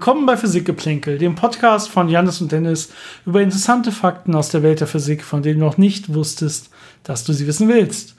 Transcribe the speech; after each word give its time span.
Willkommen 0.00 0.24
bei 0.24 0.38
Physikgeplänkel, 0.38 1.18
dem 1.18 1.34
Podcast 1.34 1.90
von 1.90 2.08
Janis 2.08 2.40
und 2.40 2.50
Dennis 2.50 2.90
über 3.26 3.42
interessante 3.42 3.92
Fakten 3.92 4.34
aus 4.34 4.48
der 4.48 4.62
Welt 4.62 4.80
der 4.80 4.86
Physik, 4.86 5.22
von 5.22 5.42
denen 5.42 5.60
du 5.60 5.66
noch 5.66 5.76
nicht 5.76 6.14
wusstest, 6.14 6.70
dass 7.02 7.24
du 7.24 7.34
sie 7.34 7.46
wissen 7.46 7.68
willst. 7.68 8.16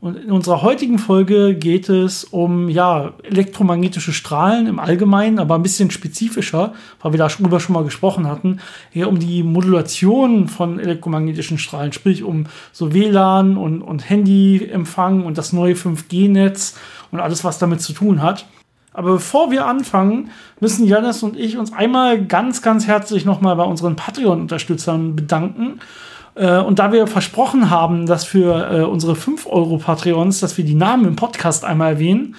Und 0.00 0.16
in 0.16 0.32
unserer 0.32 0.62
heutigen 0.62 0.98
Folge 0.98 1.54
geht 1.54 1.90
es 1.90 2.24
um 2.24 2.70
ja, 2.70 3.12
elektromagnetische 3.24 4.14
Strahlen 4.14 4.66
im 4.66 4.78
Allgemeinen, 4.78 5.38
aber 5.38 5.54
ein 5.54 5.62
bisschen 5.62 5.90
spezifischer, 5.90 6.72
weil 7.02 7.12
wir 7.12 7.18
darüber 7.18 7.60
schon 7.60 7.74
mal 7.74 7.84
gesprochen 7.84 8.26
hatten, 8.26 8.60
eher 8.94 9.10
um 9.10 9.18
die 9.18 9.42
Modulation 9.42 10.48
von 10.48 10.80
elektromagnetischen 10.80 11.58
Strahlen, 11.58 11.92
sprich 11.92 12.22
um 12.22 12.46
so 12.72 12.94
WLAN 12.94 13.58
und, 13.58 13.82
und 13.82 14.08
Handyempfang 14.08 15.26
und 15.26 15.36
das 15.36 15.52
neue 15.52 15.74
5G-Netz 15.74 16.78
und 17.10 17.20
alles, 17.20 17.44
was 17.44 17.58
damit 17.58 17.82
zu 17.82 17.92
tun 17.92 18.22
hat. 18.22 18.46
Aber 18.98 19.12
bevor 19.12 19.52
wir 19.52 19.64
anfangen, 19.64 20.32
müssen 20.58 20.84
Janis 20.84 21.22
und 21.22 21.36
ich 21.36 21.56
uns 21.56 21.72
einmal 21.72 22.20
ganz, 22.20 22.62
ganz 22.62 22.88
herzlich 22.88 23.24
nochmal 23.24 23.54
bei 23.54 23.62
unseren 23.62 23.94
Patreon-Unterstützern 23.94 25.14
bedanken. 25.14 25.78
Äh, 26.34 26.58
und 26.58 26.80
da 26.80 26.90
wir 26.90 27.06
versprochen 27.06 27.70
haben, 27.70 28.06
dass 28.06 28.24
für 28.24 28.72
äh, 28.72 28.82
unsere 28.82 29.14
5 29.14 29.46
Euro 29.46 29.78
Patreons, 29.78 30.40
dass 30.40 30.58
wir 30.58 30.64
die 30.64 30.74
Namen 30.74 31.04
im 31.06 31.14
Podcast 31.14 31.64
einmal 31.64 31.92
erwähnen, 31.92 32.34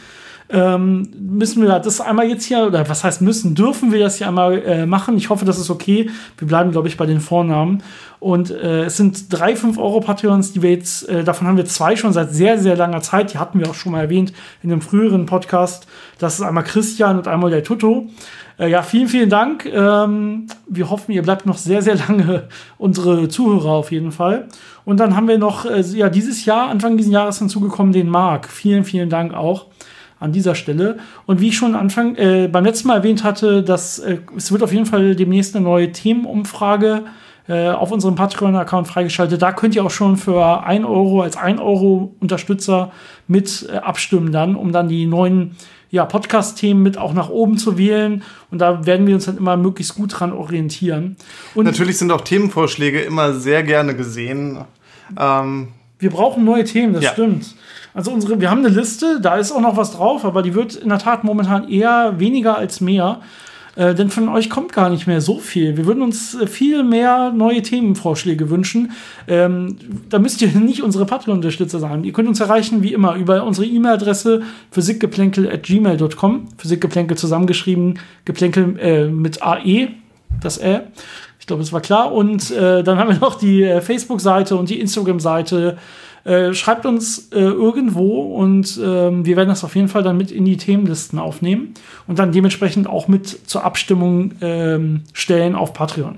ähm, 0.52 1.10
müssen 1.20 1.62
wir 1.62 1.80
das 1.80 2.02
einmal 2.02 2.28
jetzt 2.28 2.46
hier, 2.46 2.66
oder 2.66 2.90
was 2.90 3.04
heißt 3.04 3.22
müssen, 3.22 3.54
dürfen 3.54 3.92
wir 3.92 4.00
das 4.00 4.18
hier 4.18 4.28
einmal 4.28 4.58
äh, 4.64 4.86
machen. 4.88 5.16
Ich 5.16 5.30
hoffe, 5.30 5.46
das 5.46 5.60
ist 5.60 5.70
okay. 5.70 6.10
Wir 6.38 6.48
bleiben, 6.48 6.72
glaube 6.72 6.88
ich, 6.88 6.98
bei 6.98 7.06
den 7.06 7.20
Vornamen. 7.20 7.84
Und 8.20 8.50
äh, 8.50 8.86
es 8.86 8.98
sind 8.98 9.32
drei 9.32 9.54
5-Euro-Patreons, 9.54 10.52
die 10.54 10.62
wir 10.64 10.72
jetzt, 10.72 11.08
äh, 11.08 11.24
davon 11.24 11.48
haben 11.48 11.58
wir 11.58 11.66
zwei 11.66 11.96
schon 11.96 12.14
seit 12.14 12.34
sehr, 12.34 12.58
sehr 12.58 12.76
langer 12.76 13.02
Zeit. 13.02 13.34
Die 13.34 13.38
hatten 13.38 13.60
wir 13.60 13.70
auch 13.70 13.76
schon 13.76 13.92
mal 13.92 14.02
erwähnt 14.02 14.34
in 14.64 14.72
einem 14.72 14.82
früheren 14.82 15.28
Podcast. 15.28 15.88
Das 16.18 16.40
ist 16.40 16.42
einmal 16.42 16.64
Christian 16.64 17.18
und 17.20 17.28
einmal 17.28 17.52
der 17.52 17.64
Tutto. 17.64 18.08
Äh, 18.58 18.72
ja, 18.72 18.82
vielen, 18.82 19.08
vielen 19.08 19.30
Dank. 19.30 19.66
Ähm, 19.68 20.48
wir 20.68 20.90
hoffen, 20.90 21.12
ihr 21.12 21.22
bleibt 21.22 21.46
noch 21.46 21.58
sehr, 21.58 21.84
sehr 21.84 21.96
lange 21.96 22.48
unsere 22.80 23.28
Zuhörer 23.30 23.72
auf 23.72 23.92
jeden 23.92 24.12
Fall. 24.12 24.48
Und 24.84 25.00
dann 25.00 25.16
haben 25.16 25.28
wir 25.28 25.38
noch, 25.38 25.66
äh, 25.66 25.82
ja, 25.82 26.10
dieses 26.10 26.44
Jahr, 26.46 26.70
Anfang 26.70 26.98
dieses 26.98 27.14
Jahres 27.14 27.38
hinzugekommen, 27.38 27.94
den 27.94 28.10
Marc. 28.10 28.50
Vielen, 28.50 28.84
vielen 28.84 29.12
Dank 29.12 29.36
auch 29.36 29.68
an 30.20 30.32
dieser 30.32 30.56
Stelle. 30.56 30.98
Und 31.26 31.42
wie 31.42 31.50
ich 31.50 31.58
schon 31.58 31.76
Anfang 31.76 32.16
äh, 32.16 32.50
beim 32.52 32.66
letzten 32.66 32.88
Mal 32.90 32.98
erwähnt 32.98 33.24
hatte, 33.24 33.64
dass 33.64 34.00
äh, 34.00 34.18
es 34.36 34.52
wird 34.52 34.64
auf 34.64 34.74
jeden 34.74 34.86
Fall 34.86 35.16
demnächst 35.16 35.56
eine 35.56 35.64
neue 35.64 35.92
Themenumfrage 35.92 37.04
äh, 37.48 37.70
auf 37.70 37.92
unserem 37.92 38.16
Patreon-Account 38.16 38.88
freigeschaltet. 38.88 39.42
Da 39.42 39.52
könnt 39.52 39.76
ihr 39.76 39.84
auch 39.84 39.92
schon 39.92 40.18
für 40.18 40.64
1 40.64 40.86
Euro 40.86 41.22
als 41.22 41.38
1 41.38 41.60
Euro 41.60 42.14
Unterstützer 42.20 42.92
mit 43.28 43.68
äh, 43.72 43.78
abstimmen 43.78 44.32
dann, 44.32 44.56
um 44.56 44.72
dann 44.72 44.88
die 44.88 45.06
neuen 45.06 45.56
ja, 45.90 46.06
Podcast-Themen 46.06 46.84
mit 46.84 46.98
auch 46.98 47.14
nach 47.14 47.30
oben 47.30 47.58
zu 47.58 47.78
wählen. 47.78 48.24
Und 48.52 48.60
da 48.60 48.86
werden 48.86 49.08
wir 49.08 49.16
uns 49.16 49.26
dann 49.26 49.38
immer 49.38 49.58
möglichst 49.58 49.96
gut 49.96 50.20
dran 50.20 50.32
orientieren. 50.32 51.16
Und 51.56 51.66
Natürlich 51.66 51.98
sind 51.98 52.12
auch 52.12 52.22
Themenvorschläge 52.22 53.02
immer 53.02 53.34
sehr 53.34 53.64
gerne 53.64 53.96
gesehen. 53.96 54.60
Ähm 55.20 55.70
wir 56.00 56.10
brauchen 56.10 56.44
neue 56.44 56.64
Themen, 56.64 56.94
das 56.94 57.04
ja. 57.04 57.12
stimmt. 57.12 57.56
Also 57.94 58.12
unsere, 58.12 58.40
wir 58.40 58.50
haben 58.50 58.66
eine 58.66 58.70
Liste, 58.70 59.20
da 59.22 59.36
ist 59.36 59.52
auch 59.52 59.62
noch 59.62 59.76
was 59.78 59.92
drauf, 59.92 60.24
aber 60.24 60.42
die 60.42 60.56
wird 60.56 60.76
in 60.76 60.90
der 60.90 61.00
Tat 61.00 61.24
momentan 61.24 61.70
eher 61.70 62.20
weniger 62.20 62.58
als 62.58 62.82
mehr. 62.82 63.20
Äh, 63.76 63.96
denn 63.96 64.10
von 64.10 64.30
euch 64.30 64.50
kommt 64.50 64.74
gar 64.74 64.90
nicht 64.90 65.08
mehr 65.08 65.22
so 65.22 65.40
viel. 65.40 65.78
Wir 65.78 65.86
würden 65.86 66.02
uns 66.02 66.36
äh, 66.36 66.48
viel 66.48 66.84
mehr 66.84 67.32
neue 67.32 67.62
Themenvorschläge 67.62 68.50
wünschen. 68.50 68.92
Ähm, 69.28 69.78
da 70.10 70.20
müsst 70.20 70.42
ihr 70.42 70.50
nicht 70.60 70.84
unsere 70.84 71.06
Patreon-Unterstützer 71.06 71.80
sein. 71.80 72.04
Ihr 72.04 72.14
könnt 72.14 72.28
uns 72.28 72.40
erreichen, 72.40 72.84
wie 72.84 72.94
immer, 72.94 73.16
über 73.16 73.44
unsere 73.44 73.68
E-Mail-Adresse 73.68 74.42
physikgeplänkel.gmail.com. 74.72 76.48
Physikgeplänkel 76.58 77.18
zusammengeschrieben, 77.18 78.00
Geplänkel 78.26 78.78
äh, 78.80 79.08
mit 79.08 79.42
AE, 79.44 79.90
das 80.42 80.62
Ä. 80.62 80.82
Ich 81.40 81.48
glaube, 81.48 81.64
es 81.64 81.74
war 81.74 81.82
klar. 81.82 82.12
Und 82.12 82.52
äh, 82.52 82.84
dann 82.84 83.00
haben 83.00 83.10
wir 83.10 83.20
noch 83.20 83.36
die 83.36 83.64
äh, 83.64 83.82
Facebook-Seite 83.82 84.56
und 84.56 84.70
die 84.70 84.80
Instagram-Seite 84.80 85.78
äh, 86.26 86.54
schreibt 86.54 86.86
uns 86.86 87.30
äh, 87.32 87.40
irgendwo 87.40 88.36
und 88.36 88.80
ähm, 88.84 89.26
wir 89.26 89.38
werden 89.38 89.50
das 89.50 89.64
auf 89.64 89.76
jeden 89.76 89.88
Fall 89.88 90.04
dann 90.04 90.18
mit 90.18 90.32
in 90.32 90.44
die 90.44 90.58
Themenlisten 90.58 91.18
aufnehmen 91.18 91.74
und 92.08 92.20
dann 92.20 92.34
dementsprechend 92.34 92.88
auch 92.88 93.08
mit 93.08 93.28
zur 93.50 93.64
Abstimmung 93.64 94.34
ähm, 94.42 95.04
stellen 95.14 95.56
auf 95.56 95.74
Patreon. 95.74 96.16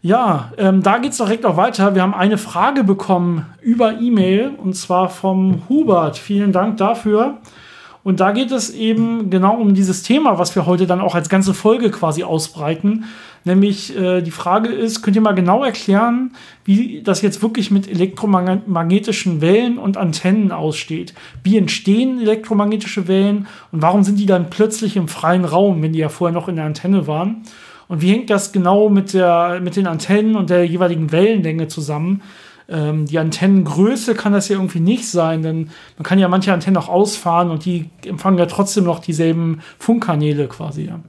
Ja, 0.00 0.52
ähm, 0.56 0.82
da 0.82 0.98
geht 0.98 1.12
es 1.12 1.18
direkt 1.18 1.46
auch 1.46 1.56
weiter. 1.56 1.94
Wir 1.94 2.02
haben 2.02 2.14
eine 2.14 2.38
Frage 2.38 2.82
bekommen 2.82 3.46
über 3.60 4.00
E-Mail 4.00 4.50
und 4.56 4.74
zwar 4.74 5.10
vom 5.10 5.62
Hubert. 5.68 6.18
Vielen 6.18 6.50
Dank 6.50 6.78
dafür. 6.78 7.38
Und 8.04 8.18
da 8.18 8.32
geht 8.32 8.50
es 8.50 8.70
eben 8.70 9.30
genau 9.30 9.56
um 9.56 9.74
dieses 9.74 10.02
Thema, 10.02 10.38
was 10.38 10.54
wir 10.56 10.66
heute 10.66 10.86
dann 10.86 11.00
auch 11.00 11.14
als 11.14 11.28
ganze 11.28 11.54
Folge 11.54 11.90
quasi 11.90 12.24
ausbreiten. 12.24 13.04
Nämlich 13.44 13.96
äh, 13.96 14.22
die 14.22 14.30
Frage 14.30 14.70
ist, 14.70 15.02
könnt 15.02 15.16
ihr 15.16 15.22
mal 15.22 15.34
genau 15.34 15.64
erklären, 15.64 16.32
wie 16.64 17.02
das 17.02 17.22
jetzt 17.22 17.42
wirklich 17.42 17.70
mit 17.70 17.88
elektromagnetischen 17.88 19.40
Wellen 19.40 19.78
und 19.78 19.96
Antennen 19.96 20.52
aussteht? 20.52 21.14
Wie 21.44 21.56
entstehen 21.56 22.20
elektromagnetische 22.20 23.08
Wellen 23.08 23.46
und 23.70 23.82
warum 23.82 24.02
sind 24.02 24.18
die 24.18 24.26
dann 24.26 24.50
plötzlich 24.50 24.96
im 24.96 25.08
freien 25.08 25.44
Raum, 25.44 25.82
wenn 25.82 25.92
die 25.92 26.00
ja 26.00 26.08
vorher 26.08 26.34
noch 26.34 26.48
in 26.48 26.56
der 26.56 26.64
Antenne 26.64 27.06
waren? 27.06 27.42
Und 27.88 28.00
wie 28.00 28.10
hängt 28.10 28.30
das 28.30 28.52
genau 28.52 28.88
mit, 28.88 29.12
der, 29.12 29.60
mit 29.60 29.76
den 29.76 29.86
Antennen 29.86 30.36
und 30.36 30.50
der 30.50 30.64
jeweiligen 30.64 31.12
Wellenlänge 31.12 31.68
zusammen? 31.68 32.22
Ähm, 32.72 33.04
die 33.04 33.18
Antennengröße 33.18 34.14
kann 34.14 34.32
das 34.32 34.48
ja 34.48 34.56
irgendwie 34.56 34.80
nicht 34.80 35.06
sein, 35.08 35.42
denn 35.42 35.70
man 35.98 36.04
kann 36.04 36.18
ja 36.18 36.28
manche 36.28 36.52
Antennen 36.52 36.78
auch 36.78 36.88
ausfahren 36.88 37.50
und 37.50 37.66
die 37.66 37.90
empfangen 38.06 38.38
ja 38.38 38.46
trotzdem 38.46 38.84
noch 38.84 38.98
dieselben 38.98 39.60
Funkkanäle 39.78 40.48
quasi. 40.48 40.86
Ja. 40.86 41.00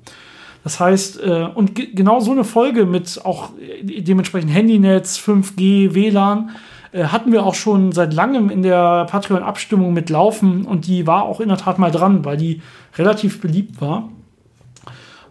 Das 0.65 0.79
heißt, 0.79 1.21
äh, 1.23 1.47
und 1.55 1.75
genau 1.75 2.19
so 2.19 2.31
eine 2.31 2.43
Folge 2.43 2.85
mit 2.85 3.21
auch 3.23 3.51
äh, 3.59 4.01
dementsprechend 4.01 4.53
Handynetz, 4.53 5.17
5G, 5.17 5.93
WLAN 5.93 6.51
äh, 6.91 7.05
hatten 7.05 7.31
wir 7.31 7.45
auch 7.45 7.55
schon 7.55 7.93
seit 7.93 8.13
langem 8.13 8.49
in 8.49 8.61
der 8.61 9.05
Patreon-Abstimmung 9.05 9.93
mit 9.93 10.09
laufen 10.09 10.65
und 10.65 10.87
die 10.87 11.07
war 11.07 11.23
auch 11.23 11.39
in 11.39 11.47
der 11.47 11.57
Tat 11.57 11.79
mal 11.79 11.91
dran, 11.91 12.25
weil 12.25 12.35
die 12.35 12.61
relativ 12.97 13.39
beliebt 13.39 13.79
war. 13.79 14.09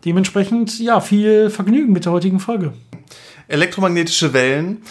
Dementsprechend, 0.04 0.80
ja, 0.80 1.00
viel 1.00 1.50
Vergnügen 1.50 1.92
mit 1.92 2.06
der 2.06 2.12
heutigen 2.12 2.40
Folge. 2.40 2.72
Elektromagnetische 3.52 4.32
Wellen 4.32 4.82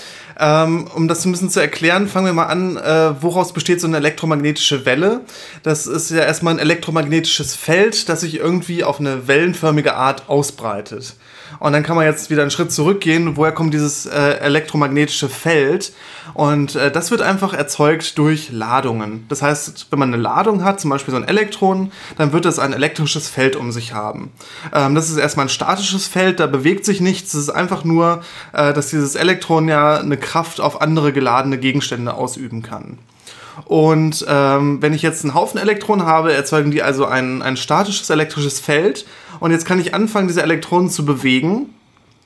ähm, 0.42 0.88
um 0.96 1.08
das 1.08 1.24
ein 1.24 1.32
bisschen 1.32 1.52
zu 1.52 1.60
erklären, 1.60 2.08
fangen 2.08 2.26
wir 2.26 2.34
mal 2.34 2.46
an, 2.46 2.76
äh, 2.76 3.22
woraus 3.22 3.54
besteht 3.54 3.80
so 3.80 3.86
eine 3.86 3.98
elektromagnetische 3.98 4.86
Welle. 4.86 5.22
Das 5.62 5.86
ist 5.86 6.10
ja 6.10 6.24
erstmal 6.24 6.56
ein 6.56 6.60
elektromagnetisches 6.60 7.56
Feld, 7.56 8.10
das 8.10 8.22
sich 8.22 8.38
irgendwie 8.38 8.84
auf 8.84 9.00
eine 9.00 9.28
wellenförmige 9.28 9.94
Art 9.94 10.30
ausbreitet. 10.30 11.14
Und 11.60 11.74
dann 11.74 11.84
kann 11.84 11.96
man 11.96 12.06
jetzt 12.06 12.30
wieder 12.30 12.42
einen 12.42 12.52
Schritt 12.52 12.72
zurückgehen. 12.72 13.38
Woher 13.38 13.52
kommt 13.52 13.74
dieses 13.74 14.06
äh, 14.06 14.40
elektromagnetische 14.40 15.30
Feld? 15.30 15.94
Und 16.34 16.76
äh, 16.76 16.92
das 16.92 17.12
wird 17.12 17.22
einfach 17.22 17.54
erzeugt 17.54 18.18
durch 18.18 18.52
Ladungen. 18.52 19.26
Das 19.30 19.42
heißt, 19.42 19.88
wenn 19.90 20.00
man 20.00 20.14
eine 20.14 20.22
Ladung 20.22 20.64
hat, 20.64 20.80
zum 20.80 20.90
Beispiel 20.90 21.12
so 21.12 21.18
ein 21.18 21.28
Elektron, 21.28 21.92
dann 22.18 22.32
wird 22.32 22.46
es 22.46 22.60
ein 22.60 22.74
elektrisches 22.74 23.28
Feld 23.28 23.56
um 23.56 23.72
sich 23.72 23.94
haben. 23.94 24.32
Ähm, 24.74 24.96
das 24.96 25.10
ist 25.10 25.18
erstmal 25.18 25.48
ein 25.48 25.50
statisches 25.50 26.08
Feld, 26.08 26.40
da 26.40 26.48
bewegt 26.48 26.86
sich 26.86 27.02
nichts. 27.02 27.34
Es 27.34 27.42
ist 27.42 27.50
einfach 27.50 27.84
nur, 27.84 28.22
äh, 28.54 28.74
dass 28.74 28.90
dieses 28.90 29.16
Elektron 29.16 29.68
ja 29.68 29.98
eine 29.98 30.18
Kraft 30.18 30.62
auf 30.62 30.82
andere 30.82 31.14
geladene 31.14 31.58
Gegenstände 31.58 32.14
ausüben 32.14 32.62
kann. 32.62 32.98
Und 33.66 34.26
ähm, 34.28 34.82
wenn 34.82 34.94
ich 34.94 35.02
jetzt 35.02 35.24
einen 35.24 35.34
Haufen 35.34 35.60
Elektronen 35.60 36.06
habe, 36.06 36.34
erzeugen 36.34 36.72
die 36.72 36.84
also 36.84 37.06
ein, 37.06 37.42
ein 37.42 37.58
statisches 37.58 38.10
elektrisches 38.10 38.60
Feld. 38.60 39.06
Und 39.40 39.52
jetzt 39.52 39.66
kann 39.66 39.80
ich 39.80 39.94
anfangen, 39.94 40.28
diese 40.28 40.44
Elektronen 40.44 40.90
zu 40.90 41.06
bewegen. 41.06 41.70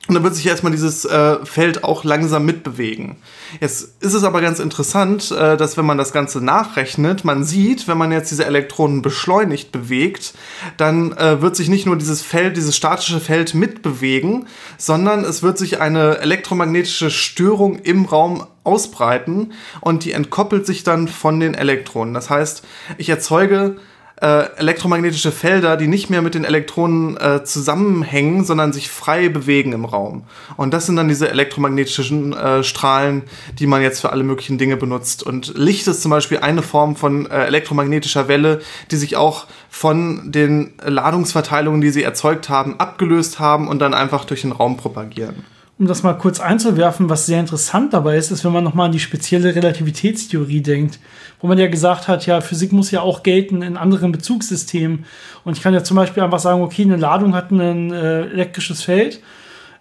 Und 0.08 0.14
dann 0.14 0.22
wird 0.22 0.36
sich 0.36 0.46
erstmal 0.46 0.70
dieses 0.70 1.04
äh, 1.04 1.44
Feld 1.44 1.82
auch 1.82 2.04
langsam 2.04 2.44
mitbewegen. 2.44 3.16
Jetzt 3.60 4.00
ist 4.00 4.14
es 4.14 4.22
aber 4.22 4.40
ganz 4.40 4.60
interessant, 4.60 5.32
äh, 5.32 5.56
dass 5.56 5.76
wenn 5.76 5.84
man 5.84 5.98
das 5.98 6.12
Ganze 6.12 6.40
nachrechnet, 6.40 7.24
man 7.24 7.42
sieht, 7.42 7.88
wenn 7.88 7.98
man 7.98 8.12
jetzt 8.12 8.30
diese 8.30 8.44
Elektronen 8.44 9.02
beschleunigt 9.02 9.72
bewegt, 9.72 10.34
dann 10.76 11.10
äh, 11.12 11.42
wird 11.42 11.56
sich 11.56 11.68
nicht 11.68 11.86
nur 11.86 11.96
dieses 11.96 12.22
Feld, 12.22 12.56
dieses 12.56 12.76
statische 12.76 13.18
Feld 13.18 13.54
mitbewegen, 13.54 14.46
sondern 14.78 15.24
es 15.24 15.42
wird 15.42 15.58
sich 15.58 15.80
eine 15.80 16.18
elektromagnetische 16.18 17.10
Störung 17.10 17.80
im 17.80 18.04
Raum 18.04 18.46
ausbreiten 18.66 19.52
und 19.80 20.04
die 20.04 20.12
entkoppelt 20.12 20.66
sich 20.66 20.82
dann 20.82 21.08
von 21.08 21.40
den 21.40 21.54
Elektronen. 21.54 22.14
Das 22.14 22.30
heißt, 22.30 22.64
ich 22.98 23.08
erzeuge 23.08 23.76
äh, 24.20 24.48
elektromagnetische 24.56 25.30
Felder, 25.30 25.76
die 25.76 25.88
nicht 25.88 26.08
mehr 26.08 26.22
mit 26.22 26.34
den 26.34 26.44
Elektronen 26.44 27.16
äh, 27.18 27.44
zusammenhängen, 27.44 28.44
sondern 28.44 28.72
sich 28.72 28.88
frei 28.88 29.28
bewegen 29.28 29.72
im 29.72 29.84
Raum. 29.84 30.24
Und 30.56 30.72
das 30.72 30.86
sind 30.86 30.96
dann 30.96 31.08
diese 31.08 31.28
elektromagnetischen 31.28 32.32
äh, 32.32 32.64
Strahlen, 32.64 33.24
die 33.58 33.66
man 33.66 33.82
jetzt 33.82 34.00
für 34.00 34.12
alle 34.12 34.24
möglichen 34.24 34.56
Dinge 34.56 34.76
benutzt. 34.76 35.22
Und 35.22 35.52
Licht 35.56 35.86
ist 35.86 36.02
zum 36.02 36.10
Beispiel 36.10 36.38
eine 36.38 36.62
Form 36.62 36.96
von 36.96 37.26
äh, 37.26 37.44
elektromagnetischer 37.44 38.26
Welle, 38.28 38.60
die 38.90 38.96
sich 38.96 39.16
auch 39.16 39.46
von 39.68 40.32
den 40.32 40.72
Ladungsverteilungen, 40.82 41.82
die 41.82 41.90
sie 41.90 42.02
erzeugt 42.02 42.48
haben, 42.48 42.80
abgelöst 42.80 43.38
haben 43.38 43.68
und 43.68 43.80
dann 43.80 43.92
einfach 43.92 44.24
durch 44.24 44.42
den 44.42 44.52
Raum 44.52 44.78
propagieren. 44.78 45.44
Um 45.78 45.86
das 45.86 46.02
mal 46.02 46.14
kurz 46.14 46.40
einzuwerfen, 46.40 47.10
was 47.10 47.26
sehr 47.26 47.38
interessant 47.38 47.92
dabei 47.92 48.16
ist, 48.16 48.30
ist, 48.30 48.44
wenn 48.44 48.52
man 48.52 48.64
nochmal 48.64 48.86
an 48.86 48.92
die 48.92 49.00
spezielle 49.00 49.54
Relativitätstheorie 49.54 50.62
denkt, 50.62 50.98
wo 51.40 51.46
man 51.46 51.58
ja 51.58 51.66
gesagt 51.66 52.08
hat, 52.08 52.24
ja, 52.24 52.40
Physik 52.40 52.72
muss 52.72 52.90
ja 52.90 53.02
auch 53.02 53.22
gelten 53.22 53.60
in 53.60 53.76
anderen 53.76 54.10
Bezugssystemen. 54.10 55.04
Und 55.44 55.56
ich 55.56 55.62
kann 55.62 55.74
ja 55.74 55.84
zum 55.84 55.96
Beispiel 55.96 56.22
einfach 56.22 56.38
sagen, 56.38 56.62
okay, 56.62 56.82
eine 56.82 56.96
Ladung 56.96 57.34
hat 57.34 57.50
ein 57.50 57.92
äh, 57.92 58.22
elektrisches 58.22 58.82
Feld 58.82 59.20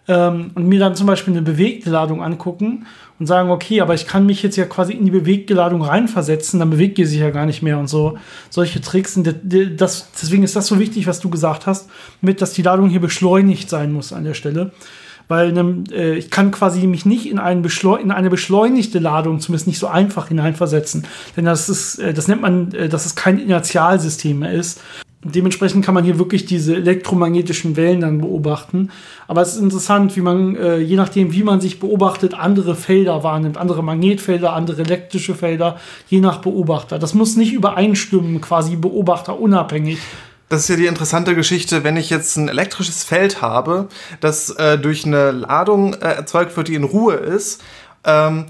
ähm, 0.10 0.52
und 0.54 0.68
mir 0.68 0.80
dann 0.80 0.96
zum 0.96 1.08
Beispiel 1.08 1.34
eine 1.34 1.44
bewegte 1.44 1.90
Ladung 1.90 2.22
angucken 2.22 2.86
und 3.18 3.28
sagen, 3.28 3.50
okay, 3.50 3.80
aber 3.80 3.94
ich 3.94 4.06
kann 4.06 4.26
mich 4.26 4.44
jetzt 4.44 4.58
ja 4.58 4.66
quasi 4.66 4.92
in 4.92 5.06
die 5.06 5.12
bewegte 5.12 5.54
Ladung 5.54 5.82
reinversetzen, 5.82 6.60
dann 6.60 6.72
bewegt 6.72 6.98
die 6.98 7.06
sich 7.06 7.22
ja 7.22 7.30
gar 7.30 7.46
nicht 7.46 7.62
mehr 7.62 7.80
und 7.80 7.88
so. 7.88 8.18
Solche 8.50 8.82
Tricks. 8.82 9.16
Und 9.16 9.34
das, 9.78 10.12
deswegen 10.22 10.44
ist 10.44 10.58
das 10.58 10.68
so 10.68 10.78
wichtig, 10.78 11.08
was 11.08 11.22
du 11.22 11.30
gesagt 11.30 11.66
hast, 11.66 11.90
mit, 12.20 12.42
dass 12.42 12.52
die 12.52 12.64
Ladung 12.64 12.90
hier 12.90 13.00
beschleunigt 13.00 13.70
sein 13.70 13.94
muss 13.94 14.12
an 14.12 14.26
der 14.26 14.34
Stelle. 14.34 14.72
Weil 15.28 15.58
äh, 15.92 16.16
ich 16.16 16.30
kann 16.30 16.52
quasi 16.52 16.86
mich 16.88 17.06
nicht 17.06 17.30
in, 17.30 17.40
einen 17.40 17.64
in, 18.02 18.12
eine 18.12 18.30
beschleunigte 18.30 19.00
Ladung 19.00 19.40
zumindest 19.40 19.68
nicht 19.68 19.80
so 19.80 19.88
einfach 19.88 20.28
hineinversetzen. 20.28 21.06
Denn 21.36 21.46
das 21.46 21.70
ist, 21.70 22.00
äh, 22.00 22.14
das 22.14 22.28
nennt 22.28 22.42
man, 22.42 22.72
äh, 22.74 22.90
dass 22.90 23.06
es 23.06 23.16
kein 23.16 23.40
Inertialsystem 23.40 24.40
mehr 24.40 24.54
ist. 24.54 24.82
Dementsprechend 25.28 25.84
kann 25.84 25.96
man 25.96 26.04
hier 26.04 26.20
wirklich 26.20 26.46
diese 26.46 26.76
elektromagnetischen 26.76 27.76
Wellen 27.76 28.02
dann 28.02 28.22
beobachten. 28.22 28.92
Aber 29.28 29.42
es 29.42 29.56
ist 29.56 29.62
interessant, 29.62 30.16
wie 30.16 30.22
man, 30.22 30.56
äh, 30.56 30.78
je 30.78 30.96
nachdem, 30.96 31.34
wie 31.34 31.42
man 31.42 31.60
sich 31.60 31.80
beobachtet, 31.80 32.36
andere 32.36 32.76
Felder 32.76 33.24
wahrnimmt, 33.24 33.58
andere 33.58 33.84
Magnetfelder, 33.84 34.54
andere 34.54 34.84
elektrische 34.84 35.34
Felder, 35.34 35.80
je 36.10 36.20
nach 36.20 36.42
Beobachter. 36.42 37.00
Das 37.00 37.16
muss 37.16 37.38
nicht 37.38 37.54
übereinstimmen, 37.54 38.40
quasi 38.40 38.76
beobachterunabhängig. 38.76 39.98
Das 40.48 40.62
ist 40.62 40.70
ja 40.70 40.76
die 40.76 40.86
interessante 40.86 41.34
Geschichte, 41.34 41.84
wenn 41.84 41.98
ich 41.98 42.10
jetzt 42.10 42.38
ein 42.38 42.50
elektrisches 42.50 43.04
Feld 43.04 43.42
habe, 43.42 43.88
das 44.20 44.52
äh, 44.52 44.78
durch 44.78 45.06
eine 45.06 45.32
Ladung 45.32 45.96
äh, 45.96 46.14
erzeugt 46.14 46.56
wird, 46.56 46.68
die 46.68 46.76
in 46.76 46.84
Ruhe 46.84 47.16
ist, 47.16 47.64
ähm, 48.04 48.46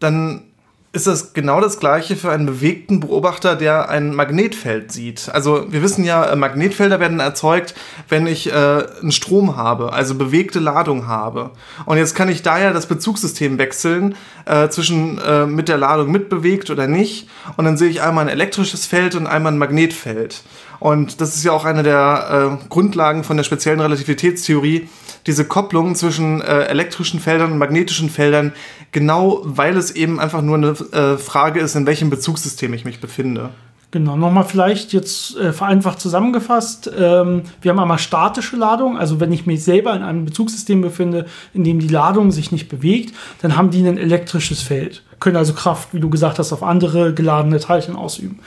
dann 0.00 0.49
ist 0.92 1.06
das 1.06 1.34
genau 1.34 1.60
das 1.60 1.78
gleiche 1.78 2.16
für 2.16 2.32
einen 2.32 2.46
bewegten 2.46 2.98
Beobachter, 2.98 3.54
der 3.54 3.88
ein 3.90 4.12
Magnetfeld 4.12 4.90
sieht. 4.90 5.28
Also 5.32 5.66
wir 5.70 5.82
wissen 5.82 6.04
ja, 6.04 6.24
äh, 6.24 6.34
Magnetfelder 6.34 6.98
werden 6.98 7.20
erzeugt, 7.20 7.74
wenn 8.08 8.26
ich 8.26 8.50
äh, 8.50 8.52
einen 8.52 9.12
Strom 9.12 9.56
habe, 9.56 9.92
also 9.92 10.16
bewegte 10.16 10.58
Ladung 10.58 11.06
habe. 11.06 11.52
Und 11.86 11.96
jetzt 11.98 12.16
kann 12.16 12.28
ich 12.28 12.42
daher 12.42 12.72
das 12.72 12.86
Bezugssystem 12.86 13.58
wechseln 13.58 14.16
äh, 14.46 14.68
zwischen 14.68 15.18
äh, 15.18 15.46
mit 15.46 15.68
der 15.68 15.78
Ladung 15.78 16.10
mitbewegt 16.10 16.70
oder 16.70 16.88
nicht. 16.88 17.28
Und 17.56 17.66
dann 17.66 17.76
sehe 17.76 17.88
ich 17.88 18.02
einmal 18.02 18.24
ein 18.24 18.30
elektrisches 18.30 18.86
Feld 18.86 19.14
und 19.14 19.28
einmal 19.28 19.52
ein 19.52 19.58
Magnetfeld. 19.58 20.42
Und 20.80 21.20
das 21.20 21.36
ist 21.36 21.44
ja 21.44 21.52
auch 21.52 21.66
eine 21.66 21.84
der 21.84 22.58
äh, 22.62 22.68
Grundlagen 22.68 23.22
von 23.22 23.36
der 23.36 23.44
speziellen 23.44 23.80
Relativitätstheorie, 23.80 24.88
diese 25.26 25.44
Kopplung 25.44 25.94
zwischen 25.94 26.40
äh, 26.40 26.64
elektrischen 26.64 27.20
Feldern 27.20 27.52
und 27.52 27.58
magnetischen 27.58 28.10
Feldern, 28.10 28.52
genau 28.92 29.40
weil 29.44 29.76
es 29.76 29.90
eben 29.90 30.20
einfach 30.20 30.42
nur 30.42 30.56
eine 30.56 30.70
äh, 30.92 31.18
Frage 31.18 31.60
ist, 31.60 31.74
in 31.74 31.86
welchem 31.86 32.10
Bezugssystem 32.10 32.72
ich 32.74 32.84
mich 32.84 33.00
befinde. 33.00 33.50
Genau, 33.92 34.16
nochmal 34.16 34.44
vielleicht 34.44 34.92
jetzt 34.92 35.36
äh, 35.36 35.52
vereinfacht 35.52 36.00
zusammengefasst. 36.00 36.88
Ähm, 36.96 37.42
wir 37.60 37.72
haben 37.72 37.80
einmal 37.80 37.98
statische 37.98 38.54
Ladung, 38.54 38.96
also 38.96 39.18
wenn 39.18 39.32
ich 39.32 39.46
mich 39.46 39.64
selber 39.64 39.94
in 39.96 40.02
einem 40.02 40.24
Bezugssystem 40.24 40.80
befinde, 40.80 41.26
in 41.54 41.64
dem 41.64 41.80
die 41.80 41.88
Ladung 41.88 42.30
sich 42.30 42.52
nicht 42.52 42.68
bewegt, 42.68 43.12
dann 43.42 43.56
haben 43.56 43.70
die 43.70 43.80
ein 43.80 43.98
elektrisches 43.98 44.62
Feld, 44.62 45.02
können 45.18 45.36
also 45.36 45.54
Kraft, 45.54 45.88
wie 45.92 45.98
du 45.98 46.08
gesagt 46.08 46.38
hast, 46.38 46.52
auf 46.52 46.62
andere 46.62 47.14
geladene 47.14 47.58
Teilchen 47.58 47.96
ausüben. 47.96 48.38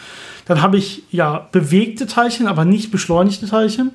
Dann 0.45 0.61
habe 0.61 0.77
ich 0.77 1.03
ja 1.11 1.49
bewegte 1.51 2.07
Teilchen, 2.07 2.47
aber 2.47 2.63
nicht 2.63 2.91
beschleunigte 2.91 3.47
Teilchen. 3.47 3.91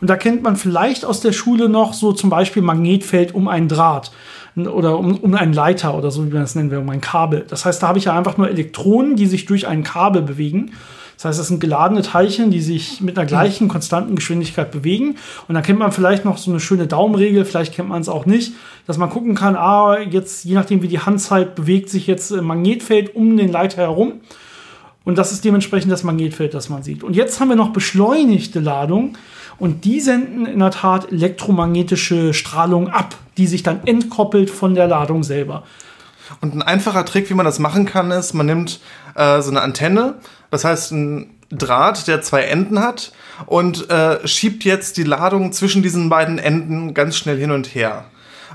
Und 0.00 0.08
da 0.08 0.16
kennt 0.16 0.42
man 0.42 0.56
vielleicht 0.56 1.04
aus 1.04 1.20
der 1.20 1.32
Schule 1.32 1.68
noch 1.68 1.92
so 1.92 2.12
zum 2.12 2.30
Beispiel 2.30 2.62
Magnetfeld 2.62 3.34
um 3.34 3.48
einen 3.48 3.68
Draht 3.68 4.10
oder 4.56 4.98
um, 4.98 5.16
um 5.16 5.34
einen 5.34 5.52
Leiter 5.52 5.96
oder 5.96 6.10
so, 6.10 6.26
wie 6.26 6.32
man 6.32 6.42
das 6.42 6.54
nennen 6.54 6.70
will, 6.70 6.78
um 6.78 6.90
ein 6.90 7.00
Kabel. 7.00 7.46
Das 7.48 7.64
heißt, 7.64 7.82
da 7.82 7.88
habe 7.88 7.98
ich 7.98 8.04
ja 8.06 8.16
einfach 8.16 8.36
nur 8.36 8.48
Elektronen, 8.48 9.16
die 9.16 9.26
sich 9.26 9.46
durch 9.46 9.66
ein 9.66 9.84
Kabel 9.84 10.22
bewegen. 10.22 10.72
Das 11.16 11.26
heißt, 11.26 11.38
das 11.38 11.48
sind 11.48 11.60
geladene 11.60 12.00
Teilchen, 12.00 12.50
die 12.50 12.62
sich 12.62 13.02
mit 13.02 13.18
einer 13.18 13.26
gleichen 13.26 13.68
konstanten 13.68 14.16
Geschwindigkeit 14.16 14.70
bewegen. 14.70 15.16
Und 15.48 15.54
da 15.54 15.60
kennt 15.60 15.78
man 15.78 15.92
vielleicht 15.92 16.24
noch 16.24 16.38
so 16.38 16.50
eine 16.50 16.60
schöne 16.60 16.86
Daumenregel, 16.86 17.44
vielleicht 17.44 17.74
kennt 17.74 17.90
man 17.90 18.00
es 18.00 18.08
auch 18.08 18.24
nicht, 18.24 18.54
dass 18.86 18.96
man 18.96 19.10
gucken 19.10 19.34
kann, 19.34 19.54
ah, 19.54 19.98
jetzt, 19.98 20.46
je 20.46 20.54
nachdem 20.54 20.80
wie 20.80 20.88
die 20.88 21.00
Handzeit 21.00 21.54
bewegt 21.54 21.90
sich 21.90 22.06
jetzt 22.06 22.32
ein 22.32 22.44
Magnetfeld 22.44 23.14
um 23.14 23.36
den 23.36 23.52
Leiter 23.52 23.82
herum. 23.82 24.22
Und 25.04 25.16
das 25.16 25.32
ist 25.32 25.44
dementsprechend 25.44 25.90
das 25.90 26.04
Magnetfeld, 26.04 26.54
das 26.54 26.68
man 26.68 26.82
sieht. 26.82 27.02
Und 27.02 27.16
jetzt 27.16 27.40
haben 27.40 27.48
wir 27.48 27.56
noch 27.56 27.72
beschleunigte 27.72 28.60
Ladung. 28.60 29.16
Und 29.58 29.84
die 29.84 30.00
senden 30.00 30.46
in 30.46 30.58
der 30.58 30.70
Tat 30.70 31.10
elektromagnetische 31.12 32.32
Strahlung 32.32 32.88
ab, 32.88 33.14
die 33.36 33.46
sich 33.46 33.62
dann 33.62 33.86
entkoppelt 33.86 34.50
von 34.50 34.74
der 34.74 34.88
Ladung 34.88 35.22
selber. 35.22 35.64
Und 36.40 36.54
ein 36.54 36.62
einfacher 36.62 37.04
Trick, 37.04 37.28
wie 37.30 37.34
man 37.34 37.44
das 37.44 37.58
machen 37.58 37.86
kann, 37.86 38.10
ist, 38.10 38.34
man 38.34 38.46
nimmt 38.46 38.80
äh, 39.14 39.40
so 39.42 39.50
eine 39.50 39.62
Antenne, 39.62 40.14
das 40.50 40.64
heißt 40.64 40.92
ein 40.92 41.30
Draht, 41.50 42.06
der 42.06 42.22
zwei 42.22 42.42
Enden 42.42 42.78
hat, 42.78 43.12
und 43.46 43.90
äh, 43.90 44.26
schiebt 44.26 44.64
jetzt 44.64 44.96
die 44.96 45.02
Ladung 45.02 45.52
zwischen 45.52 45.82
diesen 45.82 46.08
beiden 46.08 46.38
Enden 46.38 46.94
ganz 46.94 47.16
schnell 47.16 47.38
hin 47.38 47.50
und 47.50 47.74
her. 47.74 48.04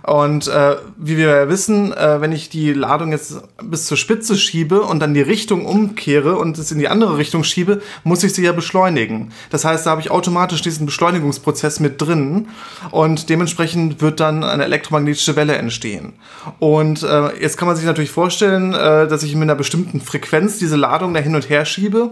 Und 0.05 0.47
äh, 0.47 0.75
wie 0.97 1.17
wir 1.17 1.29
ja 1.29 1.49
wissen, 1.49 1.91
äh, 1.91 2.21
wenn 2.21 2.31
ich 2.31 2.49
die 2.49 2.73
Ladung 2.73 3.11
jetzt 3.11 3.41
bis 3.63 3.87
zur 3.87 3.97
Spitze 3.97 4.35
schiebe 4.35 4.81
und 4.81 4.99
dann 4.99 5.15
die 5.15 5.21
Richtung 5.21 5.65
umkehre 5.65 6.35
und 6.35 6.59
es 6.59 6.71
in 6.71 6.77
die 6.77 6.87
andere 6.87 7.17
Richtung 7.17 7.43
schiebe, 7.43 7.81
muss 8.03 8.23
ich 8.23 8.33
sie 8.33 8.43
ja 8.43 8.51
beschleunigen. 8.51 9.31
Das 9.49 9.65
heißt, 9.65 9.85
da 9.85 9.91
habe 9.91 10.01
ich 10.01 10.11
automatisch 10.11 10.61
diesen 10.61 10.85
Beschleunigungsprozess 10.85 11.79
mit 11.79 11.99
drin 11.99 12.49
und 12.91 13.29
dementsprechend 13.29 13.99
wird 13.99 14.19
dann 14.19 14.43
eine 14.43 14.65
elektromagnetische 14.65 15.35
Welle 15.35 15.55
entstehen. 15.55 16.13
Und 16.59 17.01
äh, 17.01 17.41
jetzt 17.41 17.57
kann 17.57 17.67
man 17.67 17.75
sich 17.75 17.85
natürlich 17.85 18.11
vorstellen, 18.11 18.75
äh, 18.75 19.07
dass 19.07 19.23
ich 19.23 19.33
mit 19.33 19.43
einer 19.43 19.55
bestimmten 19.55 20.01
Frequenz 20.01 20.59
diese 20.59 20.75
Ladung 20.75 21.15
da 21.15 21.19
hin 21.19 21.33
und 21.33 21.49
her 21.49 21.65
schiebe 21.65 22.11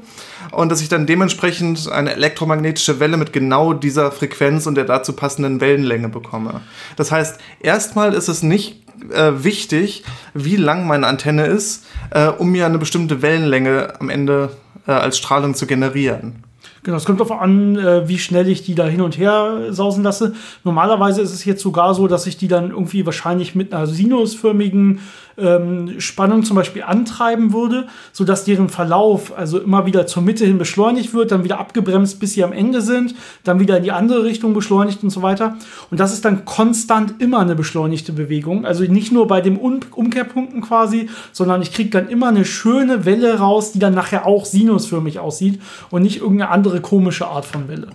und 0.49 0.69
dass 0.69 0.81
ich 0.81 0.89
dann 0.89 1.05
dementsprechend 1.05 1.91
eine 1.91 2.13
elektromagnetische 2.13 2.99
Welle 2.99 3.17
mit 3.17 3.33
genau 3.33 3.73
dieser 3.73 4.11
Frequenz 4.11 4.65
und 4.65 4.73
der 4.73 4.85
dazu 4.85 5.13
passenden 5.13 5.61
Wellenlänge 5.61 6.09
bekomme. 6.09 6.61
Das 6.95 7.11
heißt, 7.11 7.39
erstmal 7.83 8.13
ist 8.13 8.29
es 8.29 8.43
nicht 8.43 8.77
äh, 9.11 9.43
wichtig, 9.43 10.05
wie 10.33 10.55
lang 10.55 10.87
meine 10.87 11.05
Antenne 11.05 11.47
ist, 11.47 11.85
äh, 12.11 12.27
um 12.29 12.49
mir 12.49 12.65
eine 12.65 12.77
bestimmte 12.77 13.21
Wellenlänge 13.21 13.99
am 13.99 14.09
Ende 14.09 14.51
äh, 14.87 14.91
als 14.91 15.17
Strahlung 15.17 15.53
zu 15.53 15.67
generieren. 15.67 16.43
Genau, 16.83 16.95
es 16.95 17.03
kommt 17.03 17.19
darauf 17.19 17.41
an, 17.41 17.77
äh, 17.77 18.07
wie 18.07 18.19
schnell 18.19 18.47
ich 18.47 18.63
die 18.63 18.75
da 18.75 18.85
hin 18.85 19.01
und 19.01 19.17
her 19.17 19.67
sausen 19.71 20.01
lasse. 20.01 20.33
Normalerweise 20.63 21.21
ist 21.21 21.33
es 21.33 21.43
jetzt 21.43 21.61
sogar 21.61 21.93
so, 21.93 22.07
dass 22.07 22.25
ich 22.25 22.37
die 22.37 22.47
dann 22.47 22.69
irgendwie 22.69 23.05
wahrscheinlich 23.05 23.53
mit 23.53 23.73
einer 23.73 23.87
sinusförmigen 23.87 24.99
ähm, 25.37 25.99
Spannung 25.99 26.43
zum 26.43 26.55
Beispiel 26.55 26.83
antreiben 26.83 27.53
würde, 27.53 27.87
sodass 28.11 28.45
deren 28.45 28.69
Verlauf 28.69 29.37
also 29.37 29.59
immer 29.59 29.85
wieder 29.85 30.07
zur 30.07 30.23
Mitte 30.23 30.45
hin 30.45 30.57
beschleunigt 30.57 31.13
wird, 31.13 31.31
dann 31.31 31.43
wieder 31.43 31.59
abgebremst, 31.59 32.19
bis 32.19 32.33
sie 32.33 32.43
am 32.43 32.53
Ende 32.53 32.81
sind, 32.81 33.15
dann 33.43 33.59
wieder 33.59 33.77
in 33.77 33.83
die 33.83 33.91
andere 33.91 34.23
Richtung 34.23 34.53
beschleunigt 34.53 35.03
und 35.03 35.09
so 35.09 35.21
weiter. 35.21 35.57
Und 35.91 35.99
das 35.99 36.13
ist 36.13 36.25
dann 36.25 36.45
konstant 36.45 37.21
immer 37.21 37.39
eine 37.39 37.55
beschleunigte 37.55 38.13
Bewegung. 38.13 38.65
Also 38.65 38.83
nicht 38.83 39.11
nur 39.11 39.27
bei 39.27 39.41
den 39.41 39.57
um 39.57 39.79
Umkehrpunkten 39.91 40.61
quasi, 40.61 41.09
sondern 41.31 41.61
ich 41.61 41.73
kriege 41.73 41.89
dann 41.89 42.09
immer 42.09 42.27
eine 42.27 42.45
schöne 42.45 43.05
Welle 43.05 43.39
raus, 43.39 43.71
die 43.71 43.79
dann 43.79 43.93
nachher 43.93 44.25
auch 44.25 44.45
sinusförmig 44.45 45.19
aussieht 45.19 45.61
und 45.89 46.03
nicht 46.03 46.21
irgendeine 46.21 46.51
andere 46.51 46.81
komische 46.81 47.27
Art 47.27 47.45
von 47.45 47.67
Welle. 47.67 47.87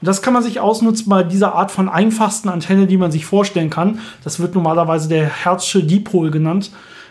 Und 0.00 0.06
das 0.06 0.22
kann 0.22 0.34
man 0.34 0.42
sich 0.42 0.60
ausnutzen 0.60 1.08
bei 1.08 1.22
dieser 1.22 1.54
Art 1.54 1.70
von 1.70 1.88
einfachsten 1.88 2.48
Antenne, 2.48 2.86
die 2.86 2.96
man 2.96 3.10
sich 3.10 3.24
vorstellen 3.24 3.70
kann. 3.70 4.00
Das 4.24 4.40
wird 4.40 4.54
normalerweise 4.54 5.08
der 5.08 5.26
Herzsche 5.26 5.82
Dipol 5.82 6.30
genannt. 6.30 6.70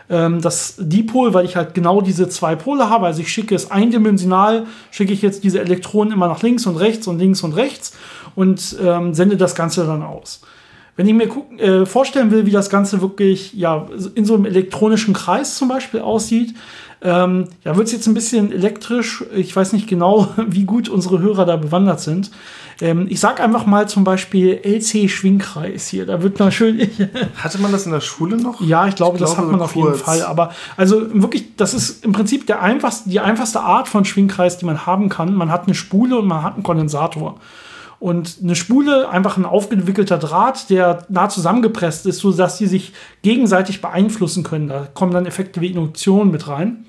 Ähm, 0.10 0.42
das 0.42 0.76
Dipol, 0.78 1.34
weil 1.34 1.46
ich 1.46 1.56
halt 1.56 1.74
genau 1.74 2.02
diese 2.02 2.30
zwei 2.30 2.56
Pole 2.56 2.90
habe, 2.90 3.08
also 3.08 3.22
ich 3.22 3.32
schicke 3.32 3.56
es 3.56 3.72
eindimensional, 3.72 4.68
schicke 4.92 5.14
ich 5.14 5.24
jetzt 5.24 5.44
diese 5.44 5.60
Elektronen 5.60 6.14
immer 6.14 6.28
nach 6.28 6.44
links 6.44 6.68
und 6.68 6.76
rechts 6.76 7.08
und 7.08 7.18
links 7.18 7.42
und 7.42 7.54
rechts 7.54 7.94
und 8.36 8.76
ähm, 8.84 9.16
sende 9.16 9.36
das 9.36 9.56
Ganze 9.56 9.86
dann 9.86 10.04
aus. 10.04 10.42
Wenn 10.96 11.08
ich 11.08 11.14
mir 11.14 11.28
äh, 11.58 11.86
vorstellen 11.86 12.32
will, 12.32 12.46
wie 12.46 12.52
das 12.52 12.70
Ganze 12.70 13.02
wirklich 13.02 13.54
ja, 13.54 13.88
in 14.14 14.26
so 14.26 14.36
einem 14.36 14.46
elektronischen 14.46 15.14
Kreis 15.14 15.56
zum 15.58 15.68
Beispiel 15.68 16.00
aussieht, 16.00 16.54
ähm, 17.02 17.48
ja, 17.64 17.76
wird 17.76 17.88
es 17.88 17.94
jetzt 17.94 18.08
ein 18.08 18.14
bisschen 18.14 18.52
elektrisch. 18.52 19.24
Ich 19.36 19.56
weiß 19.56 19.74
nicht 19.74 19.88
genau, 19.88 20.28
wie 20.48 20.64
gut 20.64 20.90
unsere 20.90 21.20
Hörer 21.20 21.46
da 21.46 21.56
bewandert 21.58 22.00
sind. 22.00 22.32
Ähm, 22.82 23.08
ich 23.10 23.20
sag 23.20 23.40
einfach 23.40 23.66
mal 23.66 23.88
zum 23.88 24.04
Beispiel 24.04 24.60
LC-Schwingkreis 24.64 25.88
hier. 25.88 26.06
Da 26.06 26.22
wird 26.22 26.42
schön. 26.54 26.80
Hatte 27.38 27.60
man 27.60 27.72
das 27.72 27.86
in 27.86 27.92
der 27.92 28.02
Schule 28.02 28.38
noch? 28.38 28.60
Ja, 28.62 28.88
ich 28.88 28.96
glaube, 28.96 29.16
ich 29.16 29.22
das 29.22 29.36
glaube, 29.36 29.44
hat 29.44 29.52
man 29.52 29.60
so 29.60 29.66
auf 29.66 29.76
jeden 29.76 29.96
Fall. 29.96 30.24
Aber 30.24 30.52
also 30.76 31.02
wirklich, 31.14 31.56
das 31.56 31.74
ist 31.74 32.04
im 32.04 32.12
Prinzip 32.12 32.48
der 32.48 32.62
einfachste, 32.62 33.10
die 33.10 33.20
einfachste 33.20 33.62
Art 33.62 33.88
von 33.88 34.04
Schwingkreis, 34.04 34.58
die 34.58 34.66
man 34.66 34.86
haben 34.86 35.10
kann. 35.10 35.34
Man 35.36 35.52
hat 35.52 35.66
eine 35.66 35.76
Spule 35.76 36.20
und 36.20 36.28
man 36.28 36.44
hat 36.44 36.56
einen 36.56 36.64
Kondensator. 36.64 37.40
Und 38.00 38.38
eine 38.44 38.56
Spule, 38.56 39.10
einfach 39.10 39.38
ein 39.38 39.46
aufgewickelter 39.46 40.18
Draht, 40.18 40.70
der 40.70 41.06
nah 41.10 41.30
zusammengepresst 41.30 42.06
ist, 42.06 42.20
sodass 42.20 42.58
die 42.58 42.68
sich 42.68 42.94
gegenseitig 43.22 43.82
beeinflussen 43.82 44.44
können. 44.44 44.68
Da 44.68 44.88
kommen 44.94 45.14
dann 45.14 45.26
Effekte 45.26 45.62
wie 45.62 45.68
Induktion 45.68 46.32
mit 46.32 46.48
rein. 46.48 46.86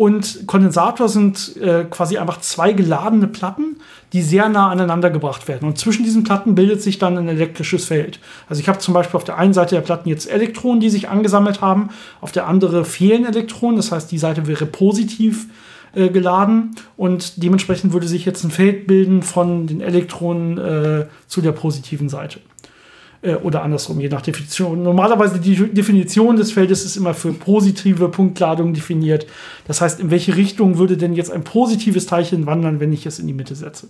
Und 0.00 0.46
Kondensator 0.46 1.10
sind 1.10 1.56
äh, 1.58 1.84
quasi 1.84 2.16
einfach 2.16 2.40
zwei 2.40 2.72
geladene 2.72 3.26
Platten, 3.26 3.76
die 4.14 4.22
sehr 4.22 4.48
nah 4.48 4.70
aneinander 4.70 5.10
gebracht 5.10 5.46
werden. 5.46 5.68
Und 5.68 5.78
zwischen 5.78 6.04
diesen 6.04 6.24
Platten 6.24 6.54
bildet 6.54 6.80
sich 6.80 6.98
dann 6.98 7.18
ein 7.18 7.28
elektrisches 7.28 7.84
Feld. 7.84 8.18
Also 8.48 8.60
ich 8.60 8.68
habe 8.68 8.78
zum 8.78 8.94
Beispiel 8.94 9.18
auf 9.18 9.24
der 9.24 9.36
einen 9.36 9.52
Seite 9.52 9.74
der 9.74 9.82
Platten 9.82 10.08
jetzt 10.08 10.30
Elektronen, 10.30 10.80
die 10.80 10.88
sich 10.88 11.10
angesammelt 11.10 11.60
haben, 11.60 11.90
auf 12.22 12.32
der 12.32 12.46
anderen 12.46 12.86
fehlen 12.86 13.26
Elektronen. 13.26 13.76
Das 13.76 13.92
heißt, 13.92 14.10
die 14.10 14.16
Seite 14.16 14.46
wäre 14.46 14.64
positiv 14.64 15.48
äh, 15.94 16.08
geladen 16.08 16.76
und 16.96 17.42
dementsprechend 17.42 17.92
würde 17.92 18.08
sich 18.08 18.24
jetzt 18.24 18.44
ein 18.44 18.50
Feld 18.50 18.86
bilden 18.86 19.22
von 19.22 19.66
den 19.66 19.80
Elektronen 19.80 20.58
äh, 20.58 21.06
zu 21.26 21.40
der 21.40 21.52
positiven 21.52 22.08
Seite. 22.08 22.40
Äh, 23.22 23.34
oder 23.34 23.62
andersrum, 23.62 24.00
je 24.00 24.08
nach 24.08 24.22
Definition. 24.22 24.82
Normalerweise 24.82 25.38
die 25.38 25.54
Definition 25.54 26.36
des 26.36 26.52
Feldes 26.52 26.84
ist 26.84 26.96
immer 26.96 27.12
für 27.12 27.32
positive 27.32 28.08
Punktladung 28.08 28.72
definiert. 28.72 29.26
Das 29.66 29.82
heißt, 29.82 30.00
in 30.00 30.10
welche 30.10 30.36
Richtung 30.36 30.78
würde 30.78 30.96
denn 30.96 31.12
jetzt 31.12 31.30
ein 31.30 31.44
positives 31.44 32.06
Teilchen 32.06 32.46
wandern, 32.46 32.80
wenn 32.80 32.92
ich 32.92 33.04
es 33.04 33.18
in 33.18 33.26
die 33.26 33.34
Mitte 33.34 33.54
setze? 33.54 33.88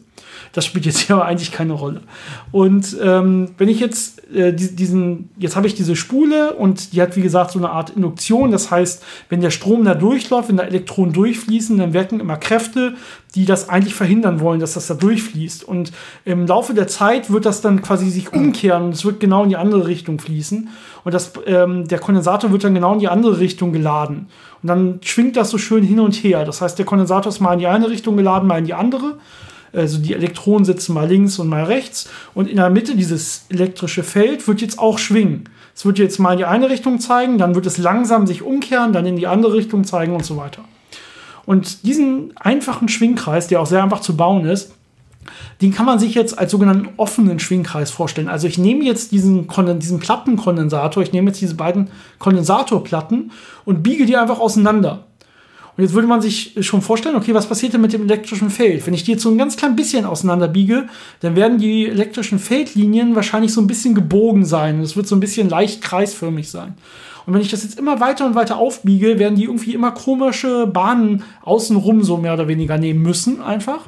Das 0.53 0.67
spielt 0.67 0.85
jetzt 0.85 0.99
hier 1.07 1.17
aber 1.17 1.27
eigentlich 1.27 1.53
keine 1.53 1.75
Rolle. 1.75 2.03
Und 2.51 2.97
ähm, 3.01 3.51
wenn 3.57 3.69
ich 3.69 3.79
jetzt 3.79 4.29
äh, 4.35 4.53
diesen, 4.53 5.31
jetzt 5.39 5.55
habe 5.55 5.69
ich 5.69 5.75
diese 5.75 5.95
Spule 5.95 6.55
und 6.55 6.93
die 6.93 7.01
hat 7.01 7.15
wie 7.17 7.23
gesagt 7.23 7.53
so 7.53 7.61
eine 7.61 7.71
Art 7.71 7.91
Induktion. 7.91 8.51
Das 8.51 8.71
heißt, 8.73 9.05
wenn 9.29 9.41
der 9.41 9.51
Strom 9.51 9.85
da 9.85 9.95
durchläuft, 9.95 10.49
wenn 10.49 10.57
da 10.57 10.65
Elektronen 10.65 11.13
durchfließen, 11.13 11.79
dann 11.79 11.93
wirken 11.93 12.19
immer 12.19 12.37
Kräfte, 12.37 12.95
die 13.35 13.45
das 13.45 13.69
eigentlich 13.69 13.95
verhindern 13.95 14.41
wollen, 14.41 14.61
dass 14.61 14.75
das 14.75 14.87
da 14.87 14.95
durchfließt. 14.95 15.65
Und 15.65 15.93
im 16.25 16.47
Laufe 16.47 16.75
der 16.75 16.89
Zeit 16.89 17.31
wird 17.31 17.47
das 17.47 17.61
dann 17.61 17.83
quasi 17.83 18.11
sich 18.11 18.33
umkehren 18.33 18.85
und 18.85 18.95
es 18.95 19.05
wird 19.05 19.21
genau 19.21 19.45
in 19.45 19.51
die 19.51 19.57
andere 19.57 19.87
Richtung 19.87 20.19
fließen. 20.19 20.69
Und 21.05 21.15
das, 21.15 21.33
ähm, 21.47 21.87
der 21.87 21.99
Kondensator 21.99 22.51
wird 22.53 22.65
dann 22.65 22.75
genau 22.75 22.93
in 22.93 22.99
die 22.99 23.09
andere 23.09 23.39
Richtung 23.39 23.73
geladen. 23.73 24.29
Und 24.63 24.67
dann 24.67 24.99
schwingt 25.03 25.37
das 25.37 25.51
so 25.51 25.59
schön 25.59 25.83
hin 25.83 26.01
und 26.01 26.15
her. 26.15 26.45
Das 26.45 26.61
heißt, 26.61 26.79
der 26.79 26.87
Kondensator 26.87 27.31
ist 27.31 27.41
mal 27.41 27.55
in 27.55 27.61
die 27.61 27.67
eine 27.67 27.89
Richtung 27.89 28.17
geladen, 28.17 28.49
mal 28.49 28.59
in 28.59 28.67
die 28.67 28.75
andere. 28.75 29.19
Also 29.73 29.99
die 29.99 30.15
Elektronen 30.15 30.65
sitzen 30.65 30.95
mal 30.95 31.09
links 31.09 31.39
und 31.39 31.49
mal 31.49 31.65
rechts. 31.65 32.11
Und 32.35 32.49
in 32.49 32.57
der 32.57 32.71
Mitte 32.71 32.97
dieses 32.97 33.47
elektrische 33.49 34.03
Feld 34.03 34.49
wird 34.49 34.61
jetzt 34.61 34.79
auch 34.79 34.99
schwingen. 34.99 35.49
Es 35.75 35.87
wird 35.87 35.99
jetzt 35.99 36.19
mal 36.19 36.33
in 36.33 36.39
die 36.39 36.45
eine 36.45 36.69
Richtung 36.69 36.99
zeigen, 36.99 37.39
dann 37.39 37.55
wird 37.55 37.67
es 37.67 37.79
langsam 37.79 38.27
sich 38.27 38.43
umkehren, 38.43 38.93
dann 38.93 39.07
in 39.07 39.17
die 39.17 39.29
andere 39.29 39.55
Richtung 39.55 39.85
zeigen 39.85 40.15
und 40.15 40.25
so 40.25 40.37
weiter. 40.37 40.63
Und 41.51 41.83
diesen 41.83 42.33
einfachen 42.37 42.87
Schwingkreis, 42.87 43.49
der 43.49 43.61
auch 43.61 43.67
sehr 43.67 43.83
einfach 43.83 43.99
zu 43.99 44.17
bauen 44.17 44.45
ist, 44.45 44.71
den 45.61 45.75
kann 45.75 45.85
man 45.85 45.99
sich 45.99 46.15
jetzt 46.15 46.39
als 46.39 46.53
sogenannten 46.53 46.91
offenen 46.97 47.41
Schwingkreis 47.41 47.91
vorstellen. 47.91 48.29
Also 48.29 48.47
ich 48.47 48.57
nehme 48.57 48.85
jetzt 48.85 49.11
diesen, 49.11 49.49
diesen 49.81 49.99
Plattenkondensator, 49.99 51.03
ich 51.03 51.13
nehme 51.13 51.31
jetzt 51.31 51.41
diese 51.41 51.57
beiden 51.57 51.91
Kondensatorplatten 52.21 53.33
und 53.65 53.83
biege 53.83 54.07
die 54.07 54.17
einfach 54.17 54.39
auseinander. 54.39 55.09
Und 55.77 55.83
jetzt 55.83 55.93
würde 55.93 56.07
man 56.07 56.23
sich 56.23 56.55
schon 56.61 56.83
vorstellen, 56.83 57.17
okay, 57.17 57.35
was 57.35 57.49
passiert 57.49 57.73
denn 57.73 57.81
mit 57.81 57.93
dem 57.93 58.05
elektrischen 58.05 58.51
Feld? 58.51 58.87
Wenn 58.87 58.95
ich 58.95 59.03
die 59.03 59.11
jetzt 59.11 59.25
so 59.25 59.31
ein 59.31 59.39
ganz 59.39 59.57
klein 59.57 59.75
bisschen 59.75 60.05
auseinander 60.05 60.47
biege, 60.47 60.87
dann 61.19 61.35
werden 61.35 61.59
die 61.59 61.89
elektrischen 61.89 62.39
Feldlinien 62.39 63.17
wahrscheinlich 63.17 63.53
so 63.53 63.61
ein 63.61 63.67
bisschen 63.67 63.97
gebogen 63.97 64.45
sein. 64.45 64.81
Es 64.83 64.95
wird 64.95 65.09
so 65.09 65.17
ein 65.17 65.21
bisschen 65.21 65.49
leicht 65.49 65.83
kreisförmig 65.83 66.49
sein. 66.49 66.75
Und 67.31 67.35
wenn 67.35 67.43
ich 67.43 67.51
das 67.53 67.63
jetzt 67.63 67.79
immer 67.79 68.01
weiter 68.01 68.27
und 68.27 68.35
weiter 68.35 68.57
aufbiege, 68.57 69.21
werden 69.21 69.37
die 69.37 69.45
irgendwie 69.45 69.73
immer 69.73 69.93
komische 69.93 70.67
Bahnen 70.67 71.23
außenrum 71.43 72.03
so 72.03 72.17
mehr 72.17 72.35
oder 72.35 72.49
weniger 72.49 72.77
nehmen 72.77 73.03
müssen, 73.03 73.41
einfach. 73.41 73.83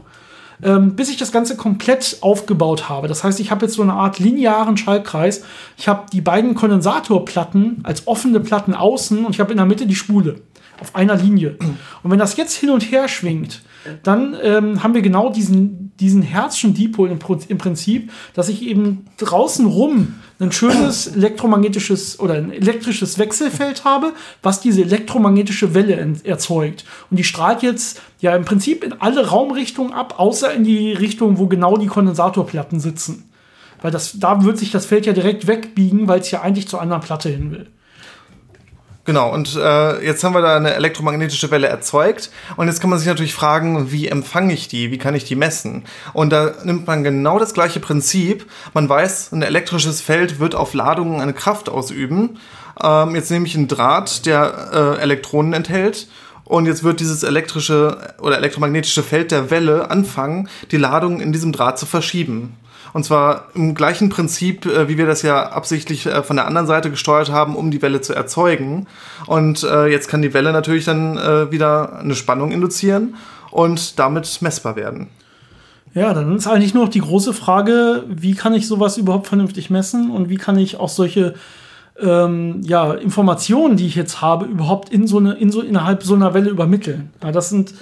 Ähm, 0.62 0.94
bis 0.94 1.10
ich 1.10 1.16
das 1.16 1.32
Ganze 1.32 1.56
komplett 1.56 2.18
aufgebaut 2.20 2.88
habe. 2.88 3.08
Das 3.08 3.24
heißt, 3.24 3.40
ich 3.40 3.50
habe 3.50 3.66
jetzt 3.66 3.74
so 3.74 3.82
eine 3.82 3.94
Art 3.94 4.20
linearen 4.20 4.76
Schaltkreis. 4.76 5.42
Ich 5.76 5.88
habe 5.88 6.04
die 6.12 6.20
beiden 6.20 6.54
Kondensatorplatten 6.54 7.80
als 7.82 8.06
offene 8.06 8.38
Platten 8.38 8.74
außen 8.74 9.24
und 9.24 9.32
ich 9.32 9.40
habe 9.40 9.50
in 9.50 9.56
der 9.56 9.66
Mitte 9.66 9.86
die 9.86 9.96
Spule 9.96 10.36
auf 10.80 10.94
einer 10.94 11.16
Linie. 11.16 11.56
Und 12.04 12.12
wenn 12.12 12.20
das 12.20 12.36
jetzt 12.36 12.54
hin 12.54 12.70
und 12.70 12.92
her 12.92 13.08
schwingt, 13.08 13.62
dann 14.04 14.36
ähm, 14.40 14.84
haben 14.84 14.94
wir 14.94 15.02
genau 15.02 15.30
diesen, 15.30 15.91
diesen 16.02 16.22
Herzchen 16.22 16.74
Dipol 16.74 17.08
im, 17.08 17.18
im, 17.48 17.58
Prinzip, 17.58 18.10
dass 18.34 18.48
ich 18.48 18.62
eben 18.62 19.06
draußen 19.18 19.64
rum 19.64 20.14
ein 20.40 20.50
schönes 20.50 21.06
elektromagnetisches 21.06 22.18
oder 22.18 22.34
ein 22.34 22.52
elektrisches 22.52 23.18
Wechselfeld 23.18 23.84
habe, 23.84 24.12
was 24.42 24.60
diese 24.60 24.82
elektromagnetische 24.82 25.74
Welle 25.74 26.16
erzeugt. 26.24 26.84
Und 27.10 27.18
die 27.18 27.24
strahlt 27.24 27.62
jetzt 27.62 28.02
ja 28.20 28.34
im 28.34 28.44
Prinzip 28.44 28.82
in 28.82 28.94
alle 29.00 29.28
Raumrichtungen 29.28 29.92
ab, 29.92 30.18
außer 30.18 30.52
in 30.52 30.64
die 30.64 30.92
Richtung, 30.92 31.38
wo 31.38 31.46
genau 31.46 31.76
die 31.76 31.86
Kondensatorplatten 31.86 32.80
sitzen. 32.80 33.30
Weil 33.80 33.92
das, 33.92 34.18
da 34.18 34.44
wird 34.44 34.58
sich 34.58 34.72
das 34.72 34.86
Feld 34.86 35.06
ja 35.06 35.12
direkt 35.12 35.46
wegbiegen, 35.46 36.08
weil 36.08 36.20
es 36.20 36.30
ja 36.30 36.42
eigentlich 36.42 36.68
zur 36.68 36.82
anderen 36.82 37.02
Platte 37.02 37.28
hin 37.28 37.52
will. 37.52 37.68
Genau, 39.04 39.32
und 39.32 39.56
äh, 39.56 40.04
jetzt 40.04 40.22
haben 40.22 40.32
wir 40.32 40.42
da 40.42 40.56
eine 40.56 40.74
elektromagnetische 40.74 41.50
Welle 41.50 41.66
erzeugt. 41.66 42.30
Und 42.56 42.68
jetzt 42.68 42.80
kann 42.80 42.88
man 42.88 43.00
sich 43.00 43.08
natürlich 43.08 43.34
fragen, 43.34 43.90
wie 43.90 44.06
empfange 44.06 44.54
ich 44.54 44.68
die? 44.68 44.92
Wie 44.92 44.98
kann 44.98 45.16
ich 45.16 45.24
die 45.24 45.34
messen? 45.34 45.84
Und 46.12 46.30
da 46.30 46.54
nimmt 46.62 46.86
man 46.86 47.02
genau 47.02 47.40
das 47.40 47.52
gleiche 47.52 47.80
Prinzip. 47.80 48.46
Man 48.74 48.88
weiß, 48.88 49.32
ein 49.32 49.42
elektrisches 49.42 50.00
Feld 50.00 50.38
wird 50.38 50.54
auf 50.54 50.72
Ladungen 50.72 51.20
eine 51.20 51.32
Kraft 51.32 51.68
ausüben. 51.68 52.38
Ähm, 52.80 53.16
jetzt 53.16 53.30
nehme 53.32 53.46
ich 53.46 53.56
einen 53.56 53.66
Draht, 53.66 54.24
der 54.24 54.70
äh, 54.72 55.02
Elektronen 55.02 55.52
enthält. 55.52 56.06
Und 56.44 56.66
jetzt 56.66 56.84
wird 56.84 57.00
dieses 57.00 57.24
elektrische 57.24 58.14
oder 58.20 58.36
elektromagnetische 58.36 59.02
Feld 59.02 59.32
der 59.32 59.50
Welle 59.50 59.90
anfangen, 59.90 60.48
die 60.70 60.76
Ladung 60.76 61.20
in 61.20 61.32
diesem 61.32 61.50
Draht 61.50 61.78
zu 61.78 61.86
verschieben. 61.86 62.56
Und 62.92 63.04
zwar 63.04 63.48
im 63.54 63.74
gleichen 63.74 64.10
Prinzip, 64.10 64.66
äh, 64.66 64.88
wie 64.88 64.98
wir 64.98 65.06
das 65.06 65.22
ja 65.22 65.48
absichtlich 65.50 66.06
äh, 66.06 66.22
von 66.22 66.36
der 66.36 66.46
anderen 66.46 66.66
Seite 66.66 66.90
gesteuert 66.90 67.30
haben, 67.30 67.56
um 67.56 67.70
die 67.70 67.80
Welle 67.80 68.00
zu 68.00 68.14
erzeugen. 68.14 68.86
Und 69.26 69.62
äh, 69.62 69.86
jetzt 69.86 70.08
kann 70.08 70.22
die 70.22 70.34
Welle 70.34 70.52
natürlich 70.52 70.84
dann 70.84 71.16
äh, 71.16 71.50
wieder 71.50 71.98
eine 71.98 72.14
Spannung 72.14 72.52
induzieren 72.52 73.14
und 73.50 73.98
damit 73.98 74.40
messbar 74.42 74.76
werden. 74.76 75.08
Ja, 75.94 76.14
dann 76.14 76.34
ist 76.34 76.46
eigentlich 76.46 76.72
nur 76.72 76.84
noch 76.84 76.90
die 76.90 77.00
große 77.00 77.34
Frage, 77.34 78.04
wie 78.08 78.34
kann 78.34 78.54
ich 78.54 78.66
sowas 78.66 78.96
überhaupt 78.96 79.26
vernünftig 79.26 79.68
messen 79.68 80.10
und 80.10 80.30
wie 80.30 80.38
kann 80.38 80.58
ich 80.58 80.80
auch 80.80 80.88
solche 80.88 81.34
ähm, 82.00 82.62
ja, 82.62 82.92
Informationen, 82.94 83.76
die 83.76 83.86
ich 83.86 83.94
jetzt 83.94 84.22
habe, 84.22 84.46
überhaupt 84.46 84.88
in 84.88 85.06
so 85.06 85.18
eine, 85.18 85.34
in 85.34 85.52
so, 85.52 85.60
innerhalb 85.60 86.02
so 86.02 86.14
einer 86.14 86.32
Welle 86.32 86.48
übermitteln. 86.48 87.10
Ja, 87.22 87.30
das 87.30 87.50
sind 87.50 87.74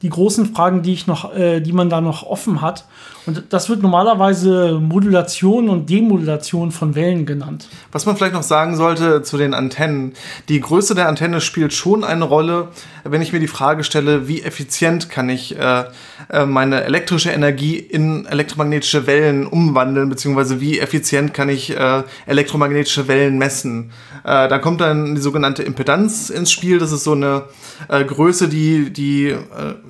die 0.00 0.08
großen 0.08 0.54
Fragen, 0.54 0.82
die 0.82 0.94
ich 0.94 1.06
noch, 1.06 1.34
äh, 1.34 1.60
die 1.60 1.72
man 1.72 1.90
da 1.90 2.00
noch 2.00 2.22
offen 2.22 2.62
hat. 2.62 2.84
Und 3.28 3.44
das 3.50 3.68
wird 3.68 3.82
normalerweise 3.82 4.80
Modulation 4.80 5.68
und 5.68 5.90
Demodulation 5.90 6.70
von 6.70 6.94
Wellen 6.94 7.26
genannt. 7.26 7.68
Was 7.92 8.06
man 8.06 8.16
vielleicht 8.16 8.32
noch 8.32 8.42
sagen 8.42 8.74
sollte 8.74 9.20
zu 9.20 9.36
den 9.36 9.52
Antennen. 9.52 10.14
Die 10.48 10.58
Größe 10.62 10.94
der 10.94 11.08
Antenne 11.08 11.42
spielt 11.42 11.74
schon 11.74 12.04
eine 12.04 12.24
Rolle, 12.24 12.68
wenn 13.04 13.20
ich 13.20 13.34
mir 13.34 13.40
die 13.40 13.46
Frage 13.46 13.84
stelle, 13.84 14.28
wie 14.28 14.40
effizient 14.40 15.10
kann 15.10 15.28
ich 15.28 15.58
äh, 15.58 15.84
äh 16.30 16.46
meine 16.46 16.84
elektrische 16.84 17.28
Energie 17.30 17.76
in 17.76 18.24
elektromagnetische 18.24 19.06
Wellen 19.06 19.46
umwandeln, 19.46 20.08
beziehungsweise 20.08 20.62
wie 20.62 20.78
effizient 20.78 21.34
kann 21.34 21.50
ich 21.50 21.76
äh, 21.76 22.04
elektromagnetische 22.24 23.08
Wellen 23.08 23.36
messen. 23.36 23.90
Äh, 24.24 24.48
da 24.48 24.58
kommt 24.58 24.80
dann 24.80 25.14
die 25.14 25.20
sogenannte 25.20 25.62
Impedanz 25.62 26.30
ins 26.30 26.50
Spiel. 26.50 26.78
Das 26.78 26.92
ist 26.92 27.04
so 27.04 27.12
eine 27.12 27.42
äh, 27.88 28.04
Größe, 28.04 28.48
die, 28.48 28.90
die 28.90 29.26
äh, 29.26 29.36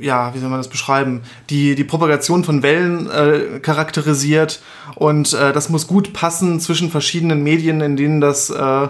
ja, 0.00 0.35
wie 0.35 0.38
soll 0.40 0.50
man 0.50 0.59
das 0.59 0.68
beschreiben, 0.68 1.23
die 1.50 1.76
die 1.76 1.85
Propagation 1.85 2.42
von 2.42 2.64
Wellen 2.64 3.09
charakterisiert. 3.61 4.61
Und 4.94 5.32
äh, 5.32 5.52
das 5.52 5.68
muss 5.68 5.87
gut 5.87 6.12
passen 6.12 6.61
zwischen 6.61 6.90
verschiedenen 6.90 7.42
Medien, 7.42 7.80
in 7.80 7.97
denen 7.97 8.20
das 8.20 8.50
äh, 8.50 8.88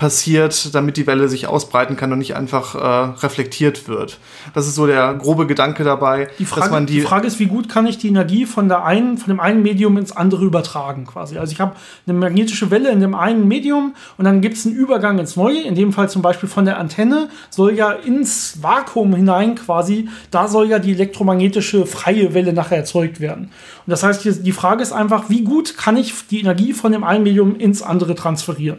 passiert, 0.00 0.74
damit 0.74 0.96
die 0.96 1.06
Welle 1.06 1.28
sich 1.28 1.46
ausbreiten 1.46 1.94
kann 1.94 2.10
und 2.10 2.20
nicht 2.20 2.34
einfach 2.34 2.74
äh, 2.74 3.20
reflektiert 3.20 3.86
wird. 3.86 4.18
Das 4.54 4.66
ist 4.66 4.74
so 4.74 4.86
der 4.86 5.12
grobe 5.12 5.46
Gedanke 5.46 5.84
dabei. 5.84 6.30
Die 6.38 6.46
Frage, 6.46 6.86
die, 6.86 6.94
die, 6.94 7.00
Frage 7.02 7.26
ist, 7.26 7.38
wie 7.38 7.46
gut 7.46 7.68
kann 7.68 7.86
ich 7.86 7.98
die 7.98 8.08
Energie 8.08 8.46
von, 8.46 8.68
der 8.68 8.84
einen, 8.84 9.18
von 9.18 9.28
dem 9.28 9.40
einen 9.40 9.62
Medium 9.62 9.98
ins 9.98 10.12
andere 10.12 10.46
übertragen 10.46 11.04
quasi. 11.04 11.36
Also 11.36 11.52
ich 11.52 11.60
habe 11.60 11.76
eine 12.06 12.18
magnetische 12.18 12.70
Welle 12.70 12.90
in 12.90 13.00
dem 13.00 13.14
einen 13.14 13.46
Medium 13.46 13.94
und 14.16 14.24
dann 14.24 14.40
gibt 14.40 14.56
es 14.56 14.64
einen 14.64 14.74
Übergang 14.74 15.18
ins 15.18 15.36
neue, 15.36 15.60
in 15.60 15.74
dem 15.74 15.92
Fall 15.92 16.08
zum 16.08 16.22
Beispiel 16.22 16.48
von 16.48 16.64
der 16.64 16.78
Antenne, 16.78 17.28
soll 17.50 17.74
ja 17.74 17.90
ins 17.92 18.62
Vakuum 18.62 19.14
hinein 19.14 19.54
quasi, 19.54 20.08
da 20.30 20.48
soll 20.48 20.70
ja 20.70 20.78
die 20.78 20.92
elektromagnetische 20.92 21.84
freie 21.84 22.32
Welle 22.32 22.54
nachher 22.54 22.78
erzeugt 22.78 23.20
werden. 23.20 23.50
Und 23.86 23.90
das 23.90 24.02
heißt, 24.02 24.24
die 24.24 24.52
Frage 24.52 24.82
ist 24.82 24.92
einfach, 24.92 25.28
wie 25.28 25.42
gut 25.42 25.76
kann 25.76 25.98
ich 25.98 26.14
die 26.30 26.40
Energie 26.40 26.72
von 26.72 26.90
dem 26.90 27.04
einen 27.04 27.24
Medium 27.24 27.54
ins 27.56 27.82
andere 27.82 28.14
transferieren? 28.14 28.78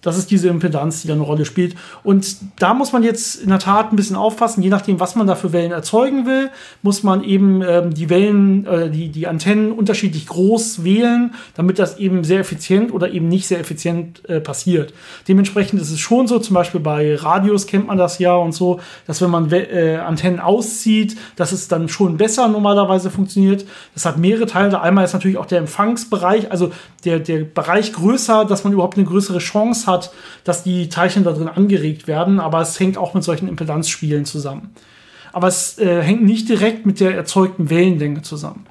Das 0.00 0.16
ist 0.16 0.30
diese 0.30 0.48
Impedanz, 0.48 1.02
die 1.02 1.08
da 1.08 1.14
eine 1.14 1.22
Rolle 1.22 1.44
spielt. 1.44 1.74
Und 2.04 2.36
da 2.60 2.72
muss 2.72 2.92
man 2.92 3.02
jetzt 3.02 3.42
in 3.42 3.48
der 3.48 3.58
Tat 3.58 3.92
ein 3.92 3.96
bisschen 3.96 4.14
aufpassen, 4.14 4.62
je 4.62 4.68
nachdem, 4.68 5.00
was 5.00 5.16
man 5.16 5.26
da 5.26 5.34
für 5.34 5.52
Wellen 5.52 5.72
erzeugen 5.72 6.24
will, 6.24 6.50
muss 6.82 7.02
man 7.02 7.24
eben 7.24 7.62
ähm, 7.62 7.92
die 7.92 8.08
Wellen, 8.08 8.64
äh, 8.64 8.90
die, 8.90 9.08
die 9.08 9.26
Antennen 9.26 9.72
unterschiedlich 9.72 10.26
groß 10.26 10.84
wählen, 10.84 11.34
damit 11.56 11.80
das 11.80 11.98
eben 11.98 12.22
sehr 12.22 12.40
effizient 12.40 12.92
oder 12.92 13.10
eben 13.10 13.26
nicht 13.26 13.48
sehr 13.48 13.58
effizient 13.58 14.28
äh, 14.28 14.40
passiert. 14.40 14.94
Dementsprechend 15.26 15.80
ist 15.80 15.90
es 15.90 15.98
schon 15.98 16.28
so, 16.28 16.38
zum 16.38 16.54
Beispiel 16.54 16.80
bei 16.80 17.16
Radios 17.16 17.66
kennt 17.66 17.88
man 17.88 17.98
das 17.98 18.20
ja 18.20 18.36
und 18.36 18.52
so, 18.52 18.78
dass 19.06 19.20
wenn 19.20 19.30
man 19.30 19.50
äh, 19.50 19.96
Antennen 19.96 20.38
auszieht, 20.38 21.16
dass 21.34 21.50
es 21.50 21.66
dann 21.66 21.88
schon 21.88 22.16
besser 22.16 22.46
normalerweise 22.46 23.10
funktioniert. 23.10 23.64
Das 23.94 24.04
hat 24.06 24.16
mehrere 24.16 24.46
Teile. 24.46 24.80
Einmal 24.80 25.04
ist 25.04 25.12
natürlich 25.12 25.38
auch 25.38 25.46
der 25.46 25.58
Empfangsbereich, 25.58 26.52
also 26.52 26.70
der, 27.04 27.18
der 27.18 27.40
Bereich 27.40 27.92
größer, 27.92 28.44
dass 28.44 28.62
man 28.62 28.72
überhaupt 28.72 28.96
eine 28.96 29.06
größere 29.06 29.38
Chance 29.38 29.88
hat, 29.88 29.97
Art, 29.98 30.10
dass 30.44 30.62
die 30.62 30.88
Teilchen 30.88 31.24
da 31.24 31.32
drin 31.32 31.48
angeregt 31.48 32.06
werden, 32.06 32.40
aber 32.40 32.60
es 32.60 32.78
hängt 32.78 32.96
auch 32.96 33.14
mit 33.14 33.24
solchen 33.24 33.48
Impedanzspielen 33.48 34.24
zusammen. 34.24 34.70
Aber 35.32 35.48
es 35.48 35.78
äh, 35.78 36.02
hängt 36.02 36.24
nicht 36.24 36.48
direkt 36.48 36.86
mit 36.86 37.00
der 37.00 37.14
erzeugten 37.14 37.70
Wellenlänge 37.70 38.22
zusammen. 38.22 38.66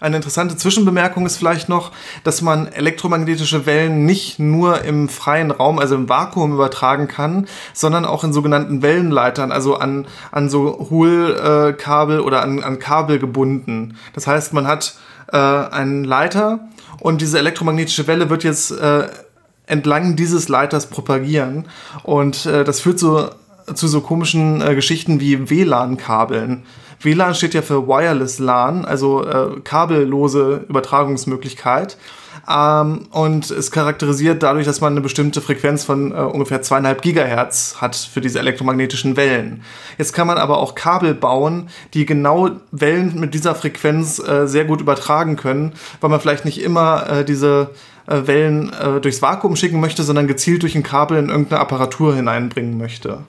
Eine 0.00 0.16
interessante 0.16 0.56
Zwischenbemerkung 0.56 1.26
ist 1.26 1.36
vielleicht 1.36 1.68
noch, 1.68 1.92
dass 2.24 2.42
man 2.42 2.66
elektromagnetische 2.66 3.66
Wellen 3.66 4.04
nicht 4.04 4.40
nur 4.40 4.82
im 4.82 5.08
freien 5.08 5.52
Raum, 5.52 5.78
also 5.78 5.94
im 5.94 6.08
Vakuum 6.08 6.52
übertragen 6.52 7.06
kann, 7.06 7.46
sondern 7.72 8.04
auch 8.04 8.24
in 8.24 8.32
sogenannten 8.32 8.82
Wellenleitern, 8.82 9.52
also 9.52 9.76
an, 9.76 10.06
an 10.32 10.48
so 10.50 10.88
Hohlkabel 10.90 12.18
oder 12.20 12.42
an, 12.42 12.64
an 12.64 12.80
Kabel 12.80 13.20
gebunden. 13.20 13.96
Das 14.12 14.26
heißt, 14.26 14.52
man 14.52 14.66
hat 14.66 14.96
äh, 15.32 15.36
einen 15.36 16.02
Leiter 16.02 16.68
und 16.98 17.20
diese 17.20 17.38
elektromagnetische 17.38 18.06
Welle 18.08 18.28
wird 18.28 18.42
jetzt 18.42 18.72
äh, 18.72 19.08
entlang 19.66 20.16
dieses 20.16 20.48
Leiters 20.48 20.86
propagieren 20.86 21.66
und 22.02 22.46
äh, 22.46 22.64
das 22.64 22.80
führt 22.80 22.98
so 22.98 23.28
zu 23.74 23.88
so 23.88 24.00
komischen 24.00 24.60
äh, 24.60 24.74
Geschichten 24.74 25.20
wie 25.20 25.48
WLAN-Kabeln. 25.48 26.64
WLAN 27.00 27.34
steht 27.34 27.54
ja 27.54 27.62
für 27.62 27.86
Wireless 27.86 28.38
LAN, 28.38 28.84
also 28.84 29.24
äh, 29.24 29.60
kabellose 29.60 30.64
Übertragungsmöglichkeit. 30.68 31.96
Ähm, 32.50 33.06
und 33.10 33.50
ist 33.50 33.70
charakterisiert 33.70 34.42
dadurch, 34.42 34.66
dass 34.66 34.80
man 34.80 34.94
eine 34.94 35.00
bestimmte 35.00 35.40
Frequenz 35.40 35.84
von 35.84 36.10
äh, 36.10 36.16
ungefähr 36.16 36.60
zweieinhalb 36.60 37.02
Gigahertz 37.02 37.76
hat 37.80 37.94
für 37.94 38.20
diese 38.20 38.40
elektromagnetischen 38.40 39.16
Wellen. 39.16 39.62
Jetzt 39.96 40.12
kann 40.12 40.26
man 40.26 40.38
aber 40.38 40.58
auch 40.58 40.74
Kabel 40.74 41.14
bauen, 41.14 41.68
die 41.94 42.04
genau 42.04 42.50
Wellen 42.72 43.20
mit 43.20 43.34
dieser 43.34 43.54
Frequenz 43.54 44.18
äh, 44.18 44.48
sehr 44.48 44.64
gut 44.64 44.80
übertragen 44.80 45.36
können, 45.36 45.74
weil 46.00 46.10
man 46.10 46.20
vielleicht 46.20 46.44
nicht 46.44 46.60
immer 46.60 47.08
äh, 47.08 47.24
diese 47.24 47.70
äh, 48.12 48.26
Wellen 48.26 48.72
äh, 48.72 49.00
durchs 49.00 49.22
Vakuum 49.22 49.56
schicken 49.56 49.80
möchte, 49.80 50.02
sondern 50.02 50.26
gezielt 50.26 50.62
durch 50.62 50.74
ein 50.74 50.82
Kabel 50.82 51.18
in 51.18 51.28
irgendeine 51.28 51.60
Apparatur 51.60 52.14
hineinbringen 52.14 52.76
möchte. 52.76 53.20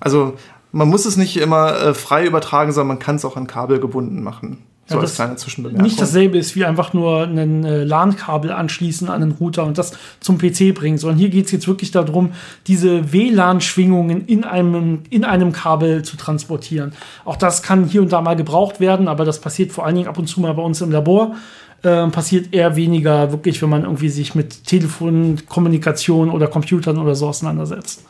Also 0.00 0.34
man 0.72 0.88
muss 0.88 1.04
es 1.04 1.16
nicht 1.16 1.36
immer 1.36 1.78
äh, 1.78 1.94
frei 1.94 2.26
übertragen, 2.26 2.72
sondern 2.72 2.88
man 2.88 2.98
kann 2.98 3.16
es 3.16 3.24
auch 3.24 3.36
an 3.36 3.46
Kabel 3.46 3.78
gebunden 3.78 4.22
machen. 4.22 4.58
So 4.86 4.96
ja, 4.96 5.02
als 5.02 5.14
kleine 5.14 5.36
Zwischenbemerkung. 5.36 5.84
Nicht 5.84 6.00
dasselbe 6.00 6.38
ist 6.38 6.56
wie 6.56 6.64
einfach 6.64 6.92
nur 6.92 7.22
ein 7.22 7.64
äh, 7.64 7.84
LAN-Kabel 7.84 8.50
anschließen 8.50 9.08
an 9.08 9.22
einen 9.22 9.32
Router 9.32 9.64
und 9.64 9.78
das 9.78 9.92
zum 10.18 10.38
PC 10.38 10.74
bringen, 10.74 10.98
sondern 10.98 11.18
hier 11.18 11.28
geht 11.28 11.46
es 11.46 11.52
jetzt 11.52 11.68
wirklich 11.68 11.92
darum, 11.92 12.32
diese 12.66 13.12
WLAN-Schwingungen 13.12 14.26
in 14.26 14.44
einem, 14.44 15.02
in 15.08 15.24
einem 15.24 15.52
Kabel 15.52 16.02
zu 16.02 16.16
transportieren. 16.16 16.94
Auch 17.24 17.36
das 17.36 17.62
kann 17.62 17.84
hier 17.84 18.02
und 18.02 18.12
da 18.12 18.20
mal 18.22 18.34
gebraucht 18.34 18.80
werden, 18.80 19.06
aber 19.06 19.24
das 19.24 19.40
passiert 19.40 19.70
vor 19.70 19.86
allen 19.86 19.94
Dingen 19.94 20.08
ab 20.08 20.18
und 20.18 20.26
zu 20.26 20.40
mal 20.40 20.52
bei 20.54 20.62
uns 20.62 20.80
im 20.80 20.90
Labor. 20.90 21.36
Äh, 21.82 22.06
passiert 22.08 22.54
eher 22.54 22.76
weniger 22.76 23.32
wirklich, 23.32 23.60
wenn 23.60 23.68
man 23.68 23.82
irgendwie 23.82 24.08
sich 24.08 24.36
mit 24.36 24.64
Telefon, 24.64 25.40
Kommunikation 25.48 26.30
oder 26.30 26.46
Computern 26.46 26.98
oder 26.98 27.16
so 27.16 27.26
auseinandersetzt. 27.26 28.04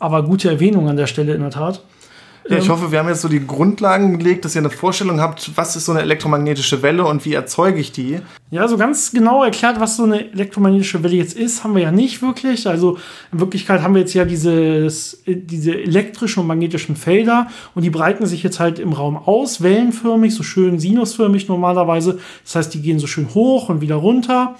Aber 0.00 0.24
gute 0.24 0.48
Erwähnung 0.48 0.88
an 0.88 0.96
der 0.96 1.06
Stelle 1.06 1.34
in 1.34 1.40
der 1.42 1.50
Tat. 1.50 1.82
Ja, 2.48 2.56
ich 2.56 2.64
ähm, 2.64 2.70
hoffe, 2.70 2.90
wir 2.90 2.98
haben 2.98 3.08
jetzt 3.08 3.20
so 3.20 3.28
die 3.28 3.46
Grundlagen 3.46 4.18
gelegt, 4.18 4.44
dass 4.44 4.54
ihr 4.54 4.60
eine 4.60 4.70
Vorstellung 4.70 5.20
habt, 5.20 5.50
was 5.56 5.76
ist 5.76 5.84
so 5.84 5.92
eine 5.92 6.00
elektromagnetische 6.02 6.82
Welle 6.82 7.04
und 7.04 7.24
wie 7.24 7.34
erzeuge 7.34 7.78
ich 7.78 7.92
die. 7.92 8.20
Ja, 8.50 8.66
so 8.68 8.78
ganz 8.78 9.12
genau 9.12 9.44
erklärt, 9.44 9.80
was 9.80 9.96
so 9.96 10.04
eine 10.04 10.32
elektromagnetische 10.32 11.02
Welle 11.02 11.16
jetzt 11.16 11.36
ist, 11.36 11.62
haben 11.62 11.74
wir 11.74 11.82
ja 11.82 11.92
nicht 11.92 12.22
wirklich. 12.22 12.66
Also 12.66 12.98
in 13.32 13.40
Wirklichkeit 13.40 13.82
haben 13.82 13.94
wir 13.94 14.00
jetzt 14.00 14.14
ja 14.14 14.24
dieses, 14.24 15.22
diese 15.26 15.74
elektrischen 15.74 16.40
und 16.40 16.46
magnetischen 16.46 16.96
Felder 16.96 17.48
und 17.74 17.82
die 17.82 17.90
breiten 17.90 18.26
sich 18.26 18.42
jetzt 18.42 18.60
halt 18.60 18.78
im 18.78 18.92
Raum 18.94 19.16
aus, 19.16 19.62
wellenförmig, 19.62 20.34
so 20.34 20.42
schön 20.42 20.78
sinusförmig 20.78 21.48
normalerweise. 21.48 22.18
Das 22.44 22.54
heißt, 22.54 22.74
die 22.74 22.80
gehen 22.80 22.98
so 22.98 23.06
schön 23.06 23.34
hoch 23.34 23.68
und 23.68 23.82
wieder 23.82 23.96
runter 23.96 24.56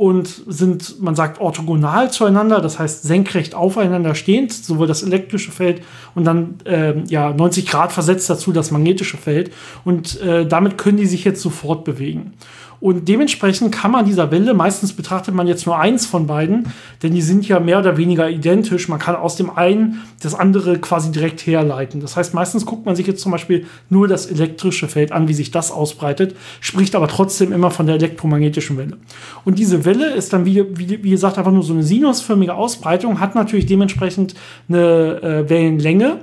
und 0.00 0.28
sind, 0.46 1.02
man 1.02 1.14
sagt, 1.14 1.42
orthogonal 1.42 2.10
zueinander, 2.10 2.62
das 2.62 2.78
heißt 2.78 3.02
senkrecht 3.02 3.54
aufeinander 3.54 4.14
stehend, 4.14 4.50
sowohl 4.50 4.86
das 4.86 5.02
elektrische 5.02 5.52
Feld 5.52 5.82
und 6.14 6.24
dann 6.24 6.54
äh, 6.64 6.94
ja 7.08 7.34
90 7.34 7.66
Grad 7.66 7.92
versetzt 7.92 8.30
dazu 8.30 8.50
das 8.50 8.70
magnetische 8.70 9.18
Feld 9.18 9.52
und 9.84 10.18
äh, 10.22 10.46
damit 10.46 10.78
können 10.78 10.96
die 10.96 11.04
sich 11.04 11.24
jetzt 11.24 11.42
sofort 11.42 11.84
bewegen. 11.84 12.32
Und 12.80 13.08
dementsprechend 13.08 13.72
kann 13.72 13.90
man 13.90 14.06
dieser 14.06 14.30
Welle, 14.30 14.54
meistens 14.54 14.94
betrachtet 14.94 15.34
man 15.34 15.46
jetzt 15.46 15.66
nur 15.66 15.78
eins 15.78 16.06
von 16.06 16.26
beiden, 16.26 16.72
denn 17.02 17.12
die 17.12 17.20
sind 17.20 17.46
ja 17.46 17.60
mehr 17.60 17.78
oder 17.78 17.98
weniger 17.98 18.30
identisch. 18.30 18.88
Man 18.88 18.98
kann 18.98 19.16
aus 19.16 19.36
dem 19.36 19.50
einen 19.50 20.00
das 20.22 20.34
andere 20.34 20.78
quasi 20.78 21.12
direkt 21.12 21.46
herleiten. 21.46 22.00
Das 22.00 22.16
heißt, 22.16 22.32
meistens 22.32 22.64
guckt 22.64 22.86
man 22.86 22.96
sich 22.96 23.06
jetzt 23.06 23.20
zum 23.20 23.32
Beispiel 23.32 23.66
nur 23.90 24.08
das 24.08 24.26
elektrische 24.26 24.88
Feld 24.88 25.12
an, 25.12 25.28
wie 25.28 25.34
sich 25.34 25.50
das 25.50 25.70
ausbreitet, 25.70 26.34
spricht 26.60 26.94
aber 26.94 27.06
trotzdem 27.06 27.52
immer 27.52 27.70
von 27.70 27.84
der 27.84 27.96
elektromagnetischen 27.96 28.78
Welle. 28.78 28.96
Und 29.44 29.58
diese 29.58 29.84
Welle 29.84 30.14
ist 30.14 30.32
dann, 30.32 30.46
wie, 30.46 30.64
wie, 30.70 31.04
wie 31.04 31.10
gesagt, 31.10 31.36
einfach 31.36 31.52
nur 31.52 31.62
so 31.62 31.74
eine 31.74 31.82
sinusförmige 31.82 32.54
Ausbreitung, 32.54 33.20
hat 33.20 33.34
natürlich 33.34 33.66
dementsprechend 33.66 34.34
eine 34.70 35.22
äh, 35.22 35.50
Wellenlänge. 35.50 36.20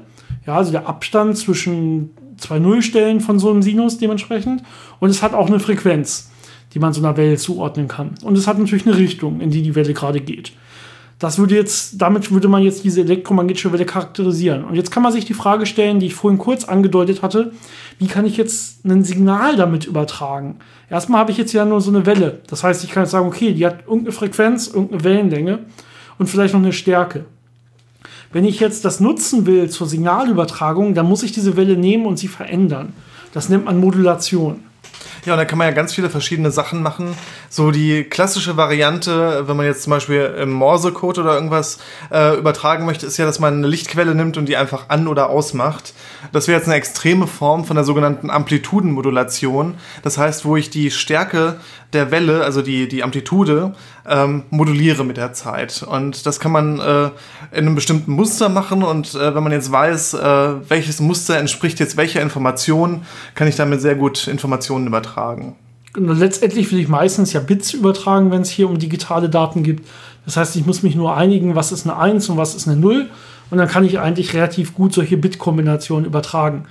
Ja, 0.48 0.56
also 0.56 0.72
der 0.72 0.88
Abstand 0.88 1.38
zwischen 1.38 2.10
zwei 2.38 2.58
Nullstellen 2.58 3.20
von 3.20 3.38
so 3.38 3.52
einem 3.52 3.62
Sinus 3.62 4.00
dementsprechend. 4.00 4.64
Und 5.00 5.10
es 5.12 5.22
hat 5.22 5.36
auch 5.36 5.48
eine 5.48 5.60
Frequenz 5.60 6.32
die 6.78 6.80
man 6.80 6.94
so 6.94 7.02
einer 7.02 7.18
Welle 7.18 7.38
zuordnen 7.38 7.88
kann. 7.88 8.12
Und 8.22 8.38
es 8.38 8.46
hat 8.46 8.60
natürlich 8.60 8.86
eine 8.86 8.96
Richtung, 8.96 9.42
in 9.42 9.50
die 9.50 9.64
die 9.64 9.74
Welle 9.74 9.96
gerade 9.96 10.22
geht. 10.22 10.52
Das 11.18 11.40
würde 11.40 11.56
jetzt, 11.56 12.00
damit 12.00 12.32
würde 12.32 12.48
man 12.48 12.62
jetzt 12.62 12.84
diese 12.84 13.02
elektromagnetische 13.02 13.74
Welle 13.74 13.86
charakterisieren. 13.86 14.64
Und 14.64 14.76
jetzt 14.76 14.92
kann 14.92 15.02
man 15.02 15.12
sich 15.12 15.26
die 15.26 15.34
Frage 15.34 15.66
stellen, 15.66 16.00
die 16.00 16.06
ich 16.06 16.14
vorhin 16.14 16.38
kurz 16.38 16.66
angedeutet 16.66 17.24
hatte, 17.24 17.52
wie 17.98 18.06
kann 18.06 18.28
ich 18.28 18.38
jetzt 18.38 18.86
ein 18.86 19.04
Signal 19.04 19.56
damit 19.56 19.86
übertragen? 19.86 20.58
Erstmal 20.88 21.20
habe 21.20 21.32
ich 21.32 21.40
jetzt 21.40 21.52
ja 21.52 21.66
nur 21.66 21.82
so 21.82 21.90
eine 21.90 22.06
Welle. 22.06 22.42
Das 22.46 22.64
heißt, 22.64 22.84
ich 22.84 22.92
kann 22.92 23.06
jetzt 23.06 23.12
sagen, 23.12 23.26
okay, 23.26 23.54
die 23.54 23.66
hat 23.66 23.80
irgendeine 23.88 24.12
Frequenz, 24.12 24.68
irgendeine 24.68 25.04
Wellenlänge 25.04 25.60
und 26.20 26.28
vielleicht 26.30 26.54
noch 26.54 26.62
eine 26.62 26.74
Stärke. 26.74 27.26
Wenn 28.32 28.46
ich 28.46 28.60
jetzt 28.60 28.86
das 28.86 29.00
nutzen 29.00 29.48
will 29.48 29.68
zur 29.72 29.88
Signalübertragung, 29.88 30.94
dann 30.94 31.08
muss 31.08 31.24
ich 31.24 31.32
diese 31.32 31.58
Welle 31.58 31.76
nehmen 31.76 32.06
und 32.06 32.20
sie 32.20 32.28
verändern. 32.28 32.94
Das 33.34 33.50
nennt 33.50 33.66
man 33.66 33.80
Modulation. 33.80 34.67
Ja, 35.28 35.34
und 35.34 35.40
da 35.40 35.44
kann 35.46 35.58
man 35.58 35.68
ja 35.68 35.74
ganz 35.74 35.94
viele 35.94 36.10
verschiedene 36.10 36.52
Sachen 36.52 36.82
machen. 36.82 37.14
So 37.50 37.72
die 37.72 38.06
klassische 38.06 38.56
Variante, 38.56 39.46
wenn 39.46 39.58
man 39.58 39.66
jetzt 39.66 39.84
zum 39.84 39.92
Beispiel 39.92 40.22
im 40.42 40.54
Morse-Code 40.54 41.20
oder 41.20 41.34
irgendwas 41.34 41.80
äh, 42.14 42.38
übertragen 42.38 42.86
möchte, 42.86 43.06
ist 43.06 43.18
ja, 43.18 43.26
dass 43.26 43.38
man 43.38 43.56
eine 43.56 43.68
Lichtquelle 43.68 44.16
nimmt 44.16 44.38
und 44.38 44.46
die 44.46 44.56
einfach 44.56 44.88
an- 44.88 45.06
oder 45.06 45.30
ausmacht. 45.30 45.94
Das 46.32 46.48
wäre 46.48 46.58
jetzt 46.58 46.68
eine 46.68 46.78
extreme 46.78 47.28
Form 47.28 47.66
von 47.66 47.76
der 47.76 47.84
sogenannten 47.84 48.30
Amplitudenmodulation. 48.30 49.76
Das 50.02 50.18
heißt, 50.18 50.46
wo 50.46 50.56
ich 50.56 50.70
die 50.70 50.92
Stärke 50.92 51.60
der 51.92 52.10
Welle, 52.10 52.46
also 52.46 52.62
die, 52.62 52.88
die 52.88 53.04
Amplitude, 53.04 53.74
ähm, 54.08 54.44
moduliere 54.50 55.04
mit 55.04 55.18
der 55.18 55.34
Zeit. 55.34 55.84
Und 55.84 56.26
das 56.26 56.40
kann 56.40 56.52
man 56.52 56.80
äh, 56.80 57.06
in 57.52 57.66
einem 57.66 57.76
bestimmten 57.76 58.12
Muster 58.12 58.50
machen. 58.50 58.84
Und 58.84 59.16
äh, 59.16 59.36
wenn 59.36 59.44
man 59.44 59.52
jetzt 59.52 59.72
weiß, 59.72 60.14
äh, 60.16 60.70
welches 60.70 61.00
Muster 61.00 61.38
entspricht 61.38 61.80
jetzt 61.80 61.98
welcher 61.98 62.22
Information, 62.22 63.02
kann 63.36 63.48
ich 63.48 63.56
damit 63.56 63.82
sehr 63.82 63.96
gut 63.96 64.28
Informationen 64.28 64.88
übertragen. 64.88 65.56
Letztendlich 65.96 66.72
will 66.72 66.80
ich 66.80 66.88
meistens 66.88 67.34
ja 67.34 67.40
Bits 67.40 67.74
übertragen, 67.74 68.32
wenn 68.32 68.42
es 68.42 68.50
hier 68.50 68.70
um 68.70 68.78
digitale 68.78 69.30
Daten 69.30 69.64
geht. 69.64 69.82
Das 70.26 70.38
heißt, 70.38 70.56
ich 70.56 70.66
muss 70.66 70.84
mich 70.84 70.96
nur 70.96 71.16
einigen, 71.16 71.56
was 71.56 71.72
ist 71.72 71.88
eine 71.88 71.98
1 71.98 72.30
und 72.30 72.38
was 72.38 72.54
ist 72.54 72.68
eine 72.68 72.78
0. 72.78 73.08
Und 73.50 73.58
dann 73.58 73.68
kann 73.68 73.86
ich 73.86 74.00
eigentlich 74.00 74.34
relativ 74.34 74.76
gut 74.76 74.94
solche 74.94 75.18
Bit-Kombinationen 75.18 76.06
übertragen 76.06 76.66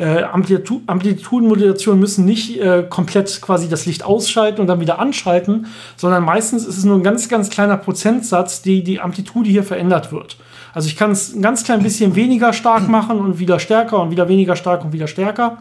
äh, 0.00 0.22
Amplitu 0.22 0.80
Amplitudenmodulationen 0.86 2.00
müssen 2.00 2.24
nicht 2.24 2.58
äh, 2.58 2.84
komplett 2.88 3.40
quasi 3.42 3.68
das 3.68 3.84
Licht 3.84 4.02
ausschalten 4.02 4.60
und 4.60 4.66
dann 4.66 4.80
wieder 4.80 4.98
anschalten, 4.98 5.66
sondern 5.96 6.24
meistens 6.24 6.64
ist 6.64 6.78
es 6.78 6.84
nur 6.84 6.96
ein 6.96 7.02
ganz, 7.02 7.28
ganz 7.28 7.50
kleiner 7.50 7.76
Prozentsatz, 7.76 8.62
die 8.62 8.82
die 8.82 9.00
Amplitude 9.00 9.48
hier 9.48 9.62
verändert 9.62 10.10
wird. 10.10 10.38
Also 10.72 10.88
ich 10.88 10.96
kann 10.96 11.10
es 11.10 11.34
ein 11.34 11.42
ganz 11.42 11.64
klein 11.64 11.82
bisschen 11.82 12.14
weniger 12.14 12.52
stark 12.52 12.88
machen 12.88 13.18
und 13.18 13.38
wieder 13.38 13.58
stärker 13.58 14.00
und 14.00 14.10
wieder 14.10 14.28
weniger 14.28 14.56
stark 14.56 14.84
und 14.84 14.92
wieder 14.92 15.06
stärker 15.06 15.58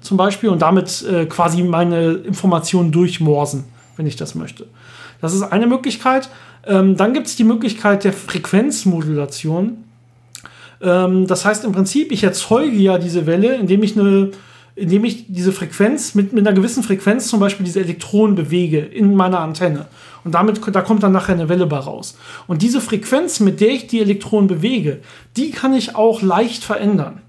zum 0.00 0.16
Beispiel 0.16 0.48
und 0.48 0.62
damit 0.62 1.04
äh, 1.04 1.26
quasi 1.26 1.62
meine 1.62 2.12
Informationen 2.12 2.92
durchmorsen, 2.92 3.64
wenn 3.96 4.06
ich 4.06 4.16
das 4.16 4.34
möchte. 4.34 4.66
Das 5.20 5.32
ist 5.32 5.42
eine 5.42 5.66
Möglichkeit. 5.66 6.28
Ähm, 6.66 6.96
dann 6.96 7.12
gibt 7.12 7.28
es 7.28 7.36
die 7.36 7.44
Möglichkeit 7.44 8.04
der 8.04 8.12
Frequenzmodulation. 8.12 9.84
Ähm, 10.80 11.26
das 11.26 11.44
heißt 11.44 11.64
im 11.64 11.72
Prinzip, 11.72 12.12
ich 12.12 12.24
erzeuge 12.24 12.76
ja 12.76 12.98
diese 12.98 13.26
Welle, 13.26 13.54
indem 13.54 13.82
ich 13.82 13.98
eine 13.98 14.30
indem 14.76 15.04
ich 15.06 15.24
diese 15.26 15.52
Frequenz 15.52 16.14
mit, 16.14 16.34
mit 16.34 16.46
einer 16.46 16.54
gewissen 16.54 16.82
Frequenz 16.82 17.28
zum 17.28 17.40
Beispiel 17.40 17.64
diese 17.64 17.80
Elektronen 17.80 18.36
bewege 18.36 18.78
in 18.78 19.14
meiner 19.14 19.40
Antenne. 19.40 19.86
Und 20.22 20.34
damit, 20.34 20.60
da 20.70 20.82
kommt 20.82 21.02
dann 21.02 21.12
nachher 21.12 21.34
eine 21.34 21.48
Welle 21.48 21.66
bei 21.66 21.78
raus. 21.78 22.18
Und 22.46 22.60
diese 22.60 22.82
Frequenz, 22.82 23.40
mit 23.40 23.60
der 23.60 23.70
ich 23.70 23.86
die 23.86 24.00
Elektronen 24.00 24.48
bewege, 24.48 25.00
die 25.36 25.50
kann 25.50 25.72
ich 25.72 25.96
auch 25.96 26.20
leicht 26.20 26.62
verändern. 26.62 27.22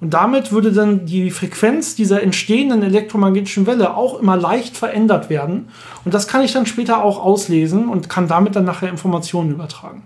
Und 0.00 0.14
damit 0.14 0.52
würde 0.52 0.72
dann 0.72 1.06
die 1.06 1.30
Frequenz 1.30 1.94
dieser 1.94 2.22
entstehenden 2.22 2.82
elektromagnetischen 2.82 3.66
Welle 3.66 3.96
auch 3.96 4.20
immer 4.20 4.36
leicht 4.36 4.76
verändert 4.76 5.28
werden. 5.28 5.68
Und 6.04 6.14
das 6.14 6.28
kann 6.28 6.42
ich 6.42 6.52
dann 6.52 6.66
später 6.66 7.02
auch 7.02 7.22
auslesen 7.22 7.88
und 7.88 8.08
kann 8.08 8.28
damit 8.28 8.54
dann 8.54 8.64
nachher 8.64 8.88
Informationen 8.88 9.50
übertragen. 9.50 10.02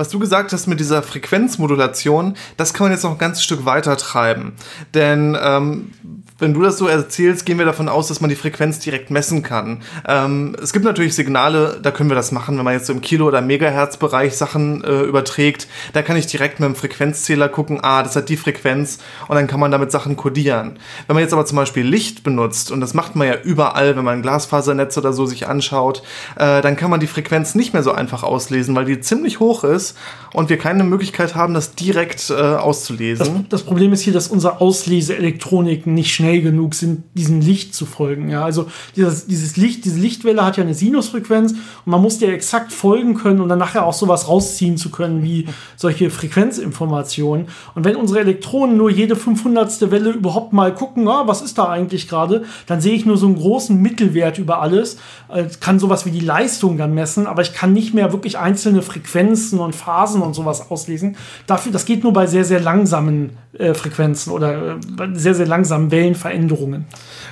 Was 0.00 0.08
du 0.08 0.18
gesagt 0.18 0.54
hast 0.54 0.66
mit 0.66 0.80
dieser 0.80 1.02
Frequenzmodulation, 1.02 2.34
das 2.56 2.72
kann 2.72 2.86
man 2.86 2.92
jetzt 2.92 3.04
noch 3.04 3.10
ein 3.10 3.18
ganzes 3.18 3.44
Stück 3.44 3.66
weiter 3.66 3.98
treiben. 3.98 4.54
Denn 4.94 5.36
ähm, 5.38 5.92
wenn 6.40 6.54
du 6.54 6.62
das 6.62 6.78
so 6.78 6.86
erzählst, 6.86 7.46
gehen 7.46 7.58
wir 7.58 7.66
davon 7.66 7.88
aus, 7.88 8.08
dass 8.08 8.20
man 8.20 8.30
die 8.30 8.36
Frequenz 8.36 8.78
direkt 8.78 9.10
messen 9.10 9.42
kann. 9.42 9.82
Ähm, 10.06 10.56
es 10.62 10.72
gibt 10.72 10.84
natürlich 10.84 11.14
Signale, 11.14 11.78
da 11.82 11.90
können 11.90 12.10
wir 12.10 12.14
das 12.14 12.32
machen, 12.32 12.56
wenn 12.56 12.64
man 12.64 12.74
jetzt 12.74 12.86
so 12.86 12.92
im 12.92 13.00
Kilo- 13.00 13.26
oder 13.26 13.40
Megahertz-Bereich 13.40 14.36
Sachen 14.36 14.82
äh, 14.84 15.02
überträgt. 15.02 15.68
Da 15.92 16.02
kann 16.02 16.16
ich 16.16 16.26
direkt 16.26 16.60
mit 16.60 16.68
dem 16.68 16.74
Frequenzzähler 16.74 17.48
gucken, 17.48 17.80
ah, 17.82 18.02
das 18.02 18.16
hat 18.16 18.28
die 18.28 18.36
Frequenz 18.36 18.98
und 19.28 19.36
dann 19.36 19.46
kann 19.46 19.60
man 19.60 19.70
damit 19.70 19.92
Sachen 19.92 20.16
kodieren. 20.16 20.78
Wenn 21.06 21.14
man 21.14 21.22
jetzt 21.22 21.32
aber 21.32 21.46
zum 21.46 21.56
Beispiel 21.56 21.84
Licht 21.84 22.22
benutzt, 22.22 22.70
und 22.70 22.80
das 22.80 22.94
macht 22.94 23.16
man 23.16 23.28
ja 23.28 23.34
überall, 23.42 23.96
wenn 23.96 24.04
man 24.04 24.18
ein 24.18 24.22
Glasfasernetz 24.22 24.96
oder 24.98 25.12
so 25.12 25.26
sich 25.26 25.46
anschaut, 25.46 26.02
äh, 26.36 26.60
dann 26.62 26.76
kann 26.76 26.90
man 26.90 27.00
die 27.00 27.06
Frequenz 27.06 27.54
nicht 27.54 27.72
mehr 27.72 27.82
so 27.82 27.92
einfach 27.92 28.22
auslesen, 28.22 28.74
weil 28.74 28.84
die 28.84 29.00
ziemlich 29.00 29.40
hoch 29.40 29.64
ist 29.64 29.96
und 30.32 30.48
wir 30.48 30.58
keine 30.58 30.84
Möglichkeit 30.84 31.34
haben, 31.34 31.54
das 31.54 31.74
direkt 31.74 32.30
äh, 32.30 32.34
auszulesen. 32.34 33.46
Das, 33.48 33.60
das 33.60 33.62
Problem 33.62 33.92
ist 33.92 34.02
hier, 34.02 34.12
dass 34.12 34.28
unsere 34.28 34.60
Ausleseelektroniken 34.60 35.94
nicht 35.94 36.14
schnell 36.14 36.29
schnell 36.30 36.42
genug 36.42 36.74
sind, 36.74 37.04
diesem 37.14 37.40
Licht 37.40 37.74
zu 37.74 37.86
folgen. 37.86 38.28
Ja, 38.28 38.44
also 38.44 38.66
dieses, 38.96 39.26
dieses 39.26 39.56
Licht, 39.56 39.84
diese 39.84 39.98
Lichtwelle 39.98 40.44
hat 40.44 40.56
ja 40.56 40.62
eine 40.62 40.74
Sinusfrequenz 40.74 41.52
und 41.52 41.86
man 41.86 42.00
muss 42.00 42.18
der 42.18 42.32
exakt 42.32 42.72
folgen 42.72 43.14
können 43.14 43.40
und 43.40 43.48
dann 43.48 43.58
nachher 43.58 43.84
auch 43.84 43.92
sowas 43.92 44.28
rausziehen 44.28 44.76
zu 44.76 44.90
können 44.90 45.22
wie 45.22 45.46
solche 45.76 46.10
Frequenzinformationen. 46.10 47.48
Und 47.74 47.84
wenn 47.84 47.96
unsere 47.96 48.20
Elektronen 48.20 48.76
nur 48.76 48.90
jede 48.90 49.16
500. 49.16 49.90
Welle 49.90 50.10
überhaupt 50.10 50.52
mal 50.52 50.74
gucken, 50.74 51.08
ah, 51.08 51.24
was 51.26 51.42
ist 51.42 51.58
da 51.58 51.68
eigentlich 51.68 52.08
gerade, 52.08 52.44
dann 52.66 52.80
sehe 52.80 52.94
ich 52.94 53.06
nur 53.06 53.16
so 53.16 53.26
einen 53.26 53.36
großen 53.36 53.76
Mittelwert 53.80 54.38
über 54.38 54.60
alles, 54.60 54.98
äh, 55.28 55.44
kann 55.60 55.78
sowas 55.78 56.06
wie 56.06 56.10
die 56.10 56.20
Leistung 56.20 56.76
dann 56.76 56.94
messen, 56.94 57.26
aber 57.26 57.42
ich 57.42 57.54
kann 57.54 57.72
nicht 57.72 57.94
mehr 57.94 58.12
wirklich 58.12 58.38
einzelne 58.38 58.82
Frequenzen 58.82 59.58
und 59.58 59.74
Phasen 59.74 60.22
und 60.22 60.34
sowas 60.34 60.70
auslesen. 60.70 61.16
Dafür, 61.46 61.72
das 61.72 61.84
geht 61.84 62.04
nur 62.04 62.12
bei 62.12 62.26
sehr, 62.26 62.44
sehr 62.44 62.60
langsamen 62.60 63.30
äh, 63.52 63.74
Frequenzen 63.74 64.32
oder 64.32 64.76
äh, 64.76 64.78
sehr, 65.14 65.34
sehr 65.34 65.46
langsamen 65.46 65.90
Wellenveränderungen. 66.20 66.84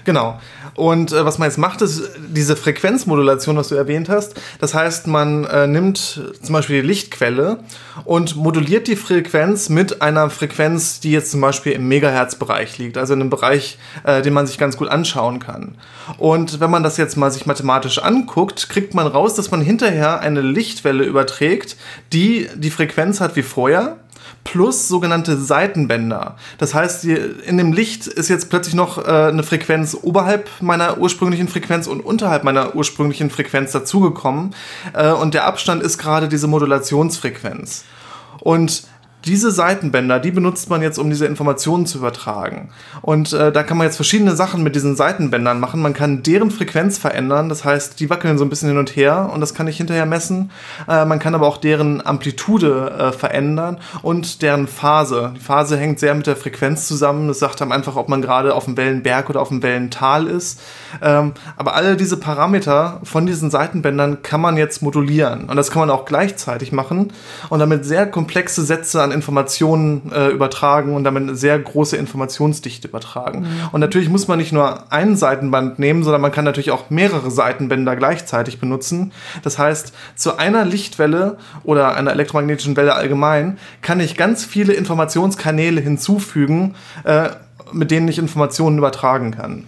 Genau. 0.04 0.40
Und 0.74 1.12
äh, 1.12 1.24
was 1.24 1.38
man 1.38 1.48
jetzt 1.48 1.58
macht, 1.58 1.82
ist 1.82 2.10
diese 2.28 2.56
Frequenzmodulation, 2.56 3.56
was 3.56 3.68
du 3.68 3.74
erwähnt 3.74 4.08
hast. 4.08 4.34
Das 4.60 4.74
heißt, 4.74 5.06
man 5.06 5.44
äh, 5.44 5.66
nimmt 5.66 6.22
zum 6.42 6.52
Beispiel 6.52 6.82
die 6.82 6.86
Lichtquelle 6.86 7.58
und 8.04 8.36
moduliert 8.36 8.86
die 8.86 8.96
Frequenz 8.96 9.68
mit 9.68 10.02
einer 10.02 10.30
Frequenz, 10.30 11.00
die 11.00 11.10
jetzt 11.10 11.32
zum 11.32 11.40
Beispiel 11.40 11.72
im 11.72 11.88
Megahertz-Bereich 11.88 12.78
liegt, 12.78 12.96
also 12.96 13.14
in 13.14 13.20
einem 13.20 13.30
Bereich, 13.30 13.78
äh, 14.04 14.22
den 14.22 14.32
man 14.32 14.46
sich 14.46 14.58
ganz 14.58 14.76
gut 14.76 14.88
anschauen 14.88 15.40
kann. 15.40 15.74
Und 16.16 16.60
wenn 16.60 16.70
man 16.70 16.82
das 16.82 16.96
jetzt 16.96 17.16
mal 17.16 17.30
sich 17.30 17.46
mathematisch 17.46 17.98
anguckt, 17.98 18.68
kriegt 18.68 18.94
man 18.94 19.06
raus, 19.06 19.34
dass 19.34 19.50
man 19.50 19.60
hinterher 19.60 20.20
eine 20.20 20.40
Lichtwelle 20.40 21.04
überträgt, 21.04 21.76
die 22.12 22.48
die 22.54 22.70
Frequenz 22.70 23.20
hat 23.20 23.36
wie 23.36 23.42
vorher 23.42 23.96
plus 24.44 24.88
sogenannte 24.88 25.36
Seitenbänder. 25.36 26.36
Das 26.56 26.74
heißt, 26.74 27.04
in 27.04 27.58
dem 27.58 27.72
Licht 27.72 28.06
ist 28.06 28.28
jetzt 28.28 28.48
plötzlich 28.48 28.74
noch 28.74 28.98
äh, 28.98 29.10
eine 29.10 29.42
Frequenz 29.42 29.96
oberhalb 30.00 30.48
meiner 30.60 30.98
ursprünglichen 30.98 31.48
Frequenz 31.48 31.86
und 31.86 32.00
unterhalb 32.00 32.44
meiner 32.44 32.74
ursprünglichen 32.74 33.30
Frequenz 33.30 33.72
dazugekommen. 33.72 34.54
Äh, 34.94 35.12
und 35.12 35.34
der 35.34 35.44
Abstand 35.44 35.82
ist 35.82 35.98
gerade 35.98 36.28
diese 36.28 36.46
Modulationsfrequenz. 36.46 37.84
Und 38.40 38.84
diese 39.28 39.50
Seitenbänder, 39.50 40.20
die 40.20 40.30
benutzt 40.30 40.70
man 40.70 40.80
jetzt, 40.80 40.98
um 40.98 41.10
diese 41.10 41.26
Informationen 41.26 41.84
zu 41.84 41.98
übertragen. 41.98 42.70
Und 43.02 43.34
äh, 43.34 43.52
da 43.52 43.62
kann 43.62 43.76
man 43.76 43.86
jetzt 43.86 43.96
verschiedene 43.96 44.34
Sachen 44.34 44.62
mit 44.62 44.74
diesen 44.74 44.96
Seitenbändern 44.96 45.60
machen. 45.60 45.82
Man 45.82 45.92
kann 45.92 46.22
deren 46.22 46.50
Frequenz 46.50 46.96
verändern, 46.96 47.50
das 47.50 47.62
heißt, 47.62 48.00
die 48.00 48.08
wackeln 48.08 48.38
so 48.38 48.44
ein 48.44 48.48
bisschen 48.48 48.70
hin 48.70 48.78
und 48.78 48.96
her 48.96 49.30
und 49.32 49.42
das 49.42 49.52
kann 49.52 49.66
ich 49.68 49.76
hinterher 49.76 50.06
messen. 50.06 50.50
Äh, 50.88 51.04
man 51.04 51.18
kann 51.18 51.34
aber 51.34 51.46
auch 51.46 51.58
deren 51.58 52.04
Amplitude 52.04 52.90
äh, 52.90 53.12
verändern 53.12 53.76
und 54.00 54.40
deren 54.40 54.66
Phase. 54.66 55.34
Die 55.36 55.40
Phase 55.40 55.76
hängt 55.76 55.98
sehr 55.98 56.14
mit 56.14 56.26
der 56.26 56.36
Frequenz 56.36 56.88
zusammen. 56.88 57.28
Das 57.28 57.38
sagt 57.38 57.60
einem 57.60 57.72
einfach, 57.72 57.96
ob 57.96 58.08
man 58.08 58.22
gerade 58.22 58.54
auf 58.54 58.64
dem 58.64 58.78
Wellenberg 58.78 59.28
oder 59.28 59.42
auf 59.42 59.48
dem 59.48 59.62
Wellental 59.62 60.26
ist. 60.26 60.58
Ähm, 61.02 61.32
aber 61.58 61.74
alle 61.74 61.96
diese 61.96 62.16
Parameter 62.16 63.00
von 63.04 63.26
diesen 63.26 63.50
Seitenbändern 63.50 64.22
kann 64.22 64.40
man 64.40 64.56
jetzt 64.56 64.80
modulieren. 64.80 65.50
Und 65.50 65.56
das 65.56 65.70
kann 65.70 65.80
man 65.80 65.90
auch 65.90 66.06
gleichzeitig 66.06 66.72
machen 66.72 67.12
und 67.50 67.58
damit 67.58 67.84
sehr 67.84 68.06
komplexe 68.06 68.62
Sätze 68.62 69.02
an 69.02 69.17
Informationen 69.18 70.12
äh, 70.12 70.28
übertragen 70.28 70.94
und 70.94 71.04
damit 71.04 71.24
eine 71.24 71.34
sehr 71.34 71.58
große 71.58 71.96
Informationsdichte 71.96 72.86
übertragen. 72.88 73.40
Mhm. 73.40 73.46
Und 73.72 73.80
natürlich 73.80 74.08
muss 74.08 74.28
man 74.28 74.38
nicht 74.38 74.52
nur 74.52 74.92
ein 74.92 75.16
Seitenband 75.16 75.78
nehmen, 75.78 76.04
sondern 76.04 76.20
man 76.20 76.32
kann 76.32 76.44
natürlich 76.44 76.70
auch 76.70 76.88
mehrere 76.88 77.30
Seitenbänder 77.30 77.96
gleichzeitig 77.96 78.60
benutzen. 78.60 79.12
Das 79.42 79.58
heißt, 79.58 79.92
zu 80.14 80.38
einer 80.38 80.64
Lichtwelle 80.64 81.38
oder 81.64 81.96
einer 81.96 82.12
elektromagnetischen 82.12 82.76
Welle 82.76 82.94
allgemein 82.94 83.58
kann 83.82 84.00
ich 84.00 84.16
ganz 84.16 84.44
viele 84.44 84.72
Informationskanäle 84.72 85.80
hinzufügen, 85.80 86.74
äh, 87.04 87.30
mit 87.72 87.90
denen 87.90 88.08
ich 88.08 88.18
Informationen 88.18 88.78
übertragen 88.78 89.32
kann. 89.32 89.64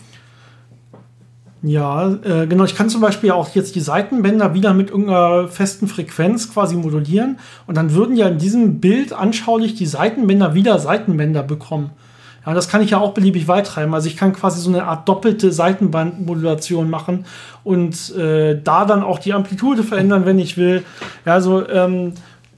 Ja, 1.63 2.11
äh, 2.25 2.47
genau. 2.47 2.65
Ich 2.65 2.75
kann 2.75 2.89
zum 2.89 3.03
Beispiel 3.03 3.33
auch 3.33 3.55
jetzt 3.55 3.75
die 3.75 3.81
Seitenbänder 3.81 4.55
wieder 4.55 4.73
mit 4.73 4.91
irgendeiner 4.91 5.49
festen 5.49 5.89
Frequenz 5.89 6.53
quasi 6.53 6.75
modulieren 6.75 7.39
und 7.67 7.77
dann 7.77 7.95
würden 7.95 8.17
ja 8.17 8.29
in 8.29 8.39
diesem 8.39 8.81
Bild 8.81 9.13
anschaulich 9.13 9.75
die 9.75 9.87
Seitenbänder 9.87 10.55
wieder 10.55 10.79
Seitenbänder 10.79 11.43
bekommen. 11.43 11.91
Ja, 12.47 12.55
das 12.55 12.69
kann 12.69 12.81
ich 12.81 12.91
ja 12.91 12.99
auch 12.99 13.13
beliebig 13.13 13.49
weit 13.49 13.67
treiben. 13.67 13.93
Also 13.93 14.09
ich 14.09 14.17
kann 14.17 14.33
quasi 14.33 14.61
so 14.61 14.71
eine 14.71 14.85
Art 14.85 15.07
doppelte 15.07 15.53
Seitenbandmodulation 15.53 16.89
machen 16.89 17.27
und 17.65 18.17
äh, 18.17 18.59
da 18.63 18.87
dann 18.87 19.03
auch 19.03 19.19
die 19.19 19.35
Amplitude 19.35 19.83
verändern, 19.83 20.25
wenn 20.25 20.39
ich 20.39 20.57
will. 20.57 20.83
Ja, 21.27 21.35
also 21.35 21.69
ähm, 21.69 22.15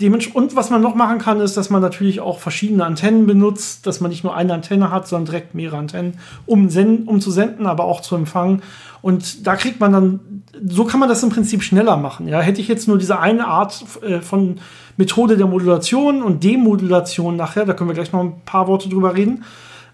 und 0.08 0.56
was 0.56 0.70
man 0.70 0.80
noch 0.80 0.94
machen 0.94 1.18
kann, 1.18 1.40
ist, 1.40 1.56
dass 1.56 1.70
man 1.70 1.82
natürlich 1.82 2.20
auch 2.20 2.38
verschiedene 2.38 2.84
Antennen 2.84 3.26
benutzt, 3.26 3.86
dass 3.86 4.00
man 4.00 4.10
nicht 4.10 4.24
nur 4.24 4.34
eine 4.34 4.54
Antenne 4.54 4.90
hat, 4.90 5.08
sondern 5.08 5.26
direkt 5.26 5.54
mehrere 5.54 5.78
Antennen, 5.78 6.18
um, 6.46 6.68
um 7.06 7.20
zu 7.20 7.30
senden, 7.30 7.66
aber 7.66 7.84
auch 7.84 8.00
zu 8.00 8.16
empfangen. 8.16 8.62
Und 9.02 9.46
da 9.46 9.56
kriegt 9.56 9.80
man 9.80 9.92
dann, 9.92 10.20
so 10.66 10.84
kann 10.84 11.00
man 11.00 11.08
das 11.08 11.22
im 11.22 11.30
Prinzip 11.30 11.62
schneller 11.62 11.96
machen. 11.96 12.28
Ja, 12.28 12.40
hätte 12.40 12.60
ich 12.60 12.68
jetzt 12.68 12.88
nur 12.88 12.98
diese 12.98 13.18
eine 13.18 13.46
Art 13.46 13.84
äh, 14.02 14.20
von 14.20 14.60
Methode 14.96 15.36
der 15.36 15.46
Modulation 15.46 16.22
und 16.22 16.44
Demodulation 16.44 17.36
nachher, 17.36 17.64
da 17.64 17.72
können 17.72 17.90
wir 17.90 17.94
gleich 17.94 18.12
noch 18.12 18.20
ein 18.20 18.40
paar 18.44 18.68
Worte 18.68 18.88
drüber 18.88 19.16
reden, 19.16 19.44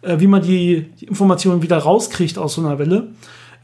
äh, 0.02 0.20
wie 0.20 0.26
man 0.26 0.42
die, 0.42 0.90
die 1.00 1.06
Informationen 1.06 1.62
wieder 1.62 1.78
rauskriegt 1.78 2.38
aus 2.38 2.54
so 2.54 2.60
einer 2.60 2.78
Welle 2.78 3.08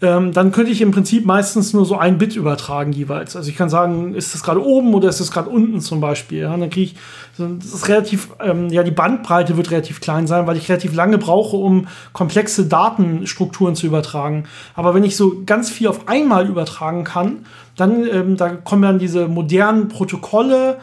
ähm, 0.03 0.33
dann 0.33 0.53
könnte 0.53 0.71
ich 0.71 0.81
im 0.81 0.91
Prinzip 0.91 1.25
meistens 1.25 1.73
nur 1.73 1.85
so 1.85 1.97
ein 1.97 2.19
Bit 2.19 2.37
übertragen 2.37 2.93
jeweils. 2.93 3.37
Also 3.37 3.49
ich 3.49 3.57
kann 3.57 3.71
sagen, 3.71 4.15
ist 4.15 4.35
das 4.35 4.43
gerade 4.43 4.65
oben 4.65 4.93
oder 4.93 5.09
ist 5.09 5.21
das 5.21 5.31
gerade 5.31 5.49
unten 5.49 5.81
zum 5.81 6.01
Beispiel. 6.01 6.41
Ja? 6.41 6.57
Dann 6.57 6.71
kriege 6.71 6.93
ich, 6.93 6.97
das 7.39 7.73
ist 7.73 7.89
relativ, 7.89 8.31
ähm, 8.41 8.69
ja, 8.71 8.83
die 8.83 8.91
Bandbreite 8.91 9.57
wird 9.57 9.71
relativ 9.71 10.01
klein 10.01 10.27
sein, 10.27 10.47
weil 10.47 10.57
ich 10.57 10.69
relativ 10.69 10.95
lange 10.95 11.19
brauche, 11.19 11.57
um 11.57 11.87
komplexe 12.13 12.67
Datenstrukturen 12.67 13.77
zu 13.77 13.87
übertragen. 13.87 14.45
Aber 14.75 14.95
wenn 14.95 15.05
ich 15.05 15.17
so 15.17 15.43
ganz 15.47 15.71
viel 15.71 15.89
auf 15.89 16.09
einmal 16.09 16.49
übertragen 16.49 17.05
kann, 17.05 17.47
dann 17.77 18.07
ähm, 18.07 18.37
da 18.37 18.51
kommen 18.51 18.83
dann 18.83 18.99
diese 18.99 19.29
modernen 19.29 19.89
Protokolle 19.89 20.79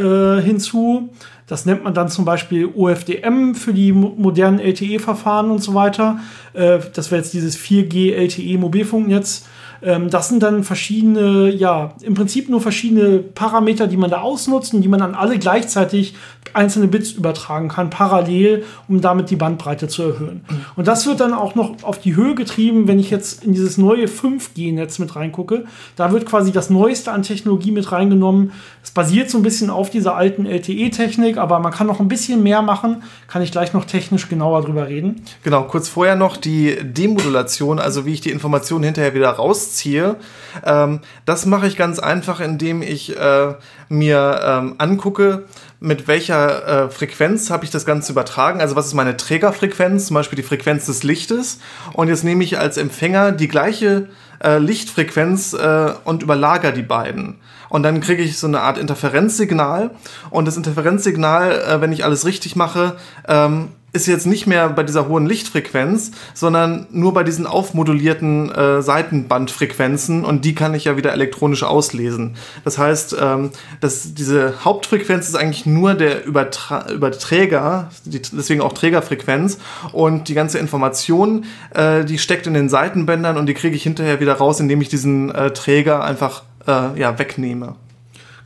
äh, 0.00 0.42
hinzu. 0.42 1.10
Das 1.46 1.66
nennt 1.66 1.82
man 1.82 1.94
dann 1.94 2.08
zum 2.08 2.24
Beispiel 2.24 2.66
OFDM 2.66 3.54
für 3.54 3.74
die 3.74 3.92
modernen 3.92 4.60
LTE-Verfahren 4.60 5.50
und 5.50 5.62
so 5.62 5.74
weiter. 5.74 6.20
Äh, 6.52 6.78
das 6.94 7.10
wäre 7.10 7.20
jetzt 7.20 7.34
dieses 7.34 7.58
4G 7.58 8.12
LTE 8.14 8.58
Mobilfunknetz. 8.58 9.46
Ähm, 9.82 10.10
das 10.10 10.28
sind 10.28 10.42
dann 10.42 10.64
verschiedene, 10.64 11.50
ja, 11.50 11.94
im 12.02 12.14
Prinzip 12.14 12.48
nur 12.48 12.60
verschiedene 12.60 13.18
Parameter, 13.18 13.86
die 13.86 13.96
man 13.96 14.10
da 14.10 14.20
ausnutzt 14.20 14.74
und 14.74 14.82
die 14.82 14.88
man 14.88 15.02
an 15.02 15.14
alle 15.14 15.38
gleichzeitig 15.38 16.14
einzelne 16.52 16.88
Bits 16.88 17.12
übertragen 17.12 17.68
kann, 17.68 17.90
parallel, 17.90 18.64
um 18.88 19.00
damit 19.00 19.30
die 19.30 19.36
Bandbreite 19.36 19.88
zu 19.88 20.02
erhöhen. 20.02 20.44
Und 20.76 20.88
das 20.88 21.06
wird 21.06 21.20
dann 21.20 21.32
auch 21.32 21.54
noch 21.54 21.82
auf 21.82 22.00
die 22.00 22.16
Höhe 22.16 22.34
getrieben, 22.34 22.88
wenn 22.88 22.98
ich 22.98 23.10
jetzt 23.10 23.44
in 23.44 23.52
dieses 23.52 23.78
neue 23.78 24.06
5G-Netz 24.06 24.98
mit 24.98 25.14
reingucke. 25.16 25.64
Da 25.96 26.12
wird 26.12 26.26
quasi 26.26 26.52
das 26.52 26.70
Neueste 26.70 27.12
an 27.12 27.22
Technologie 27.22 27.70
mit 27.70 27.90
reingenommen. 27.92 28.52
Es 28.82 28.90
basiert 28.92 29.30
so 29.30 29.38
ein 29.38 29.42
bisschen 29.42 29.68
auf 29.68 29.90
dieser 29.90 30.16
alten 30.16 30.46
LTE-Technik, 30.46 31.36
aber 31.36 31.58
man 31.58 31.70
kann 31.70 31.86
noch 31.86 32.00
ein 32.00 32.08
bisschen 32.08 32.42
mehr 32.42 32.62
machen. 32.62 33.02
Kann 33.28 33.42
ich 33.42 33.52
gleich 33.52 33.74
noch 33.74 33.84
technisch 33.84 34.28
genauer 34.28 34.62
drüber 34.62 34.88
reden. 34.88 35.22
Genau, 35.42 35.64
kurz 35.64 35.88
vorher 35.88 36.16
noch 36.16 36.38
die 36.38 36.76
Demodulation, 36.82 37.78
also 37.78 38.06
wie 38.06 38.14
ich 38.14 38.22
die 38.22 38.30
Informationen 38.30 38.84
hinterher 38.84 39.14
wieder 39.14 39.30
rausziehe. 39.30 40.16
Ähm, 40.64 41.00
das 41.26 41.44
mache 41.44 41.66
ich 41.66 41.76
ganz 41.76 41.98
einfach, 41.98 42.40
indem 42.40 42.80
ich 42.80 43.16
äh, 43.16 43.54
mir 43.90 44.40
ähm, 44.44 44.76
angucke, 44.78 45.44
mit 45.80 46.08
welcher 46.08 46.86
äh, 46.86 46.90
Frequenz 46.90 47.50
habe 47.50 47.64
ich 47.64 47.70
das 47.70 47.84
Ganze 47.84 48.12
übertragen. 48.12 48.60
Also 48.60 48.76
was 48.76 48.86
ist 48.86 48.94
meine 48.94 49.16
Trägerfrequenz, 49.16 50.06
zum 50.06 50.14
Beispiel 50.14 50.36
die 50.36 50.42
Frequenz 50.42 50.86
des 50.86 51.02
Lichtes. 51.02 51.58
Und 51.92 52.08
jetzt 52.08 52.24
nehme 52.24 52.44
ich 52.44 52.58
als 52.58 52.78
Empfänger 52.78 53.32
die 53.32 53.48
gleiche 53.48 54.08
äh, 54.42 54.58
Lichtfrequenz 54.58 55.52
äh, 55.52 55.92
und 56.04 56.22
überlager 56.22 56.72
die 56.72 56.82
beiden. 56.82 57.36
Und 57.70 57.82
dann 57.82 58.00
kriege 58.00 58.22
ich 58.22 58.36
so 58.36 58.46
eine 58.46 58.60
Art 58.60 58.76
Interferenzsignal. 58.76 59.92
Und 60.28 60.44
das 60.46 60.58
Interferenzsignal, 60.58 61.52
äh, 61.52 61.80
wenn 61.80 61.92
ich 61.92 62.04
alles 62.04 62.26
richtig 62.26 62.56
mache, 62.56 62.96
ähm, 63.26 63.68
ist 63.92 64.06
jetzt 64.06 64.26
nicht 64.26 64.46
mehr 64.46 64.68
bei 64.68 64.82
dieser 64.82 65.08
hohen 65.08 65.26
Lichtfrequenz, 65.26 66.12
sondern 66.34 66.86
nur 66.90 67.12
bei 67.12 67.24
diesen 67.24 67.46
aufmodulierten 67.46 68.50
äh, 68.50 68.82
Seitenbandfrequenzen 68.82 70.24
und 70.24 70.44
die 70.44 70.54
kann 70.54 70.74
ich 70.74 70.84
ja 70.84 70.96
wieder 70.96 71.12
elektronisch 71.12 71.64
auslesen. 71.64 72.36
Das 72.64 72.78
heißt, 72.78 73.16
ähm, 73.20 73.50
dass 73.80 74.14
diese 74.14 74.64
Hauptfrequenz 74.64 75.28
ist 75.28 75.34
eigentlich 75.34 75.66
nur 75.66 75.94
der 75.94 76.24
Übertra 76.24 76.90
Überträger, 76.90 77.90
die, 78.04 78.22
deswegen 78.22 78.60
auch 78.60 78.72
Trägerfrequenz 78.72 79.58
und 79.92 80.28
die 80.28 80.34
ganze 80.34 80.58
Information, 80.58 81.46
äh, 81.74 82.04
die 82.04 82.18
steckt 82.18 82.46
in 82.46 82.54
den 82.54 82.68
Seitenbändern 82.68 83.36
und 83.36 83.46
die 83.46 83.54
kriege 83.54 83.74
ich 83.74 83.82
hinterher 83.82 84.20
wieder 84.20 84.34
raus, 84.34 84.60
indem 84.60 84.80
ich 84.80 84.88
diesen 84.88 85.34
äh, 85.34 85.50
Träger 85.50 86.04
einfach 86.04 86.44
äh, 86.66 86.98
ja, 86.98 87.18
wegnehme. 87.18 87.76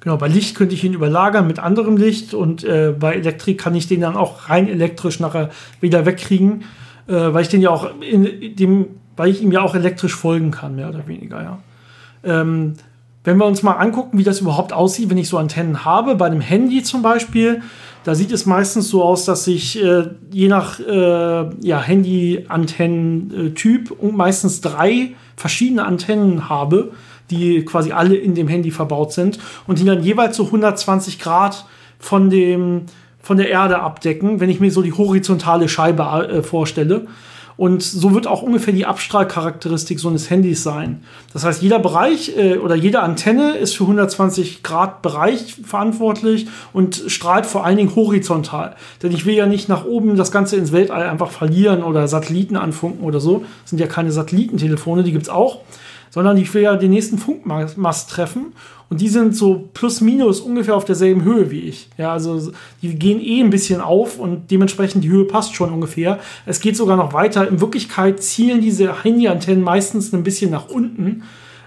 Genau, 0.01 0.19
bei 0.19 0.29
Licht 0.29 0.55
könnte 0.55 0.75
ich 0.75 0.85
ihn 0.85 0.93
überlagern 0.93 1.47
mit 1.47 1.59
anderem 1.59 1.97
Licht 1.97 2.35
und 2.35 2.63
äh, 2.63 2.95
bei 2.99 3.15
Elektrik 3.15 3.59
kann 3.59 3.75
ich 3.75 3.89
den 3.89 4.03
dann 4.03 4.17
auch 4.17 4.51
rein 4.51 4.69
elektrisch 4.69 5.19
nachher 5.19 5.49
wieder 5.81 6.05
wegkriegen, 6.05 6.65
äh, 7.07 7.13
weil 7.13 7.41
ich 7.41 7.49
den 7.49 7.63
ja 7.63 7.71
auch 7.71 7.89
in 8.01 8.55
dem, 8.55 8.89
weil 9.17 9.31
ich 9.31 9.43
ihm 9.43 9.51
ja 9.51 9.63
auch 9.63 9.75
elektrisch 9.75 10.15
folgen 10.15 10.51
kann, 10.51 10.77
mehr 10.77 10.91
oder 10.91 11.09
weniger, 11.09 11.43
ja. 11.43 11.59
Ähm, 12.23 12.75
wenn 13.25 13.39
wir 13.39 13.47
uns 13.47 13.63
mal 13.63 13.73
angucken, 13.73 14.19
wie 14.19 14.25
das 14.25 14.41
überhaupt 14.41 14.75
aussieht, 14.75 15.09
wenn 15.09 15.17
ich 15.17 15.31
so 15.31 15.39
Antennen 15.39 15.87
habe, 15.87 16.17
bei 16.17 16.27
einem 16.27 16.43
Handy 16.43 16.83
zum 16.83 17.01
Beispiel, 17.01 17.63
da 18.05 18.15
sieht 18.15 18.31
es 18.33 18.45
meistens 18.45 18.91
so 18.91 19.03
aus, 19.03 19.25
dass 19.25 19.47
ich 19.47 19.83
äh, 19.83 20.11
je 20.31 20.49
nach 20.49 20.79
äh, 20.79 21.49
ja, 21.67 21.81
Handy-Antennen-Typ 21.81 23.97
meistens 24.13 24.61
drei 24.61 25.15
verschiedene 25.37 25.87
Antennen 25.87 26.51
habe 26.51 26.93
die 27.31 27.65
quasi 27.65 27.93
alle 27.93 28.17
in 28.17 28.35
dem 28.35 28.49
Handy 28.49 28.71
verbaut 28.71 29.13
sind 29.13 29.39
und 29.67 29.79
die 29.79 29.85
dann 29.85 30.03
jeweils 30.03 30.37
so 30.37 30.45
120 30.45 31.19
Grad 31.19 31.65
von 31.99 32.31
dem 32.31 32.83
von 33.25 33.39
der 33.39 33.49
Erde 33.49 33.81
abdecken, 33.81 34.39
wenn 34.39 34.51
ich 34.51 34.61
mir 34.61 34.71
so 34.71 34.83
die 34.83 34.93
horizontale 34.93 35.69
Scheibe 35.69 36.03
äh, 36.03 36.43
vorstelle. 36.43 37.07
Und 37.57 37.85
so 37.85 38.15
wird 38.15 38.27
auch 38.27 38.43
ungefähr 38.43 38.75
die 38.75 38.85
Abstrahlcharakteristik 38.85 40.01
so 40.01 40.09
eines 40.09 40.29
Handys 40.29 40.65
sein. 40.65 41.05
Das 41.33 41.45
heißt, 41.45 41.63
jeder 41.63 41.79
Bereich 41.79 42.37
äh, 42.37 42.57
oder 42.59 42.75
jede 42.75 43.01
Antenne 43.01 43.53
ist 43.53 43.77
für 43.77 43.85
120 43.85 44.65
Grad 44.65 45.03
Bereich 45.03 45.55
verantwortlich 45.65 46.49
und 46.73 47.05
strahlt 47.07 47.47
vor 47.47 47.65
allen 47.65 47.77
Dingen 47.77 47.95
horizontal. 47.95 48.75
Denn 49.03 49.13
ich 49.13 49.25
will 49.25 49.35
ja 49.35 49.47
nicht 49.47 49.69
nach 49.69 49.85
oben 49.85 50.17
das 50.17 50.33
Ganze 50.33 50.57
ins 50.57 50.73
Weltall 50.73 51.05
einfach 51.05 51.31
verlieren 51.31 51.85
oder 51.85 52.09
Satelliten 52.09 52.57
anfunken 52.57 53.05
oder 53.05 53.21
so. 53.21 53.45
Das 53.63 53.71
sind 53.71 53.79
ja 53.79 53.87
keine 53.87 54.11
Satellitentelefone, 54.11 55.05
die 55.05 55.13
gibt 55.13 55.25
es 55.25 55.31
auch 55.31 55.61
sondern 56.15 56.37
ich 56.37 56.55
will 56.55 56.63
ja 56.63 56.77
den 56.77 56.93
nächsten 56.93 57.19
Funkmast 57.19 58.09
treffen 58.09 58.53
und 58.89 59.01
die 59.01 59.09
sind 59.09 59.35
so 59.35 59.69
plus 59.75 60.01
minus 60.01 60.39
ungefähr 60.39 60.77
auf 60.77 60.85
derselben 60.85 61.25
Höhe 61.25 61.51
wie 61.51 61.63
ich. 61.63 61.89
Ja, 61.99 62.13
also 62.13 62.53
die 62.83 62.95
gehen 62.95 63.21
eh 63.21 63.41
ein 63.41 63.51
bisschen 63.51 63.81
auf 63.81 64.21
und 64.21 64.49
dementsprechend 64.53 65.03
die 65.03 65.09
Höhe 65.09 65.25
passt 65.25 65.57
schon 65.57 65.73
ungefähr. 65.73 66.21
Es 66.47 66.61
geht 66.61 66.77
sogar 66.77 66.97
noch 66.97 67.13
weiter. 67.13 67.49
In 67.49 67.61
Wirklichkeit 67.61 68.23
zielen 68.23 68.61
diese 68.61 69.03
Handyantennen 69.03 69.65
meistens 69.65 70.13
ein 70.13 70.23
bisschen 70.23 70.53
nach 70.53 70.69
unten. 70.69 71.25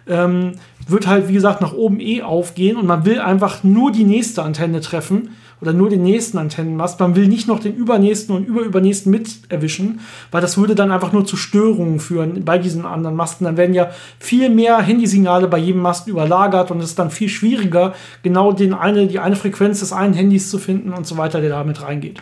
Ähm, 0.07 0.53
wird 0.87 1.07
halt, 1.07 1.27
wie 1.27 1.33
gesagt, 1.33 1.59
nach 1.59 1.73
oben 1.73 1.99
eh 1.99 2.21
aufgehen 2.21 2.77
und 2.77 2.85
man 2.85 3.03
will 3.03 3.19
einfach 3.19 3.65
nur 3.65 3.91
die 3.91 4.05
nächste 4.05 4.43
Antenne 4.43 4.79
treffen 4.79 5.31
oder 5.61 5.73
nur 5.73 5.89
den 5.89 6.03
nächsten 6.03 6.37
Antennenmast. 6.37 6.99
Man 6.99 7.15
will 7.15 7.27
nicht 7.27 7.47
noch 7.47 7.59
den 7.59 7.75
übernächsten 7.75 8.35
und 8.35 8.45
überübernächsten 8.45 9.11
mit 9.11 9.29
erwischen, 9.49 10.01
weil 10.31 10.41
das 10.41 10.57
würde 10.57 10.75
dann 10.75 10.91
einfach 10.91 11.13
nur 11.13 11.25
zu 11.25 11.35
Störungen 11.35 11.99
führen 11.99 12.45
bei 12.45 12.57
diesen 12.57 12.85
anderen 12.85 13.15
Masten. 13.15 13.45
Dann 13.45 13.57
werden 13.57 13.73
ja 13.73 13.89
viel 14.19 14.49
mehr 14.49 14.77
Handysignale 14.79 15.47
bei 15.47 15.57
jedem 15.57 15.81
Mast 15.81 16.07
überlagert 16.07 16.71
und 16.71 16.79
es 16.79 16.91
ist 16.91 16.99
dann 16.99 17.11
viel 17.11 17.29
schwieriger, 17.29 17.93
genau 18.23 18.51
den 18.51 18.73
eine, 18.73 19.07
die 19.07 19.19
eine 19.19 19.35
Frequenz 19.35 19.79
des 19.79 19.93
einen 19.93 20.13
Handys 20.13 20.49
zu 20.49 20.59
finden 20.59 20.93
und 20.93 21.07
so 21.07 21.17
weiter, 21.17 21.41
der 21.41 21.49
damit 21.49 21.81
reingeht. 21.81 22.21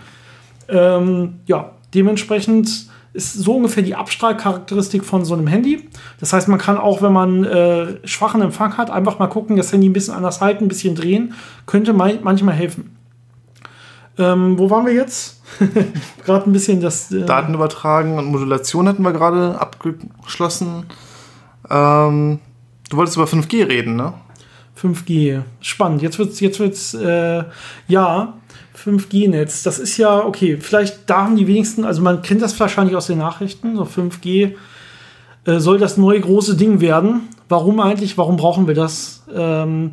Ähm, 0.69 1.36
ja, 1.45 1.71
dementsprechend 1.93 2.88
ist 3.15 3.34
so 3.34 3.56
ungefähr 3.56 3.82
die 3.82 3.95
Abstrahlcharakteristik 3.95 5.06
von 5.06 5.24
so 5.24 5.36
einem 5.36 5.48
Handy. 5.48 5.88
Das 6.19 6.34
heißt, 6.34 6.50
man 6.50 6.60
kann 6.60 6.78
auch, 6.78 7.02
wenn 7.02 7.13
man 7.13 7.45
äh, 7.45 8.06
schwachen 8.06 8.41
Empfang 8.41 8.78
hat, 8.78 8.89
einfach 8.89 9.19
mal 9.19 9.28
gucken, 9.28 9.56
das 9.56 9.71
Handy 9.71 9.88
ein 9.88 9.93
bisschen 9.93 10.13
anders 10.13 10.41
halten, 10.41 10.65
ein 10.65 10.67
bisschen 10.67 10.95
drehen, 10.95 11.34
könnte 11.65 11.93
manchmal 11.93 12.56
helfen. 12.56 12.94
Ähm, 14.17 14.58
wo 14.58 14.69
waren 14.69 14.86
wir 14.86 14.93
jetzt? 14.93 15.41
gerade 16.25 16.49
ein 16.49 16.54
bisschen 16.54 16.82
das. 16.82 17.12
Äh 17.12 17.25
Daten 17.25 17.54
übertragen 17.54 18.17
und 18.17 18.25
Modulation 18.25 18.88
hatten 18.88 19.04
wir 19.04 19.12
gerade 19.12 19.60
abgeschlossen. 19.60 20.86
Ähm, 21.69 22.39
du 22.89 22.97
wolltest 22.97 23.17
über 23.17 23.25
5G 23.25 23.67
reden, 23.67 23.95
ne? 23.95 24.13
5G. 24.82 25.41
Spannend. 25.62 26.01
Jetzt 26.01 26.19
wird's, 26.19 26.39
jetzt 26.39 26.60
wird's, 26.60 26.93
äh, 26.93 27.43
ja, 27.88 28.34
5G-Netz. 28.75 29.63
Das 29.63 29.80
ist 29.80 29.97
ja, 29.97 30.23
okay, 30.23 30.58
vielleicht 30.58 31.10
da 31.10 31.23
haben 31.23 31.36
die 31.36 31.47
wenigsten, 31.47 31.86
also 31.86 32.01
man 32.01 32.21
kennt 32.21 32.41
das 32.41 32.60
wahrscheinlich 32.60 32.95
aus 32.95 33.08
den 33.08 33.17
Nachrichten, 33.17 33.75
so 33.75 33.84
5G 33.84 34.56
äh, 35.45 35.60
soll 35.60 35.78
das 35.78 35.97
neue 35.97 36.19
große 36.19 36.56
Ding 36.56 36.82
werden. 36.82 37.30
Warum 37.47 37.80
eigentlich? 37.80 38.17
Warum 38.17 38.38
brauchen 38.38 38.67
wir 38.67 38.75
das? 38.75 39.23
Ähm, 39.34 39.91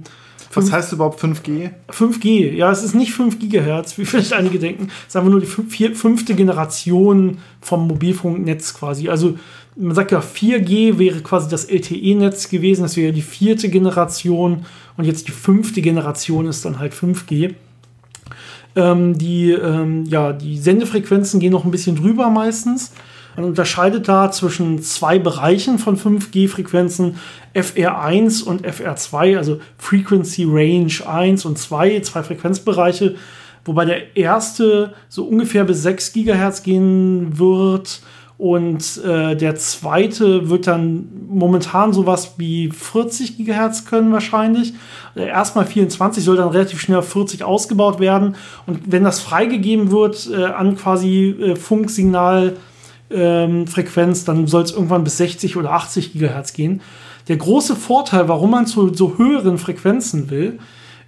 was 0.55 0.71
heißt 0.71 0.93
überhaupt 0.93 1.23
5G? 1.23 1.71
5G, 1.91 2.53
ja, 2.53 2.71
es 2.71 2.83
ist 2.83 2.95
nicht 2.95 3.13
5 3.13 3.39
Gigahertz, 3.39 3.99
wie 3.99 4.05
vielleicht 4.07 4.33
einige 4.33 4.59
denken. 4.59 4.89
Es 5.03 5.09
ist 5.09 5.17
einfach 5.17 5.31
nur 5.31 5.41
die 5.41 5.47
fünfte 5.47 6.35
Generation 6.35 7.39
vom 7.61 7.87
Mobilfunknetz 7.89 8.75
quasi. 8.75 9.09
Also 9.09 9.39
man 9.77 9.95
sagt 9.95 10.13
ja, 10.13 10.21
4G 10.21 10.99
wäre 10.99 11.21
quasi 11.21 11.49
das 11.49 11.65
LTE-Netz 11.65 12.51
gewesen, 12.51 12.83
das 12.83 12.97
wäre 12.97 13.13
die 13.13 13.23
vierte 13.23 13.69
Generation 13.69 14.67
und 14.97 15.05
jetzt 15.05 15.29
die 15.29 15.33
fünfte 15.33 15.81
Generation 15.81 16.47
ist 16.47 16.65
dann 16.65 16.79
halt 16.79 16.93
5G. 16.93 17.55
Ähm, 18.75 19.19
die, 19.19 19.53
ähm, 19.53 20.05
ja, 20.07 20.33
die 20.33 20.59
Sendefrequenzen 20.59 21.41
gehen 21.41 21.53
noch 21.53 21.65
ein 21.65 21.71
bisschen 21.71 21.97
drüber 21.97 22.31
meistens. 22.31 22.93
Man 23.37 23.47
unterscheidet 23.47 24.09
da 24.09 24.31
zwischen 24.31 24.83
zwei 24.83 25.19
Bereichen 25.19 25.79
von 25.79 25.97
5G-Frequenzen, 25.97 27.17
FR1 27.55 28.45
und 28.45 28.67
FR2, 28.67 29.37
also 29.37 29.61
Frequency 29.79 30.45
Range 30.45 30.93
1 31.07 31.45
und 31.45 31.59
2, 31.59 32.01
zwei 32.01 32.23
Frequenzbereiche, 32.23 33.15
wobei 33.65 33.85
der 33.85 34.17
erste 34.17 34.95
so 35.09 35.25
ungefähr 35.25 35.65
bis 35.65 35.83
6 35.83 36.13
GHz 36.13 36.63
gehen 36.63 37.39
wird 37.39 38.03
und 38.43 39.01
äh, 39.05 39.37
der 39.37 39.55
zweite 39.55 40.51
wird 40.51 40.67
dann 40.67 41.09
momentan 41.29 41.93
sowas 41.93 42.35
wie 42.39 42.71
40 42.71 43.37
GHz 43.37 43.85
können 43.85 44.13
wahrscheinlich. 44.13 44.75
Äh, 45.15 45.29
erstmal 45.29 45.65
24 45.65 46.25
soll 46.25 46.39
dann 46.39 46.49
relativ 46.49 46.81
schnell 46.81 46.99
auf 46.99 47.09
40 47.09 47.45
ausgebaut 47.45 48.01
werden. 48.01 48.35
Und 48.67 48.91
wenn 48.91 49.05
das 49.05 49.21
freigegeben 49.21 49.93
wird 49.93 50.29
äh, 50.29 50.47
an 50.47 50.77
quasi 50.77 51.37
äh, 51.41 51.55
Funksignal 51.55 52.57
ähm, 53.15 53.67
Frequenz, 53.67 54.25
dann 54.25 54.47
soll 54.47 54.63
es 54.63 54.73
irgendwann 54.73 55.05
bis 55.05 55.17
60 55.19 55.57
oder 55.57 55.73
80 55.73 56.13
Gigahertz 56.13 56.53
gehen. 56.53 56.81
Der 57.29 57.37
große 57.37 57.77
Vorteil, 57.77 58.29
warum 58.29 58.51
man 58.51 58.67
zu 58.67 58.93
so 58.93 59.17
höheren 59.19 59.59
Frequenzen 59.59 60.31
will, 60.31 60.59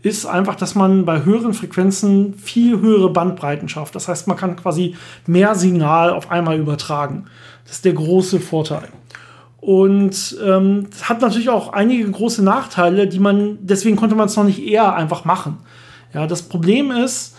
ist 0.03 0.27
einfach, 0.27 0.55
dass 0.55 0.75
man 0.75 1.07
bei 1.07 1.25
höheren 1.25 1.55
Frequenzen 1.55 2.35
viel 2.35 2.79
höhere 2.79 3.09
Bandbreiten 3.09 3.69
schafft. 3.69 3.95
Das 3.95 4.07
heißt, 4.07 4.29
man 4.29 4.37
kann 4.37 4.57
quasi 4.57 4.97
mehr 5.27 5.55
Signal 5.55 6.11
auf 6.11 6.31
einmal 6.31 6.59
übertragen. 6.59 7.25
Das 7.65 7.77
ist 7.77 7.85
der 7.87 7.95
große 7.95 8.39
Vorteil. 8.39 8.89
Und 9.61 10.37
ähm, 10.45 10.89
hat 11.03 11.23
natürlich 11.23 11.49
auch 11.49 11.73
einige 11.73 12.11
große 12.11 12.45
Nachteile, 12.45 13.09
die 13.09 13.19
man, 13.19 13.57
deswegen 13.63 13.97
konnte 13.97 14.15
man 14.15 14.27
es 14.27 14.37
noch 14.37 14.45
nicht 14.45 14.63
eher 14.63 14.95
einfach 14.95 15.25
machen. 15.25 15.57
Ja, 16.13 16.27
das 16.27 16.43
Problem 16.43 16.91
ist, 16.91 17.35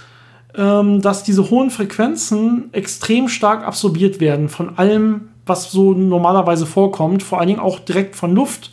dass 0.57 1.23
diese 1.23 1.49
hohen 1.49 1.69
Frequenzen 1.69 2.69
extrem 2.71 3.27
stark 3.27 3.67
absorbiert 3.67 4.21
werden 4.21 4.47
von 4.47 4.77
allem, 4.77 5.29
was 5.45 5.71
so 5.71 5.93
normalerweise 5.93 6.65
vorkommt, 6.65 7.23
vor 7.23 7.39
allen 7.39 7.47
Dingen 7.47 7.59
auch 7.59 7.79
direkt 7.79 8.15
von 8.15 8.33
Luft. 8.33 8.71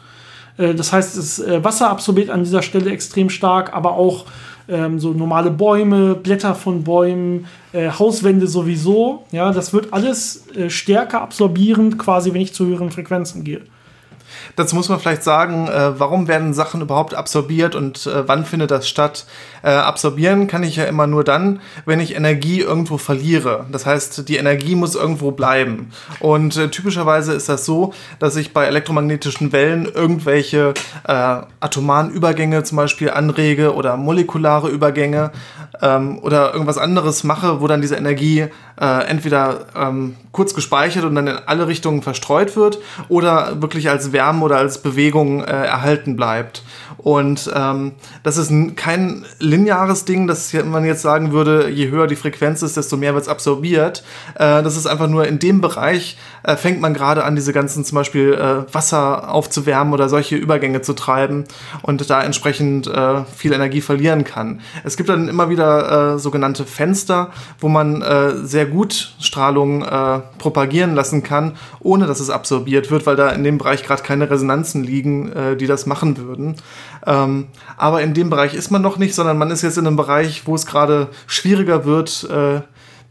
Äh, 0.59 0.75
das 0.75 0.93
heißt, 0.93 1.17
das 1.17 1.39
äh, 1.39 1.63
Wasser 1.63 1.91
absorbiert 1.91 2.31
an 2.31 2.45
dieser 2.45 2.63
Stelle 2.63 2.91
extrem 2.91 3.31
stark, 3.31 3.75
aber 3.75 3.95
auch 3.95 4.27
ähm, 4.69 4.99
so 4.99 5.13
normale 5.13 5.51
Bäume, 5.51 6.15
Blätter 6.15 6.55
von 6.55 6.85
Bäumen, 6.85 7.47
äh, 7.73 7.91
Hauswände 7.91 8.47
sowieso. 8.47 9.25
Ja, 9.33 9.53
das 9.53 9.73
wird 9.73 9.93
alles 9.93 10.45
stärker 10.69 11.21
absorbierend, 11.23 11.99
quasi, 11.99 12.33
wenn 12.33 12.41
ich 12.41 12.55
zu 12.55 12.67
höheren 12.67 12.91
Frequenzen 12.91 13.45
gehe. 13.45 13.63
Dazu 14.57 14.77
muss 14.77 14.89
man 14.89 15.01
vielleicht 15.01 15.23
sagen, 15.23 15.69
äh, 15.69 15.99
warum 15.99 16.29
werden 16.29 16.53
Sachen 16.55 16.81
überhaupt 16.81 17.15
absorbiert 17.15 17.75
und 17.75 18.07
äh, 18.07 18.27
wann 18.29 18.45
findet 18.45 18.71
das 18.71 18.89
statt? 18.89 19.27
Äh, 19.63 19.71
absorbieren 19.71 20.47
kann 20.47 20.63
ich 20.63 20.77
ja 20.77 20.85
immer 20.85 21.07
nur 21.07 21.25
dann, 21.25 21.61
wenn 21.87 22.01
ich 22.01 22.15
Energie 22.15 22.61
irgendwo 22.61 22.99
verliere. 22.99 23.67
Das 23.73 23.87
heißt, 23.87 24.29
die 24.29 24.37
Energie 24.37 24.75
muss 24.75 24.95
irgendwo 24.95 25.31
bleiben. 25.31 25.91
Und 26.21 26.57
äh, 26.57 26.69
typischerweise 26.69 27.33
ist 27.33 27.49
das 27.49 27.65
so, 27.65 27.95
dass 28.19 28.37
ich 28.37 28.53
bei 28.53 28.67
elektromagnetischen 28.67 29.53
Wellen 29.53 29.87
irgendwelche 29.87 30.75
äh, 31.07 31.13
atomaren 31.61 32.11
Übergänge 32.11 32.63
zum 32.65 32.77
Beispiel 32.77 33.11
anrege 33.11 33.75
oder 33.75 33.97
molekulare 33.97 34.69
Übergänge 34.69 35.33
ähm, 35.81 36.19
oder 36.19 36.53
irgendwas 36.53 36.79
anderes 36.79 37.25
mache, 37.25 37.61
wo 37.61 37.67
dann 37.67 37.81
diese 37.81 37.97
Energie 37.97 38.47
äh, 38.81 39.05
entweder 39.07 39.67
ähm, 39.77 40.17
kurz 40.33 40.55
gespeichert 40.55 41.05
und 41.05 41.15
dann 41.15 41.27
in 41.27 41.39
alle 41.47 41.69
Richtungen 41.69 42.03
verstreut 42.03 42.57
wird 42.57 42.79
oder 43.09 43.63
wirklich 43.63 43.89
als 43.89 44.13
Wärme 44.13 44.42
oder 44.43 44.59
als 44.59 44.83
Bewegung 44.83 45.43
äh, 45.43 45.51
erhalten 45.51 46.17
bleibt. 46.17 46.63
Und 46.99 47.51
ähm, 47.55 47.93
das 48.23 48.37
ist 48.37 48.53
kein 48.77 49.25
lineares 49.39 50.05
Ding, 50.05 50.27
dass 50.27 50.53
man 50.53 50.85
jetzt 50.85 51.03
sagen 51.03 51.33
würde, 51.33 51.69
je 51.69 51.91
höher 51.91 52.07
die 52.07 52.17
Frequenz 52.17 52.63
ist, 52.63 52.77
desto 52.77 52.97
mehr 52.97 53.15
wird 53.15 53.25
es 53.25 53.29
absorbiert. 53.29 54.05
Äh, 54.35 54.63
das 54.63 54.77
ist 54.77 54.87
einfach 54.87 55.09
nur 55.09 55.27
in 55.27 55.39
dem 55.39 55.61
Bereich, 55.61 56.17
äh, 56.45 56.57
fängt 56.57 56.81
man 56.81 56.95
gerade 56.95 57.25
an, 57.25 57.35
diese 57.35 57.53
ganzen 57.53 57.85
zum 57.85 57.97
Beispiel 57.97 58.35
äh, 58.35 58.73
Wasser 58.73 59.33
aufzuwärmen 59.33 59.95
oder 59.95 60.09
solche 60.09 60.37
Übergänge 60.37 60.83
zu 60.83 60.93
treiben 60.93 61.45
und 61.83 62.09
da 62.09 62.23
entsprechend 62.23 62.87
äh, 62.87 63.25
viel 63.25 63.53
Energie 63.53 63.81
verlieren 63.81 64.25
kann. 64.25 64.61
Es 64.85 64.97
gibt 64.97 65.09
dann 65.09 65.29
immer 65.29 65.49
wieder 65.49 66.15
äh, 66.15 66.19
sogenannte 66.19 66.65
Fenster, 66.65 67.31
wo 67.59 67.69
man 67.69 68.03
äh, 68.03 68.37
sehr 68.45 68.67
gut 68.67 69.15
Strahlung 69.19 69.83
äh, 69.83 70.21
propagieren 70.39 70.95
lassen 70.95 71.23
kann, 71.23 71.57
ohne 71.81 72.07
dass 72.07 72.21
es 72.21 72.31
absorbiert 72.31 72.91
wird, 72.91 73.07
weil 73.07 73.17
da 73.17 73.31
in 73.31 73.45
dem 73.45 73.59
Bereich 73.59 73.83
gerade 73.83 74.03
keine 74.03 74.31
Resonanzen 74.33 74.83
liegen, 74.83 75.33
äh, 75.33 75.57
die 75.57 75.67
das 75.67 75.87
machen 75.87 76.17
würden. 76.17 76.57
Ähm, 77.07 77.47
aber 77.77 78.03
in 78.03 78.15
dem 78.15 78.31
Bereich 78.31 78.55
ist 78.55 78.71
man 78.71 78.83
noch 78.83 78.99
nicht, 78.99 79.15
sondern 79.15 79.39
man 79.39 79.51
ist 79.51 79.63
jetzt 79.63 79.79
in 79.79 79.87
einem 79.87 79.97
Bereich, 79.97 80.47
wo 80.47 80.55
es 80.55 80.67
gerade 80.67 81.09
schwieriger 81.27 81.85
wird, 81.85 82.29
äh, 82.31 82.63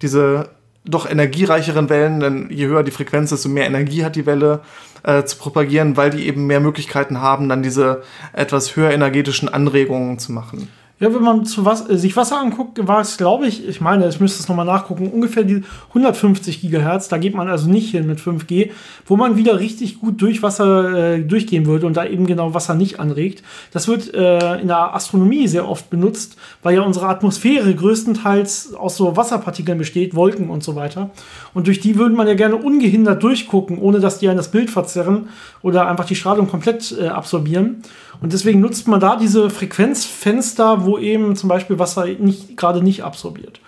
diese 0.01 0.49
doch 0.83 1.09
energiereicheren 1.09 1.89
Wellen, 1.89 2.19
denn 2.19 2.47
je 2.49 2.65
höher 2.65 2.83
die 2.83 2.91
Frequenz, 2.91 3.29
desto 3.29 3.49
mehr 3.49 3.67
Energie 3.67 4.03
hat 4.03 4.15
die 4.15 4.25
Welle 4.25 4.61
äh, 5.03 5.23
zu 5.23 5.37
propagieren, 5.37 5.95
weil 5.95 6.09
die 6.09 6.27
eben 6.27 6.47
mehr 6.47 6.59
Möglichkeiten 6.59 7.21
haben, 7.21 7.49
dann 7.49 7.61
diese 7.61 8.01
etwas 8.33 8.75
höher 8.75 8.91
energetischen 8.91 9.47
Anregungen 9.47 10.17
zu 10.17 10.31
machen. 10.31 10.69
Ja, 11.01 11.11
wenn 11.11 11.23
man 11.23 11.47
was, 11.57 11.89
äh, 11.89 11.97
sich 11.97 12.15
Wasser 12.15 12.39
anguckt, 12.39 12.87
war 12.87 13.01
es, 13.01 13.17
glaube 13.17 13.47
ich, 13.47 13.67
ich 13.67 13.81
meine, 13.81 14.07
ich 14.07 14.19
müsste 14.19 14.39
es 14.39 14.47
nochmal 14.47 14.67
nachgucken, 14.67 15.07
ungefähr 15.07 15.43
die 15.43 15.63
150 15.89 16.61
Gigahertz. 16.61 17.07
Da 17.07 17.17
geht 17.17 17.33
man 17.33 17.49
also 17.49 17.67
nicht 17.67 17.89
hin 17.89 18.05
mit 18.05 18.19
5G, 18.19 18.69
wo 19.07 19.17
man 19.17 19.35
wieder 19.35 19.59
richtig 19.59 19.99
gut 19.99 20.21
durch 20.21 20.43
Wasser 20.43 21.15
äh, 21.15 21.21
durchgehen 21.23 21.65
würde 21.65 21.87
und 21.87 21.97
da 21.97 22.05
eben 22.05 22.27
genau 22.27 22.53
Wasser 22.53 22.75
nicht 22.75 22.99
anregt. 22.99 23.41
Das 23.71 23.87
wird 23.87 24.13
äh, 24.13 24.61
in 24.61 24.67
der 24.67 24.93
Astronomie 24.93 25.47
sehr 25.47 25.67
oft 25.67 25.89
benutzt, 25.89 26.37
weil 26.61 26.75
ja 26.75 26.83
unsere 26.83 27.07
Atmosphäre 27.07 27.73
größtenteils 27.73 28.75
aus 28.75 28.95
so 28.95 29.17
Wasserpartikeln 29.17 29.79
besteht, 29.79 30.13
Wolken 30.13 30.51
und 30.51 30.63
so 30.63 30.75
weiter. 30.75 31.09
Und 31.55 31.65
durch 31.65 31.79
die 31.79 31.97
würde 31.97 32.13
man 32.13 32.27
ja 32.27 32.35
gerne 32.35 32.57
ungehindert 32.57 33.23
durchgucken, 33.23 33.79
ohne 33.79 34.01
dass 34.01 34.19
die 34.19 34.29
ein 34.29 34.37
das 34.37 34.51
Bild 34.51 34.69
verzerren 34.69 35.29
oder 35.63 35.87
einfach 35.87 36.05
die 36.05 36.15
Strahlung 36.15 36.47
komplett 36.47 36.95
äh, 36.95 37.07
absorbieren. 37.07 37.81
Und 38.21 38.33
deswegen 38.33 38.61
nutzt 38.61 38.87
man 38.87 38.99
da 38.99 39.15
diese 39.15 39.49
Frequenzfenster, 39.49 40.85
wo 40.85 40.97
eben 40.97 41.35
zum 41.35 41.49
Beispiel 41.49 41.79
Wasser 41.79 42.05
nicht, 42.05 42.55
gerade 42.55 42.83
nicht 42.83 43.03
absorbiert. 43.03 43.59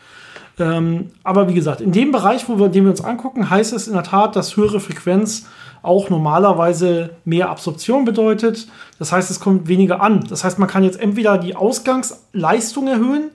Ähm, 0.59 1.09
aber 1.23 1.49
wie 1.49 1.55
gesagt, 1.55 1.81
in 1.81 1.91
dem 1.91 2.11
Bereich, 2.11 2.47
wo 2.47 2.59
wir, 2.59 2.69
den 2.69 2.83
wir 2.83 2.91
uns 2.91 3.03
angucken, 3.03 3.49
heißt 3.49 3.73
es 3.73 3.87
in 3.87 3.93
der 3.93 4.03
Tat, 4.03 4.35
dass 4.35 4.55
höhere 4.55 4.79
Frequenz 4.79 5.47
auch 5.81 6.09
normalerweise 6.09 7.09
mehr 7.25 7.49
Absorption 7.49 8.05
bedeutet. 8.05 8.67
Das 8.99 9.11
heißt, 9.11 9.31
es 9.31 9.39
kommt 9.39 9.67
weniger 9.67 10.01
an. 10.01 10.23
Das 10.29 10.43
heißt, 10.43 10.59
man 10.59 10.69
kann 10.69 10.83
jetzt 10.83 10.99
entweder 10.99 11.39
die 11.39 11.55
Ausgangsleistung 11.55 12.87
erhöhen, 12.87 13.31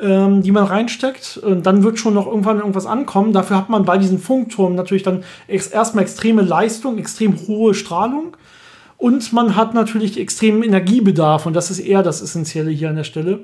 ähm, 0.00 0.42
die 0.42 0.52
man 0.52 0.64
reinsteckt, 0.64 1.38
und 1.38 1.66
dann 1.66 1.82
wird 1.82 1.98
schon 1.98 2.14
noch 2.14 2.26
irgendwann 2.26 2.58
irgendwas 2.58 2.86
ankommen. 2.86 3.32
Dafür 3.32 3.56
hat 3.56 3.68
man 3.68 3.84
bei 3.84 3.98
diesen 3.98 4.20
Funkturmen 4.20 4.76
natürlich 4.76 5.02
dann 5.02 5.24
ex 5.48 5.66
erstmal 5.66 6.04
extreme 6.04 6.42
Leistung, 6.42 6.98
extrem 6.98 7.36
hohe 7.48 7.74
Strahlung. 7.74 8.36
Und 9.02 9.32
man 9.32 9.56
hat 9.56 9.74
natürlich 9.74 10.16
extremen 10.16 10.62
Energiebedarf 10.62 11.44
und 11.46 11.54
das 11.54 11.72
ist 11.72 11.80
eher 11.80 12.04
das 12.04 12.22
Essentielle 12.22 12.70
hier 12.70 12.88
an 12.88 12.94
der 12.94 13.02
Stelle. 13.02 13.40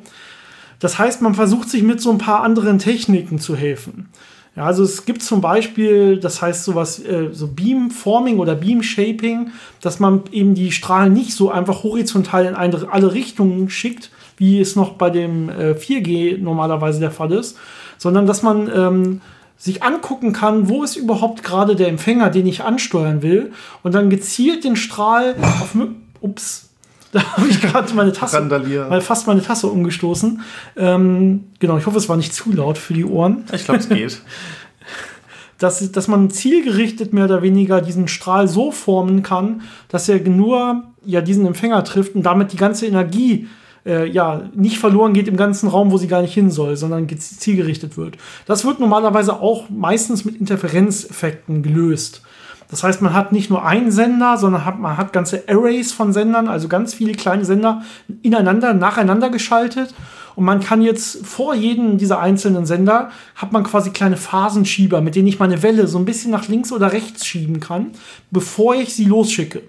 Das 0.79 1.01
heißt, 1.01 1.21
man 1.21 1.35
versucht 1.35 1.69
sich 1.69 1.83
mit 1.83 2.01
so 2.01 2.13
ein 2.13 2.19
paar 2.19 2.45
anderen 2.45 2.79
Techniken 2.79 3.41
zu 3.41 3.57
helfen. 3.57 4.09
Ja, 4.55 4.67
also 4.67 4.85
es 4.85 5.05
gibt 5.05 5.21
zum 5.21 5.41
Beispiel, 5.41 6.21
das 6.21 6.41
heißt 6.41 6.63
sowas, 6.63 7.01
äh, 7.01 7.31
so 7.33 7.49
Beamforming 7.49 8.39
oder 8.39 8.55
Beamshaping, 8.55 9.51
dass 9.81 9.99
man 9.99 10.23
eben 10.31 10.55
die 10.55 10.71
Strahlen 10.71 11.13
nicht 11.13 11.35
so 11.35 11.51
einfach 11.51 11.83
horizontal 11.83 12.47
in 12.47 12.55
eine, 12.55 12.87
alle 12.93 13.13
Richtungen 13.13 13.69
schickt, 13.69 14.13
wie 14.37 14.61
es 14.61 14.77
noch 14.77 14.93
bei 14.93 15.11
dem 15.11 15.49
äh, 15.49 15.73
4G 15.73 16.39
normalerweise 16.39 17.01
der 17.01 17.11
Fall 17.11 17.33
ist, 17.33 17.59
sondern 17.97 18.29
dass 18.29 18.45
man 18.45 18.71
ähm, 18.73 19.21
sich 19.59 19.83
angucken 19.83 20.33
kann, 20.33 20.69
wo 20.69 20.85
ist 20.85 20.97
überhaupt 20.97 21.43
gerade 21.43 21.77
der 21.77 21.89
Empfänger, 21.89 22.31
den 22.31 22.47
ich 22.47 22.63
ansteuern 22.63 23.23
will, 23.23 23.53
und 23.83 23.95
dann 23.95 24.09
gezielt 24.09 24.65
den 24.65 24.77
Strahl 24.77 25.35
auf. 25.43 25.77
Ups, 26.21 26.71
da 27.13 27.23
habe 27.37 27.49
ich 27.49 27.61
gerade 27.61 27.93
meine 27.95 28.13
Tasse, 28.13 28.41
mal 28.41 29.01
fast 29.01 29.27
meine 29.27 29.43
Tasse 29.43 29.67
umgestoßen. 29.67 30.41
Ähm, 30.77 31.45
genau, 31.59 31.77
ich 31.77 31.87
hoffe, 31.87 31.99
es 31.99 32.09
war 32.09 32.17
nicht 32.17 32.33
zu 32.33 32.53
laut 32.53 32.79
für 32.79 32.95
die 32.95 33.05
Ohren. 33.05 33.45
Ich 33.53 33.65
glaube, 33.65 33.81
es 33.81 33.89
geht. 33.89 34.23
dass, 35.59 35.91
dass 35.91 36.07
man 36.07 36.31
zielgerichtet 36.31 37.13
mehr 37.13 37.25
oder 37.25 37.43
weniger 37.43 37.81
diesen 37.81 38.07
Strahl 38.07 38.47
so 38.47 38.71
formen 38.71 39.25
kann, 39.25 39.63
dass 39.89 40.09
er 40.09 40.21
nur 40.21 40.85
ja, 41.05 41.21
diesen 41.21 41.47
Empfänger 41.47 41.83
trifft 41.85 42.15
und 42.15 42.23
damit 42.23 42.53
die 42.53 42.57
ganze 42.57 42.87
Energie 42.87 43.49
äh, 43.89 44.07
ja, 44.07 44.43
nicht 44.55 44.79
verloren 44.79 45.15
geht 45.15 45.27
im 45.27 45.37
ganzen 45.37 45.69
Raum, 45.69 45.91
wo 45.91 45.97
sie 45.97 46.07
gar 46.07 46.23
nicht 46.23 46.35
hin 46.35 46.51
soll, 46.51 46.77
sondern 46.77 47.09
zielgerichtet 47.09 47.97
wird. 47.97 48.19
Das 48.47 48.65
wird 48.65 48.79
normalerweise 48.79 49.41
auch 49.41 49.71
meistens 49.71 50.25
mit 50.25 50.37
Interferenzeffekten 50.37 51.63
gelöst. 51.63 52.23
Das 52.71 52.85
heißt, 52.85 53.01
man 53.01 53.15
hat 53.15 53.33
nicht 53.33 53.49
nur 53.49 53.65
einen 53.65 53.91
Sender, 53.91 54.37
sondern 54.37 54.67
hat, 54.67 54.79
man 54.79 54.99
hat 54.99 55.15
ganze 55.15 55.45
Arrays 55.49 55.91
von 55.93 56.13
Sendern, 56.13 56.49
also 56.49 56.69
ganz 56.69 56.93
viele 56.93 57.13
kleine 57.13 57.47
Sender 57.47 57.83
ineinander, 58.21 58.75
nacheinander 58.75 59.31
geschaltet. 59.31 59.95
Und 60.37 60.45
man 60.45 60.61
kann 60.61 60.83
jetzt 60.83 61.27
vor 61.27 61.55
jedem 61.55 61.99
dieser 61.99 62.21
einzelnen 62.21 62.67
Sender 62.67 63.11
hat 63.35 63.53
man 63.53 63.65
quasi 63.65 63.91
kleine 63.91 64.17
Phasenschieber, 64.17 65.01
mit 65.01 65.17
denen 65.17 65.27
ich 65.27 65.41
meine 65.41 65.63
Welle 65.63 65.89
so 65.89 65.99
ein 65.99 66.05
bisschen 66.05 66.31
nach 66.31 66.47
links 66.47 66.71
oder 66.71 66.93
rechts 66.93 67.27
schieben 67.27 67.59
kann, 67.59 67.93
bevor 68.31 68.75
ich 68.75 68.95
sie 68.95 69.07
losschicke. 69.07 69.63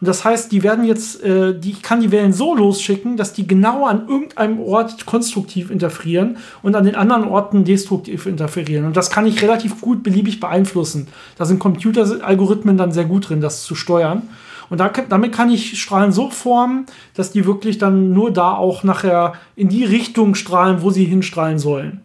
Und 0.00 0.06
das 0.06 0.24
heißt, 0.24 0.50
die 0.50 0.62
werden 0.62 0.84
jetzt, 0.84 1.22
äh, 1.22 1.58
die, 1.58 1.72
ich 1.72 1.82
kann 1.82 2.00
die 2.00 2.10
Wellen 2.10 2.32
so 2.32 2.54
losschicken, 2.54 3.18
dass 3.18 3.34
die 3.34 3.46
genau 3.46 3.84
an 3.84 4.08
irgendeinem 4.08 4.58
Ort 4.60 5.04
konstruktiv 5.04 5.70
interferieren 5.70 6.38
und 6.62 6.74
an 6.74 6.84
den 6.84 6.94
anderen 6.94 7.24
Orten 7.24 7.64
destruktiv 7.64 8.24
interferieren. 8.24 8.86
Und 8.86 8.96
das 8.96 9.10
kann 9.10 9.26
ich 9.26 9.42
relativ 9.42 9.80
gut 9.82 10.02
beliebig 10.02 10.40
beeinflussen. 10.40 11.08
Da 11.36 11.44
sind 11.44 11.58
Computeralgorithmen 11.58 12.78
dann 12.78 12.92
sehr 12.92 13.04
gut 13.04 13.28
drin, 13.28 13.42
das 13.42 13.64
zu 13.64 13.74
steuern. 13.74 14.22
Und 14.70 14.78
da, 14.78 14.88
damit 14.88 15.32
kann 15.32 15.50
ich 15.50 15.80
Strahlen 15.82 16.12
so 16.12 16.30
formen, 16.30 16.86
dass 17.14 17.32
die 17.32 17.44
wirklich 17.44 17.76
dann 17.76 18.12
nur 18.12 18.32
da 18.32 18.54
auch 18.54 18.84
nachher 18.84 19.34
in 19.54 19.68
die 19.68 19.84
Richtung 19.84 20.34
strahlen, 20.34 20.80
wo 20.80 20.90
sie 20.90 21.04
hinstrahlen 21.04 21.58
sollen. 21.58 22.00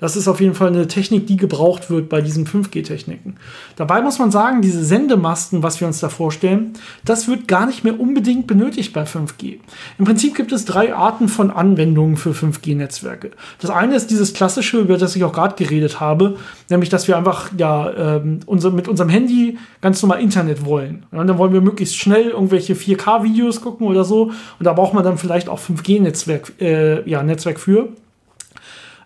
Das 0.00 0.16
ist 0.16 0.26
auf 0.26 0.40
jeden 0.40 0.54
Fall 0.54 0.68
eine 0.68 0.88
Technik, 0.88 1.26
die 1.26 1.36
gebraucht 1.36 1.90
wird 1.90 2.08
bei 2.08 2.20
diesen 2.20 2.46
5G-Techniken. 2.46 3.36
Dabei 3.76 4.02
muss 4.02 4.18
man 4.18 4.30
sagen, 4.30 4.62
diese 4.62 4.84
Sendemasten, 4.84 5.62
was 5.62 5.80
wir 5.80 5.86
uns 5.86 6.00
da 6.00 6.08
vorstellen, 6.08 6.72
das 7.04 7.28
wird 7.28 7.46
gar 7.46 7.66
nicht 7.66 7.84
mehr 7.84 8.00
unbedingt 8.00 8.46
benötigt 8.46 8.92
bei 8.92 9.04
5G. 9.04 9.58
Im 9.98 10.04
Prinzip 10.04 10.34
gibt 10.34 10.52
es 10.52 10.64
drei 10.64 10.94
Arten 10.94 11.28
von 11.28 11.50
Anwendungen 11.50 12.16
für 12.16 12.30
5G-Netzwerke. 12.30 13.30
Das 13.60 13.70
eine 13.70 13.94
ist 13.94 14.10
dieses 14.10 14.32
klassische, 14.32 14.78
über 14.78 14.96
das 14.96 15.14
ich 15.14 15.24
auch 15.24 15.32
gerade 15.32 15.54
geredet 15.54 16.00
habe, 16.00 16.36
nämlich, 16.70 16.88
dass 16.88 17.06
wir 17.06 17.16
einfach 17.16 17.50
ja, 17.56 18.16
ähm, 18.16 18.40
unser, 18.46 18.70
mit 18.70 18.88
unserem 18.88 19.10
Handy 19.10 19.58
ganz 19.80 20.02
normal 20.02 20.20
Internet 20.20 20.64
wollen. 20.64 21.04
Und 21.10 21.26
dann 21.26 21.38
wollen 21.38 21.52
wir 21.52 21.60
möglichst 21.60 21.96
schnell 21.96 22.30
irgendwelche 22.30 22.74
4K-Videos 22.74 23.60
gucken 23.60 23.86
oder 23.86 24.04
so. 24.04 24.32
Und 24.58 24.64
da 24.64 24.72
braucht 24.72 24.94
man 24.94 25.04
dann 25.04 25.18
vielleicht 25.18 25.48
auch 25.48 25.60
5G-Netzwerk 25.60 26.52
äh, 26.60 27.08
ja, 27.08 27.22
Netzwerk 27.22 27.60
für. 27.60 27.90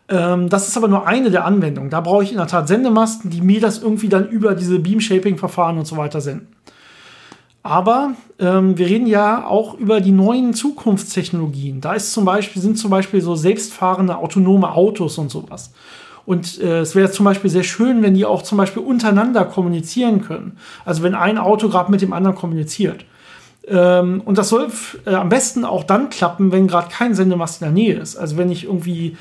Ähm, 0.09 0.49
das 0.49 0.69
ist 0.69 0.77
aber 0.77 0.89
nur 0.89 1.07
eine 1.07 1.31
der 1.31 1.45
Anwendungen. 1.45 1.91
Da 1.91 2.01
brauche 2.01 2.23
ich 2.23 2.31
in 2.31 2.39
der 2.39 2.47
Tat 2.47 2.69
Sendemasten, 2.69 3.31
die 3.31 3.41
mir 3.41 3.61
das 3.61 3.83
irgendwie 3.83 4.09
dann 4.09 4.29
über 4.29 4.55
diese 4.55 4.79
Beam-Shaping-Verfahren 4.79 5.79
und 5.79 5.87
so 5.87 5.97
weiter 5.97 6.21
senden. 6.21 6.49
Aber 7.63 8.13
ähm, 8.39 8.77
wir 8.77 8.87
reden 8.87 9.07
ja 9.07 9.47
auch 9.47 9.73
über 9.79 10.03
die 10.03 10.13
neuen 10.13 10.53
Zukunftstechnologien. 10.53 11.81
Da 11.81 11.95
ist 11.95 12.13
zum 12.13 12.27
Beispiel, 12.27 12.61
sind 12.61 12.77
zum 12.77 12.91
Beispiel 12.91 13.23
so 13.23 13.35
selbstfahrende 13.37 14.19
autonome 14.19 14.71
Autos 14.73 15.17
und 15.17 15.31
sowas. 15.31 15.73
Und 16.27 16.61
äh, 16.61 16.81
es 16.81 16.95
wäre 16.95 17.11
zum 17.11 17.25
Beispiel 17.25 17.49
sehr 17.49 17.63
schön, 17.63 18.03
wenn 18.03 18.15
die 18.15 18.27
auch 18.27 18.43
zum 18.43 18.59
Beispiel 18.59 18.83
untereinander 18.83 19.47
kommunizieren 19.47 20.23
können. 20.23 20.59
Also 20.85 21.03
wenn 21.03 21.15
ein 21.15 21.39
Auto 21.39 21.71
gerade 21.71 21.91
mit 21.91 22.03
dem 22.03 22.13
anderen 22.13 22.37
kommuniziert. 22.37 23.07
Ähm, 23.67 24.21
und 24.23 24.37
das 24.37 24.51
soll 24.51 24.69
äh, 25.07 25.15
am 25.15 25.31
besten 25.31 25.65
auch 25.65 25.85
dann 25.85 26.11
klappen, 26.11 26.53
wenn 26.53 26.67
gerade 26.69 26.89
kein 26.91 27.15
Sendemast 27.15 27.63
in 27.63 27.67
der 27.67 27.73
Nähe 27.73 27.95
ist. 27.95 28.17
Also 28.17 28.37
wenn 28.37 28.51
ich 28.51 28.65
irgendwie 28.65 29.17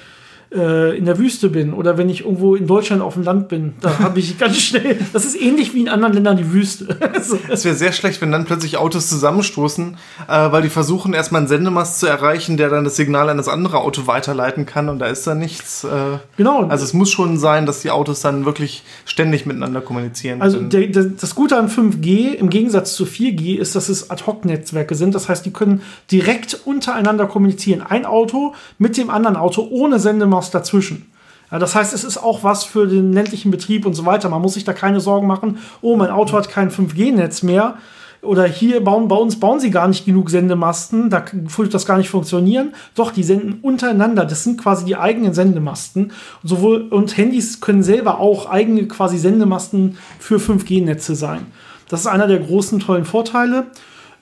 äh, 0.53 0.97
in 0.97 1.05
der 1.05 1.17
Wüste 1.17 1.49
bin 1.49 1.73
oder 1.73 1.97
wenn 1.97 2.09
ich 2.09 2.21
irgendwo 2.21 2.55
in 2.55 2.67
Deutschland 2.67 3.01
auf 3.01 3.15
dem 3.15 3.23
Land 3.23 3.47
bin, 3.47 3.73
da 3.81 3.99
habe 3.99 4.19
ich 4.19 4.37
ganz 4.39 4.57
schnell. 4.57 4.99
Das 5.11 5.25
ist 5.25 5.39
ähnlich 5.39 5.73
wie 5.73 5.81
in 5.81 5.89
anderen 5.89 6.13
Ländern 6.13 6.37
die 6.37 6.51
Wüste. 6.51 6.97
Es 7.49 7.65
wäre 7.65 7.75
sehr 7.75 7.93
schlecht, 7.93 8.21
wenn 8.21 8.31
dann 8.31 8.45
plötzlich 8.45 8.77
Autos 8.77 9.07
zusammenstoßen, 9.07 9.97
äh, 10.27 10.51
weil 10.51 10.61
die 10.61 10.69
versuchen 10.69 11.13
erstmal 11.13 11.41
einen 11.41 11.47
Sendemast 11.47 11.99
zu 11.99 12.07
erreichen, 12.07 12.57
der 12.57 12.69
dann 12.69 12.83
das 12.83 12.95
Signal 12.95 13.29
an 13.29 13.37
das 13.37 13.47
andere 13.47 13.79
Auto 13.79 14.07
weiterleiten 14.07 14.65
kann 14.65 14.89
und 14.89 14.99
da 14.99 15.07
ist 15.07 15.25
dann 15.25 15.39
nichts. 15.39 15.83
Äh, 15.83 16.17
genau. 16.37 16.67
Also 16.67 16.83
es 16.83 16.93
muss 16.93 17.09
schon 17.11 17.37
sein, 17.37 17.65
dass 17.65 17.81
die 17.81 17.91
Autos 17.91 18.21
dann 18.21 18.45
wirklich 18.45 18.83
ständig 19.05 19.45
miteinander 19.45 19.81
kommunizieren. 19.81 20.41
Also 20.41 20.59
der, 20.59 20.87
der, 20.87 21.05
das 21.05 21.35
Gute 21.35 21.57
an 21.57 21.69
5G 21.69 22.33
im 22.33 22.49
Gegensatz 22.49 22.93
zu 22.95 23.05
4G 23.05 23.57
ist, 23.57 23.75
dass 23.75 23.89
es 23.89 24.09
Ad-Hoc-Netzwerke 24.09 24.95
sind. 24.95 25.15
Das 25.15 25.29
heißt, 25.29 25.45
die 25.45 25.51
können 25.51 25.81
direkt 26.11 26.59
untereinander 26.65 27.25
kommunizieren. 27.25 27.81
Ein 27.81 28.05
Auto 28.05 28.53
mit 28.77 28.97
dem 28.97 29.09
anderen 29.09 29.35
Auto 29.37 29.67
ohne 29.69 29.99
Sendemast 29.99 30.42
was 30.43 30.51
dazwischen. 30.51 31.09
Ja, 31.51 31.59
das 31.59 31.75
heißt, 31.75 31.93
es 31.93 32.03
ist 32.03 32.17
auch 32.17 32.43
was 32.43 32.63
für 32.63 32.87
den 32.87 33.13
ländlichen 33.13 33.51
Betrieb 33.51 33.85
und 33.85 33.93
so 33.93 34.05
weiter. 34.05 34.27
Man 34.29 34.41
muss 34.41 34.55
sich 34.55 34.63
da 34.63 34.73
keine 34.73 34.99
Sorgen 34.99 35.27
machen, 35.27 35.59
oh, 35.81 35.95
mein 35.95 36.09
Auto 36.09 36.35
hat 36.35 36.49
kein 36.49 36.69
5G-Netz 36.69 37.43
mehr. 37.43 37.75
oder 38.21 38.45
hier 38.45 38.81
bauen 38.81 39.09
bei 39.09 39.17
uns 39.17 39.37
bauen 39.39 39.59
sie 39.59 39.69
gar 39.69 39.87
nicht 39.89 40.05
genug 40.05 40.29
Sendemasten, 40.29 41.09
da 41.09 41.25
würde 41.33 41.69
das 41.69 41.85
gar 41.85 41.97
nicht 41.97 42.09
funktionieren. 42.09 42.73
Doch, 42.95 43.11
die 43.11 43.23
senden 43.23 43.59
untereinander. 43.61 44.25
Das 44.25 44.43
sind 44.43 44.59
quasi 44.59 44.85
die 44.85 44.95
eigenen 44.95 45.33
Sendemasten. 45.33 46.05
Und 46.41 46.49
sowohl 46.49 46.87
und 46.89 47.17
Handys 47.17 47.59
können 47.59 47.83
selber 47.83 48.19
auch 48.19 48.49
eigene 48.49 48.87
quasi 48.87 49.17
Sendemasten 49.17 49.97
für 50.19 50.37
5G-Netze 50.37 51.15
sein. 51.15 51.45
Das 51.89 51.99
ist 52.01 52.07
einer 52.07 52.27
der 52.27 52.39
großen 52.39 52.79
tollen 52.79 53.05
Vorteile. 53.05 53.67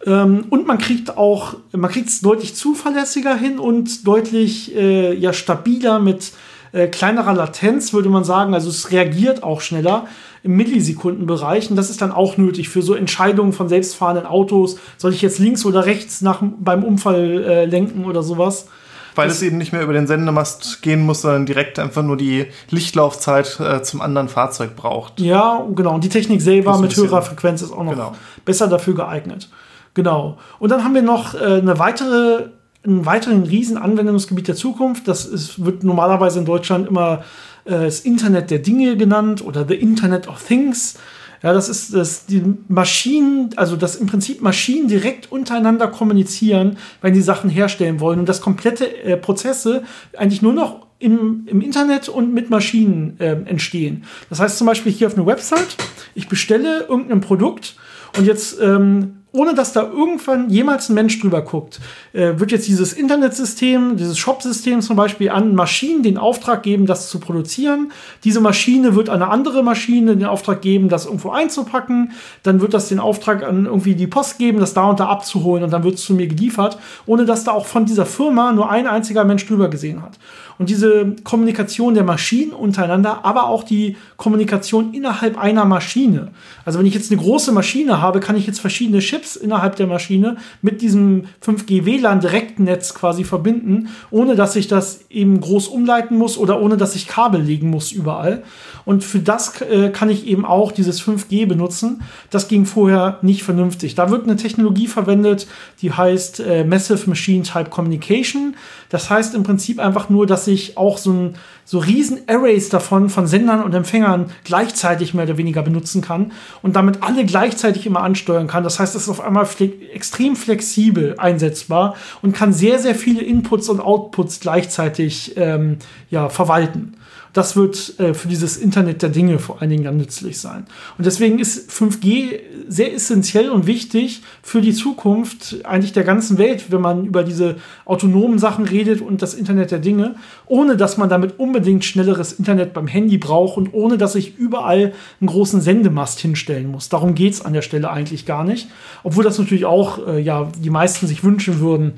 Ähm, 0.06 0.46
und 0.50 0.68
man 0.68 0.78
kriegt 0.78 1.18
auch, 1.18 1.56
man 1.72 1.90
kriegt 1.92 2.10
es 2.10 2.22
deutlich 2.22 2.56
zuverlässiger 2.56 3.36
hin 3.36 3.60
und 3.60 4.08
deutlich 4.08 4.76
äh, 4.76 5.14
ja, 5.14 5.34
stabiler 5.34 6.00
mit 6.00 6.32
äh, 6.72 6.88
kleinerer 6.88 7.34
Latenz, 7.34 7.94
würde 7.94 8.10
man 8.10 8.24
sagen. 8.24 8.54
Also 8.54 8.70
es 8.70 8.92
reagiert 8.92 9.44
auch 9.44 9.62
schneller 9.62 10.08
im 10.44 10.56
Millisekundenbereich. 10.56 11.70
Und 11.70 11.76
das 11.76 11.90
ist 11.90 12.02
dann 12.02 12.12
auch 12.12 12.38
nötig 12.38 12.70
für 12.70 12.82
so 12.82 12.96
Entscheidungen 12.96 13.54
von 13.54 13.70
selbstfahrenden 13.70 14.26
Autos. 14.26 14.78
Soll 14.98 15.14
ich 15.14 15.22
jetzt 15.22 15.40
links 15.40 15.66
oder 15.66 15.86
rechts 15.86 16.22
nach, 16.22 16.42
beim 16.42 16.84
Unfall 16.84 17.44
äh, 17.44 17.66
lenken 17.66 18.06
oder 18.06 18.24
sowas? 18.24 18.68
Weil 19.14 19.28
das 19.28 19.38
es 19.38 19.42
eben 19.44 19.58
nicht 19.58 19.74
mehr 19.74 19.84
über 19.84 19.94
den 19.94 20.08
Sendemast 20.08 20.82
gehen 20.82 21.06
muss, 21.06 21.22
sondern 21.22 21.46
direkt 21.46 21.80
einfach 21.80 22.02
nur 22.02 22.16
die 22.16 22.46
Lichtlaufzeit 22.70 23.60
äh, 23.60 23.84
zum 23.84 24.02
anderen 24.02 24.30
Fahrzeug 24.30 24.76
braucht. 24.76 25.20
Ja, 25.20 25.66
genau. 25.76 25.96
Und 25.96 26.04
die 26.06 26.10
Technik 26.10 26.42
selber 26.42 26.78
mit 26.78 26.96
höherer 26.96 27.22
Frequenz 27.22 27.62
ist 27.62 27.74
auch 27.74 27.84
noch 27.84 27.92
genau. 27.92 28.16
besser 28.46 28.68
dafür 28.68 28.96
geeignet. 28.96 29.50
Genau. 29.94 30.38
Und 30.60 30.70
dann 30.70 30.84
haben 30.84 30.96
wir 30.96 31.02
noch 31.02 31.34
äh, 31.34 31.38
eine 31.38 31.78
weitere, 31.80 32.50
einen 32.86 33.06
weiteren 33.06 33.44
riesen 33.44 33.78
Anwendungsgebiet 33.78 34.48
der 34.48 34.56
Zukunft. 34.56 35.08
Das 35.08 35.26
ist, 35.26 35.64
wird 35.64 35.84
normalerweise 35.84 36.40
in 36.40 36.46
Deutschland 36.46 36.88
immer 36.88 37.24
äh, 37.66 37.86
das 37.86 38.02
Internet 38.02 38.52
der 38.52 38.60
Dinge 38.60 38.98
genannt 38.98 39.44
oder 39.46 39.66
The 39.68 39.76
Internet 39.76 40.28
of 40.28 40.42
Things. 40.44 40.98
Ja, 41.44 41.54
das 41.54 41.70
ist 41.70 41.94
das, 41.96 42.28
die 42.28 42.44
Maschinen, 42.68 43.50
also 43.56 43.76
dass 43.76 43.96
im 43.96 44.06
Prinzip 44.06 44.42
Maschinen 44.44 44.88
direkt 44.88 45.32
untereinander 45.32 45.88
kommunizieren, 45.88 46.78
wenn 47.02 47.16
die 47.16 47.22
Sachen 47.22 47.50
herstellen 47.50 48.00
wollen 48.00 48.20
und 48.20 48.30
dass 48.30 48.42
komplette 48.42 49.04
äh, 49.04 49.18
Prozesse 49.18 49.84
eigentlich 50.16 50.44
nur 50.44 50.54
noch 50.54 50.86
im, 51.00 51.48
im 51.48 51.62
Internet 51.62 52.10
und 52.10 52.32
mit 52.32 52.52
Maschinen 52.52 53.20
äh, 53.20 53.32
entstehen. 53.46 54.04
Das 54.30 54.40
heißt 54.40 54.58
zum 54.58 54.68
Beispiel 54.68 54.92
hier 54.92 55.08
auf 55.08 55.18
einer 55.18 55.26
Website, 55.26 55.78
ich 56.14 56.30
bestelle 56.30 56.86
irgendein 56.88 57.22
Produkt 57.22 57.76
und 58.18 58.28
jetzt 58.28 58.62
ähm, 58.62 59.21
ohne 59.34 59.54
dass 59.54 59.72
da 59.72 59.84
irgendwann 59.84 60.50
jemals 60.50 60.90
ein 60.90 60.96
Mensch 60.96 61.20
drüber 61.20 61.42
guckt, 61.42 61.80
äh, 62.12 62.34
wird 62.36 62.52
jetzt 62.52 62.68
dieses 62.68 62.92
Internetsystem, 62.92 63.96
dieses 63.96 64.18
Shop-System 64.18 64.82
zum 64.82 64.98
Beispiel 64.98 65.30
an 65.30 65.56
Maschinen 65.56 66.04
den 66.04 66.18
Auftrag 66.18 66.64
geben, 66.64 66.86
das 66.86 67.10
zu 67.10 67.20
produzieren. 67.20 67.92
Diese 68.26 68.42
Maschine 68.42 68.96
wird 68.96 69.10
an 69.10 69.22
eine 69.22 69.32
andere 69.32 69.64
Maschine 69.64 70.18
den 70.18 70.26
Auftrag 70.26 70.62
geben, 70.62 70.90
das 70.90 71.06
irgendwo 71.06 71.30
einzupacken. 71.32 72.12
Dann 72.44 72.60
wird 72.60 72.74
das 72.74 72.90
den 72.90 73.00
Auftrag 73.00 73.44
an 73.44 73.66
irgendwie 73.66 73.96
die 73.96 74.08
Post 74.08 74.38
geben, 74.38 74.60
das 74.60 74.74
da 74.74 74.90
und 74.90 75.00
da 75.00 75.08
abzuholen 75.08 75.64
und 75.64 75.72
dann 75.72 75.84
wird 75.84 75.96
es 75.96 76.04
zu 76.04 76.14
mir 76.14 76.28
geliefert, 76.28 76.78
ohne 77.06 77.26
dass 77.26 77.46
da 77.46 77.52
auch 77.52 77.66
von 77.66 77.86
dieser 77.86 78.06
Firma 78.06 78.52
nur 78.52 78.70
ein 78.70 78.86
einziger 78.86 79.24
Mensch 79.24 79.46
drüber 79.46 79.70
gesehen 79.70 80.02
hat. 80.02 80.20
Und 80.58 80.70
diese 80.70 81.16
Kommunikation 81.24 81.96
der 81.96 82.04
Maschinen 82.04 82.52
untereinander, 82.52 83.26
aber 83.26 83.46
auch 83.46 83.64
die 83.64 83.98
Kommunikation 84.18 84.94
innerhalb 84.94 85.38
einer 85.38 85.66
Maschine. 85.66 86.32
Also 86.66 86.78
wenn 86.78 86.86
ich 86.86 86.94
jetzt 86.94 87.12
eine 87.12 87.20
große 87.20 87.52
Maschine 87.52 88.00
habe, 88.00 88.20
kann 88.20 88.36
ich 88.36 88.46
jetzt 88.46 88.60
verschiedene 88.60 89.00
Chips 89.00 89.21
innerhalb 89.36 89.76
der 89.76 89.88
Maschine 89.88 90.38
mit 90.62 90.82
diesem 90.82 91.26
5G 91.46 91.86
WLAN 91.86 92.20
Direktnetz 92.20 92.94
quasi 92.94 93.24
verbinden, 93.24 93.90
ohne 94.10 94.36
dass 94.36 94.56
ich 94.56 94.68
das 94.68 95.06
eben 95.10 95.40
groß 95.40 95.68
umleiten 95.68 96.18
muss 96.18 96.38
oder 96.38 96.62
ohne 96.62 96.78
dass 96.78 96.96
ich 96.96 97.08
Kabel 97.08 97.42
legen 97.42 97.70
muss 97.70 97.92
überall. 97.92 98.44
Und 98.86 99.04
für 99.04 99.20
das 99.20 99.62
äh, 99.62 99.90
kann 99.90 100.10
ich 100.10 100.28
eben 100.28 100.46
auch 100.46 100.72
dieses 100.72 101.02
5G 101.02 101.48
benutzen. 101.48 102.02
Das 102.30 102.48
ging 102.48 102.66
vorher 102.66 103.20
nicht 103.22 103.44
vernünftig. 103.44 103.96
Da 103.96 104.10
wird 104.10 104.24
eine 104.24 104.36
Technologie 104.36 104.88
verwendet, 104.88 105.48
die 105.82 105.92
heißt 105.92 106.40
äh, 106.40 106.64
Massive 106.64 107.10
Machine 107.10 107.44
Type 107.44 107.70
Communication. 107.70 108.56
Das 108.92 109.10
heißt 109.10 109.36
im 109.36 109.44
Prinzip 109.44 109.80
einfach 109.80 110.10
nur, 110.10 110.28
dass 110.28 110.48
ich 110.48 110.78
auch 110.78 110.98
so, 110.98 111.14
ein, 111.14 111.36
so 111.64 111.80
riesen 111.80 112.20
Arrays 112.28 112.68
davon 112.68 113.10
von 113.10 113.26
Sendern 113.26 113.64
und 113.64 113.74
Empfängern 113.74 114.32
gleichzeitig 114.44 115.14
mehr 115.14 115.24
oder 115.24 115.38
weniger 115.38 115.62
benutzen 115.62 116.02
kann 116.02 116.34
und 116.62 116.76
damit 116.76 117.02
alle 117.02 117.26
gleichzeitig 117.26 117.86
immer 117.86 118.04
ansteuern 118.04 118.48
kann. 118.48 118.66
Das 118.66 118.80
heißt, 118.80 118.94
es 118.96 119.04
ist 119.04 119.10
auf 119.10 119.22
einmal 119.22 119.46
fle 119.46 119.72
extrem 119.94 120.36
flexibel 120.36 121.16
einsetzbar 121.18 121.96
und 122.22 122.36
kann 122.36 122.52
sehr, 122.52 122.80
sehr 122.80 122.94
viele 122.94 123.22
Inputs 123.22 123.70
und 123.70 123.80
Outputs 123.80 124.42
gleichzeitig 124.42 125.38
ähm, 125.38 125.78
ja, 126.10 126.28
verwalten. 126.28 126.98
Das 127.34 127.56
wird 127.56 128.00
äh, 128.00 128.14
für 128.14 128.28
dieses 128.28 128.58
Internet 128.58 129.02
der 129.02 129.10
Dinge 129.10 129.40
vor 129.40 129.62
allen 129.62 129.72
Dingen 129.72 129.84
dann 129.84 129.98
nützlich 129.98 130.40
sein. 130.40 130.66
Und 130.98 131.06
deswegen 131.06 131.40
ist 131.40 131.72
5G 131.72 132.40
sehr 132.68 132.94
essentiell 132.94 133.50
und 133.50 133.68
wichtig 133.68 134.22
für 134.42 134.62
die 134.62 134.74
Zukunft 134.74 135.58
eigentlich 135.64 135.94
der 135.94 136.04
ganzen 136.04 136.38
Welt, 136.38 136.72
wenn 136.72 136.82
man 136.82 137.06
über 137.06 137.24
diese 137.24 137.56
autonomen 137.86 138.38
Sachen 138.38 138.66
redet 138.66 139.02
und 139.02 139.22
das 139.22 139.34
Internet 139.34 139.72
der 139.72 139.80
Dinge, 139.80 140.16
ohne 140.46 140.76
dass 140.76 140.98
man 140.98 141.10
damit 141.10 141.40
unbedingt 141.40 141.86
schnelleres 141.86 142.34
Internet 142.34 142.74
beim 142.74 142.88
Handy 142.88 143.18
braucht 143.18 143.58
und 143.58 143.74
ohne 143.74 143.98
dass 143.98 144.16
ich 144.16 144.38
überall 144.38 144.94
einen 145.20 145.28
großen 145.28 145.62
Sendemast 145.62 146.20
hinstellen 146.20 146.70
muss. 146.70 146.90
Darum 146.90 147.16
geht 147.16 147.34
es 147.34 147.46
an 147.46 147.54
der 147.54 147.62
Stelle 147.62 147.90
eigentlich 147.92 148.26
gar 148.26 148.44
nicht. 148.44 148.68
Obwohl 149.04 149.24
das 149.24 149.40
natürlich 149.40 149.66
auch 149.66 150.06
äh, 150.08 150.20
ja, 150.20 150.52
die 150.58 150.70
meisten 150.70 151.08
sich 151.08 151.24
wünschen 151.24 151.60
würden, 151.60 151.94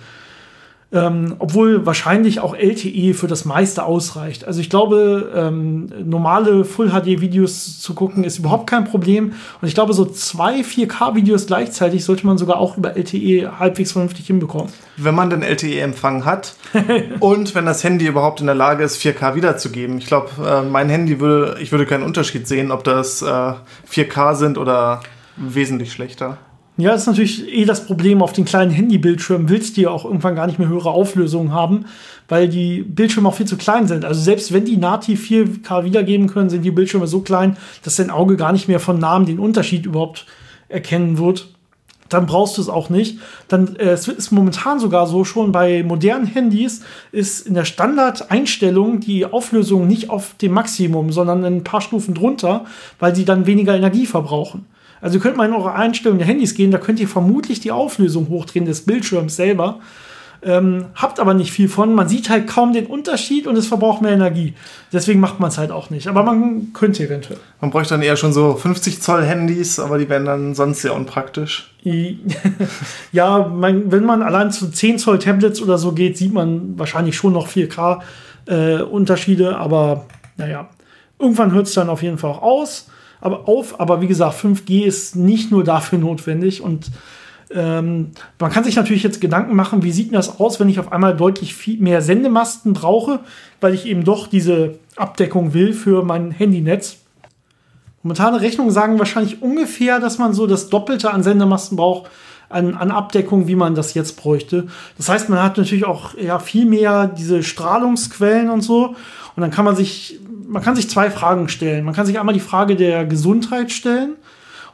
ähm, 0.93 1.35
obwohl 1.39 1.85
wahrscheinlich 1.85 2.39
auch 2.39 2.55
LTE 2.55 3.15
für 3.15 3.27
das 3.27 3.45
meiste 3.45 3.83
ausreicht. 3.83 4.45
Also 4.45 4.61
ich 4.61 4.69
glaube, 4.69 5.31
ähm, 5.35 5.89
normale 6.05 6.63
Full-HD-Videos 6.65 7.79
zu 7.79 7.95
gucken 7.95 8.23
ist 8.23 8.37
überhaupt 8.37 8.69
kein 8.69 8.85
Problem. 8.85 9.33
Und 9.59 9.67
ich 9.67 9.73
glaube, 9.73 9.93
so 9.93 10.05
zwei 10.05 10.61
4K-Videos 10.61 11.47
gleichzeitig 11.47 12.05
sollte 12.05 12.27
man 12.27 12.37
sogar 12.37 12.57
auch 12.57 12.77
über 12.77 12.95
LTE 12.95 13.59
halbwegs 13.59 13.91
vernünftig 13.91 14.27
hinbekommen. 14.27 14.71
Wenn 14.97 15.15
man 15.15 15.31
den 15.31 15.41
LTE-Empfang 15.41 16.25
hat 16.25 16.55
und 17.19 17.55
wenn 17.55 17.65
das 17.65 17.83
Handy 17.83 18.05
überhaupt 18.05 18.39
in 18.41 18.45
der 18.45 18.55
Lage 18.55 18.83
ist, 18.83 19.01
4K 19.01 19.33
wiederzugeben. 19.33 19.97
Ich 19.97 20.05
glaube, 20.05 20.29
äh, 20.45 20.61
mein 20.61 20.89
Handy 20.89 21.19
würde, 21.19 21.57
ich 21.59 21.71
würde 21.71 21.87
keinen 21.87 22.03
Unterschied 22.03 22.47
sehen, 22.47 22.71
ob 22.71 22.83
das 22.83 23.23
äh, 23.23 23.25
4K 23.25 24.35
sind 24.35 24.57
oder 24.59 25.01
wesentlich 25.37 25.91
schlechter. 25.91 26.37
Ja, 26.75 26.91
das 26.91 27.01
ist 27.01 27.07
natürlich 27.07 27.47
eh 27.53 27.65
das 27.65 27.85
Problem 27.85 28.23
auf 28.23 28.33
den 28.33 28.45
kleinen 28.45 28.71
Handybildschirmen. 28.71 29.47
Willst 29.47 29.77
du 29.77 29.81
ja 29.81 29.89
auch 29.91 30.05
irgendwann 30.05 30.35
gar 30.35 30.47
nicht 30.47 30.57
mehr 30.57 30.67
höhere 30.67 30.89
Auflösungen 30.89 31.53
haben, 31.53 31.85
weil 32.27 32.49
die 32.49 32.81
Bildschirme 32.81 33.29
auch 33.29 33.35
viel 33.35 33.45
zu 33.45 33.57
klein 33.57 33.87
sind. 33.87 34.05
Also 34.05 34.21
selbst 34.21 34.51
wenn 34.53 34.65
die 34.65 34.77
nativ 34.77 35.29
4K 35.29 35.85
wiedergeben 35.85 36.27
können, 36.27 36.49
sind 36.49 36.63
die 36.63 36.71
Bildschirme 36.71 37.05
so 37.05 37.19
klein, 37.21 37.57
dass 37.83 37.97
dein 37.97 38.09
Auge 38.09 38.37
gar 38.37 38.53
nicht 38.53 38.67
mehr 38.67 38.79
von 38.79 38.97
Namen 38.97 39.27
den 39.27 39.37
Unterschied 39.37 39.85
überhaupt 39.85 40.25
erkennen 40.67 41.19
wird. 41.19 41.49
Dann 42.09 42.25
brauchst 42.25 42.57
du 42.57 42.61
es 42.61 42.69
auch 42.69 42.89
nicht. 42.89 43.19
Dann 43.47 43.75
äh, 43.75 43.89
es 43.89 44.07
ist 44.07 44.31
momentan 44.31 44.79
sogar 44.79 45.05
so 45.05 45.25
schon 45.25 45.51
bei 45.51 45.83
modernen 45.83 46.25
Handys 46.25 46.81
ist 47.11 47.45
in 47.45 47.53
der 47.53 47.65
Standardeinstellung 47.65 48.99
die 48.99 49.25
Auflösung 49.25 49.87
nicht 49.87 50.09
auf 50.09 50.35
dem 50.41 50.53
Maximum, 50.53 51.11
sondern 51.11 51.45
ein 51.45 51.63
paar 51.63 51.81
Stufen 51.81 52.15
drunter, 52.15 52.65
weil 52.99 53.15
sie 53.15 53.25
dann 53.25 53.45
weniger 53.45 53.75
Energie 53.75 54.07
verbrauchen. 54.07 54.65
Also 55.03 55.19
könnt 55.19 55.35
mal 55.35 55.47
in 55.47 55.53
eure 55.53 55.73
Einstellungen 55.73 56.19
der 56.19 56.27
Handys 56.27 56.55
gehen, 56.55 56.71
da 56.71 56.77
könnt 56.77 56.97
ihr 56.97 57.09
vermutlich 57.09 57.59
die 57.59 57.73
Auflösung 57.73 58.29
hochdrehen 58.29 58.65
des 58.65 58.85
Bildschirms 58.85 59.35
selber. 59.35 59.81
Ähm, 60.41 60.85
habt 60.95 61.19
aber 61.19 61.33
nicht 61.33 61.51
viel 61.51 61.67
von. 61.67 61.93
Man 61.93 62.07
sieht 62.07 62.29
halt 62.29 62.47
kaum 62.47 62.71
den 62.71 62.85
Unterschied 62.85 63.45
und 63.45 63.57
es 63.57 63.67
verbraucht 63.67 64.01
mehr 64.01 64.13
Energie. 64.13 64.53
Deswegen 64.93 65.19
macht 65.19 65.41
man 65.41 65.49
es 65.49 65.57
halt 65.57 65.71
auch 65.71 65.89
nicht. 65.89 66.07
Aber 66.07 66.23
man 66.23 66.71
könnte 66.71 67.03
eventuell. 67.03 67.39
Man 67.59 67.69
bräuchte 67.69 67.93
dann 67.93 68.01
eher 68.01 68.15
schon 68.15 68.31
so 68.31 68.55
50 68.55 69.01
Zoll 69.01 69.23
Handys, 69.23 69.77
aber 69.77 69.97
die 69.97 70.07
wären 70.07 70.25
dann 70.25 70.55
sonst 70.55 70.81
sehr 70.81 70.95
unpraktisch. 70.95 71.73
ja, 73.11 73.45
man, 73.47 73.91
wenn 73.91 74.05
man 74.05 74.21
allein 74.21 74.51
zu 74.51 74.71
10 74.71 74.99
Zoll 74.99 75.19
Tablets 75.19 75.61
oder 75.61 75.77
so 75.77 75.91
geht, 75.91 76.17
sieht 76.17 76.33
man 76.33 76.79
wahrscheinlich 76.79 77.17
schon 77.17 77.33
noch 77.33 77.49
4K 77.49 77.99
äh, 78.45 78.81
Unterschiede. 78.81 79.57
Aber 79.57 80.05
naja, 80.37 80.69
irgendwann 81.19 81.51
hört 81.51 81.67
es 81.67 81.73
dann 81.73 81.89
auf 81.89 82.03
jeden 82.03 82.17
Fall 82.17 82.31
auch 82.31 82.41
aus 82.41 82.87
aber 83.23 83.47
auf. 83.47 83.79
Aber 83.79 84.01
wie 84.01 84.07
gesagt, 84.07 84.39
5G 84.43 84.83
ist 84.83 85.15
nicht 85.15 85.51
nur 85.51 85.63
dafür 85.63 85.99
notwendig 85.99 86.61
und 86.61 86.91
ähm, 87.51 88.11
man 88.39 88.51
kann 88.51 88.63
sich 88.63 88.75
natürlich 88.75 89.03
jetzt 89.03 89.21
Gedanken 89.21 89.55
machen, 89.55 89.83
wie 89.83 89.91
sieht 89.91 90.13
das 90.13 90.39
aus, 90.39 90.59
wenn 90.59 90.69
ich 90.69 90.79
auf 90.79 90.91
einmal 90.91 91.15
deutlich 91.15 91.53
viel 91.53 91.79
mehr 91.79 92.01
Sendemasten 92.01 92.73
brauche, 92.73 93.19
weil 93.61 93.73
ich 93.73 93.85
eben 93.85 94.03
doch 94.03 94.27
diese 94.27 94.75
Abdeckung 94.95 95.53
will 95.53 95.73
für 95.73 96.03
mein 96.03 96.31
Handynetz. 96.31 96.97
Momentane 98.01 98.41
Rechnungen 98.41 98.71
sagen 98.71 98.99
wahrscheinlich 98.99 99.41
ungefähr, 99.41 99.99
dass 99.99 100.17
man 100.17 100.33
so 100.33 100.47
das 100.47 100.69
Doppelte 100.69 101.11
an 101.11 101.23
Sendemasten 101.23 101.77
braucht, 101.77 102.09
an, 102.49 102.75
an 102.75 102.91
Abdeckung, 102.91 103.47
wie 103.47 103.55
man 103.55 103.75
das 103.75 103.93
jetzt 103.93 104.17
bräuchte. 104.17 104.67
Das 104.97 105.09
heißt, 105.09 105.29
man 105.29 105.41
hat 105.41 105.57
natürlich 105.57 105.85
auch 105.85 106.17
ja, 106.17 106.39
viel 106.39 106.65
mehr 106.65 107.07
diese 107.07 107.43
Strahlungsquellen 107.43 108.49
und 108.49 108.61
so. 108.61 108.95
Und 109.35 109.41
dann 109.41 109.51
kann 109.51 109.65
man 109.65 109.75
sich 109.75 110.19
man 110.53 110.61
kann 110.61 110.75
sich 110.75 110.87
zwei 110.87 111.09
Fragen 111.09 111.49
stellen. 111.49 111.83
Man 111.83 111.95
kann 111.95 112.05
sich 112.05 112.19
einmal 112.19 112.35
die 112.35 112.39
Frage 112.39 112.75
der 112.75 113.05
Gesundheit 113.05 113.71
stellen. 113.71 114.13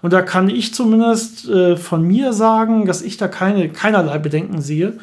Und 0.02 0.12
da 0.12 0.22
kann 0.22 0.50
ich 0.50 0.74
zumindest 0.74 1.48
äh, 1.48 1.78
von 1.78 2.04
mir 2.04 2.34
sagen, 2.34 2.86
dass 2.86 3.02
ich 3.02 3.16
da 3.16 3.30
keine, 3.30 3.70
keinerlei 3.70 4.18
Bedenken 4.18 4.62
sehe. 4.62 5.00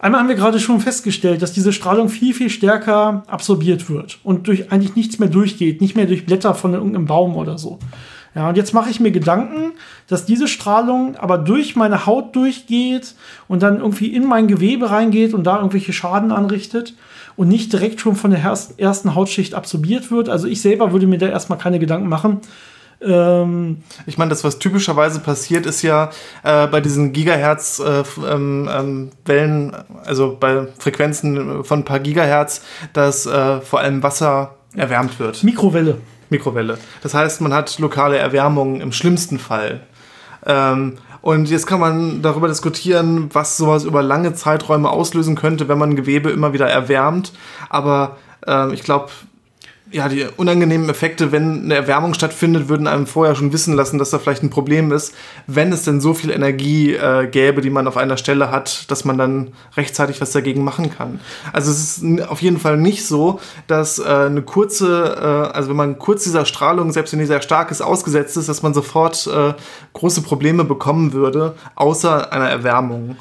Einmal 0.00 0.20
haben 0.20 0.28
wir 0.28 0.34
gerade 0.34 0.58
schon 0.58 0.80
festgestellt, 0.80 1.42
dass 1.42 1.52
diese 1.52 1.72
Strahlung 1.72 2.08
viel, 2.08 2.34
viel 2.34 2.50
stärker 2.50 3.22
absorbiert 3.28 3.88
wird 3.88 4.18
und 4.24 4.48
durch 4.48 4.72
eigentlich 4.72 4.96
nichts 4.96 5.20
mehr 5.20 5.28
durchgeht, 5.28 5.80
nicht 5.80 5.96
mehr 5.96 6.06
durch 6.06 6.26
Blätter 6.26 6.54
von 6.54 6.74
irgendeinem 6.74 7.06
Baum 7.06 7.36
oder 7.36 7.56
so. 7.56 7.78
Ja, 8.34 8.48
und 8.48 8.56
jetzt 8.56 8.74
mache 8.74 8.90
ich 8.90 8.98
mir 8.98 9.12
Gedanken, 9.12 9.72
dass 10.08 10.26
diese 10.26 10.48
Strahlung 10.48 11.16
aber 11.16 11.38
durch 11.38 11.76
meine 11.76 12.04
Haut 12.04 12.34
durchgeht 12.34 13.14
und 13.46 13.62
dann 13.62 13.78
irgendwie 13.78 14.08
in 14.08 14.26
mein 14.26 14.48
Gewebe 14.48 14.90
reingeht 14.90 15.34
und 15.34 15.44
da 15.44 15.58
irgendwelche 15.58 15.92
Schaden 15.92 16.32
anrichtet 16.32 16.94
und 17.36 17.48
nicht 17.48 17.72
direkt 17.72 18.00
schon 18.00 18.16
von 18.16 18.30
der 18.30 18.42
ersten 18.76 19.14
Hautschicht 19.14 19.54
absorbiert 19.54 20.10
wird. 20.10 20.28
Also 20.28 20.46
ich 20.46 20.62
selber 20.62 20.92
würde 20.92 21.06
mir 21.06 21.18
da 21.18 21.26
erstmal 21.26 21.58
keine 21.58 21.78
Gedanken 21.78 22.08
machen. 22.08 22.40
Ähm 23.02 23.82
ich 24.06 24.18
meine, 24.18 24.30
das, 24.30 24.44
was 24.44 24.58
typischerweise 24.58 25.20
passiert, 25.20 25.66
ist 25.66 25.82
ja 25.82 26.10
äh, 26.42 26.66
bei 26.66 26.80
diesen 26.80 27.12
Gigahertz-Wellen, 27.12 28.68
äh, 28.68 28.78
ähm, 28.78 29.10
ähm, 29.28 29.72
also 30.04 30.36
bei 30.38 30.68
Frequenzen 30.78 31.64
von 31.64 31.80
ein 31.80 31.84
paar 31.84 32.00
Gigahertz, 32.00 32.62
dass 32.92 33.26
äh, 33.26 33.60
vor 33.60 33.80
allem 33.80 34.02
Wasser 34.02 34.54
erwärmt 34.74 35.18
wird. 35.18 35.42
Mikrowelle. 35.42 35.98
Mikrowelle. 36.30 36.78
Das 37.02 37.14
heißt, 37.14 37.40
man 37.40 37.52
hat 37.52 37.78
lokale 37.78 38.16
Erwärmung 38.16 38.80
im 38.80 38.92
schlimmsten 38.92 39.38
Fall. 39.38 39.82
Ähm, 40.46 40.98
und 41.24 41.48
jetzt 41.48 41.66
kann 41.66 41.80
man 41.80 42.20
darüber 42.20 42.48
diskutieren, 42.48 43.30
was 43.32 43.56
sowas 43.56 43.84
über 43.84 44.02
lange 44.02 44.34
Zeiträume 44.34 44.90
auslösen 44.90 45.36
könnte, 45.36 45.68
wenn 45.68 45.78
man 45.78 45.96
Gewebe 45.96 46.28
immer 46.28 46.52
wieder 46.52 46.68
erwärmt. 46.68 47.32
Aber 47.70 48.18
äh, 48.46 48.74
ich 48.74 48.82
glaube, 48.82 49.08
ja, 49.94 50.08
die 50.08 50.26
unangenehmen 50.36 50.88
Effekte, 50.88 51.30
wenn 51.30 51.66
eine 51.66 51.76
Erwärmung 51.76 52.14
stattfindet, 52.14 52.68
würden 52.68 52.88
einem 52.88 53.06
vorher 53.06 53.36
schon 53.36 53.52
wissen 53.52 53.74
lassen, 53.74 53.96
dass 53.96 54.10
da 54.10 54.18
vielleicht 54.18 54.42
ein 54.42 54.50
Problem 54.50 54.90
ist, 54.90 55.14
wenn 55.46 55.72
es 55.72 55.84
denn 55.84 56.00
so 56.00 56.14
viel 56.14 56.30
Energie 56.30 56.94
äh, 56.94 57.28
gäbe, 57.28 57.60
die 57.60 57.70
man 57.70 57.86
auf 57.86 57.96
einer 57.96 58.16
Stelle 58.16 58.50
hat, 58.50 58.90
dass 58.90 59.04
man 59.04 59.18
dann 59.18 59.52
rechtzeitig 59.76 60.20
was 60.20 60.32
dagegen 60.32 60.64
machen 60.64 60.90
kann. 60.90 61.20
Also 61.52 61.70
es 61.70 61.98
ist 61.98 62.28
auf 62.28 62.42
jeden 62.42 62.58
Fall 62.58 62.76
nicht 62.76 63.06
so, 63.06 63.38
dass 63.68 64.00
äh, 64.00 64.02
eine 64.02 64.42
kurze, 64.42 65.14
äh, 65.16 65.56
also 65.56 65.68
wenn 65.68 65.76
man 65.76 65.98
kurz 66.00 66.24
dieser 66.24 66.44
Strahlung, 66.44 66.90
selbst 66.90 67.12
wenn 67.12 67.20
die 67.20 67.26
sehr 67.26 67.42
stark 67.42 67.70
ist, 67.70 67.80
ausgesetzt 67.80 68.36
ist, 68.36 68.48
dass 68.48 68.64
man 68.64 68.74
sofort 68.74 69.28
äh, 69.28 69.54
große 69.92 70.22
Probleme 70.22 70.64
bekommen 70.64 71.12
würde, 71.12 71.54
außer 71.76 72.32
einer 72.32 72.50
Erwärmung 72.50 73.16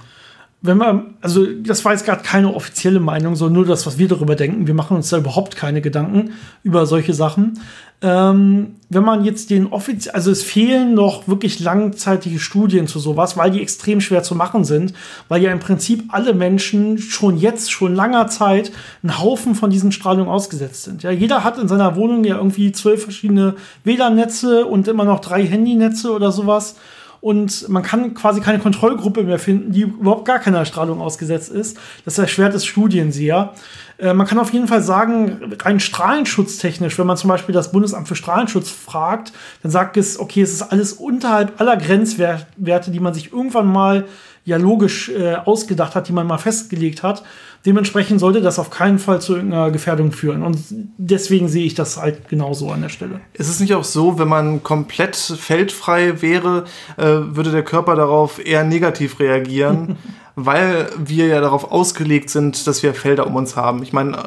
wenn 0.66 0.78
man, 0.78 1.16
also 1.20 1.45
das 1.45 1.84
war 1.84 1.91
jetzt 1.91 2.05
gerade 2.05 2.24
keine 2.24 2.53
offizielle 2.53 3.01
Meinung, 3.01 3.36
sondern 3.36 3.55
nur 3.55 3.66
das, 3.66 3.86
was 3.86 3.97
wir 3.97 4.07
darüber 4.07 4.36
denken. 4.36 4.66
Wir 4.66 4.74
machen 4.74 4.95
uns 4.95 5.09
da 5.09 5.18
überhaupt 5.18 5.57
keine 5.57 5.82
Gedanken 5.82 6.32
über 6.64 6.86
solche 6.86 7.14
Sachen. 7.14 7.59
Ähm, 8.01 8.76
wenn 8.89 9.03
man 9.03 9.26
jetzt 9.26 9.49
den 9.49 9.68
offiziell, 9.68 10.16
also 10.16 10.32
es 10.32 10.41
fehlen 10.41 10.93
noch 10.93 11.28
wirklich 11.28 11.59
langzeitige 11.59 12.39
Studien 12.39 12.88
zu 12.88 12.99
sowas, 12.99 13.36
weil 13.36 13.51
die 13.51 13.61
extrem 13.61 13.99
schwer 13.99 14.24
zu 14.24 14.36
machen 14.36 14.64
sind, 14.64 14.93
weil 15.28 15.41
ja 15.41 15.51
im 15.51 15.59
Prinzip 15.59 16.05
alle 16.07 16.34
Menschen 16.34 16.97
schon 16.97 17.38
jetzt, 17.38 17.70
schon 17.70 17.93
langer 17.93 18.28
Zeit, 18.28 18.72
einen 19.03 19.20
Haufen 19.20 19.55
von 19.55 19.70
diesen 19.70 19.91
Strahlungen 19.91 20.32
ausgesetzt 20.32 20.84
sind. 20.84 21.03
Ja, 21.03 21.11
jeder 21.11 21.43
hat 21.43 21.57
in 21.57 21.68
seiner 21.68 21.97
Wohnung 21.97 22.24
ja 22.24 22.38
irgendwie 22.38 22.72
zwölf 22.72 23.03
verschiedene 23.03 23.55
WLAN-Netze 23.84 24.66
und 24.66 24.88
immer 24.88 25.03
noch 25.03 25.20
drei 25.20 25.45
Handynetze 25.45 26.14
oder 26.14 26.32
sowas 26.32 26.78
und 27.24 27.69
man 27.69 27.84
kann 27.84 28.15
quasi 28.15 28.41
keine 28.41 28.59
Kontrollgruppe 28.59 29.24
mehr 29.24 29.39
finden, 29.39 29.71
die 29.71 29.84
überhaupt 29.84 30.26
gar 30.26 30.39
keiner 30.39 30.65
Strahlung 30.65 30.99
ausgesetzt 30.99 31.49
ist. 31.49 31.80
Das 32.03 32.17
erschwert 32.17 32.53
es 32.53 32.65
Studien 32.65 33.13
sehr. 33.13 33.53
Äh, 33.97 34.13
man 34.13 34.28
kann 34.28 34.39
auf 34.39 34.51
jeden 34.51 34.67
Fall 34.67 34.82
sagen, 34.82 35.55
rein 35.61 35.80
strahlenschutztechnisch, 35.80 36.99
wenn 36.99 37.07
man 37.07 37.15
zum 37.15 37.30
Beispiel 37.30 37.55
das 37.55 37.71
Bundesamt 37.71 38.09
für 38.09 38.17
Strahlenschutz 38.17 38.69
fragt, 38.69 39.32
dann 39.61 39.71
sagt 39.71 39.95
es, 39.95 40.19
okay, 40.19 40.41
es 40.41 40.51
ist 40.51 40.63
alles 40.63 40.91
unterhalb 40.91 41.61
aller 41.61 41.78
Grenzwerte, 41.78 42.91
die 42.91 42.99
man 42.99 43.13
sich 43.13 43.32
irgendwann 43.32 43.67
mal 43.67 44.03
ja 44.46 44.58
logisch 44.58 45.10
äh, 45.10 45.36
ausgedacht 45.36 45.96
hat, 45.96 46.08
die 46.08 46.14
man 46.14 46.28
mal 46.28 46.38
festgelegt 46.38 47.04
hat. 47.04 47.24
Dementsprechend 47.66 48.20
sollte 48.20 48.41
das 48.41 48.60
auf 48.60 48.70
keinen 48.70 49.00
Fall 49.00 49.22
zu 49.22 49.36
irgendeiner 49.36 49.72
Gefährdung 49.72 50.12
führen. 50.12 50.44
Und 50.44 50.58
deswegen 50.98 51.48
sehe 51.48 51.66
ich 51.66 51.76
das 51.76 51.96
halt 51.96 52.28
genauso 52.28 52.70
an 52.72 52.82
der 52.82 52.89
Stelle. 52.89 53.22
Ist 53.34 53.48
es 53.48 53.62
nicht 53.62 53.74
auch 53.74 53.86
so, 53.86 54.20
wenn 54.20 54.28
man 54.28 54.64
komplett 54.64 55.16
feldfrei 55.16 56.22
wäre, 56.22 56.66
äh, 56.98 57.04
würde 57.06 57.52
der 57.52 57.64
Körper 57.64 57.96
darauf 57.96 58.46
eher 58.46 58.66
negativ 58.66 59.20
reagieren? 59.20 59.96
weil 60.36 60.89
wir 60.97 61.27
ja 61.27 61.41
darauf 61.41 61.71
ausgelegt 61.71 62.29
sind, 62.29 62.65
dass 62.65 62.81
wir 62.81 62.93
Felder 62.93 63.27
um 63.27 63.36
uns 63.36 63.55
haben. 63.55 63.84
Ich 63.84 63.93
meine, 63.93 64.17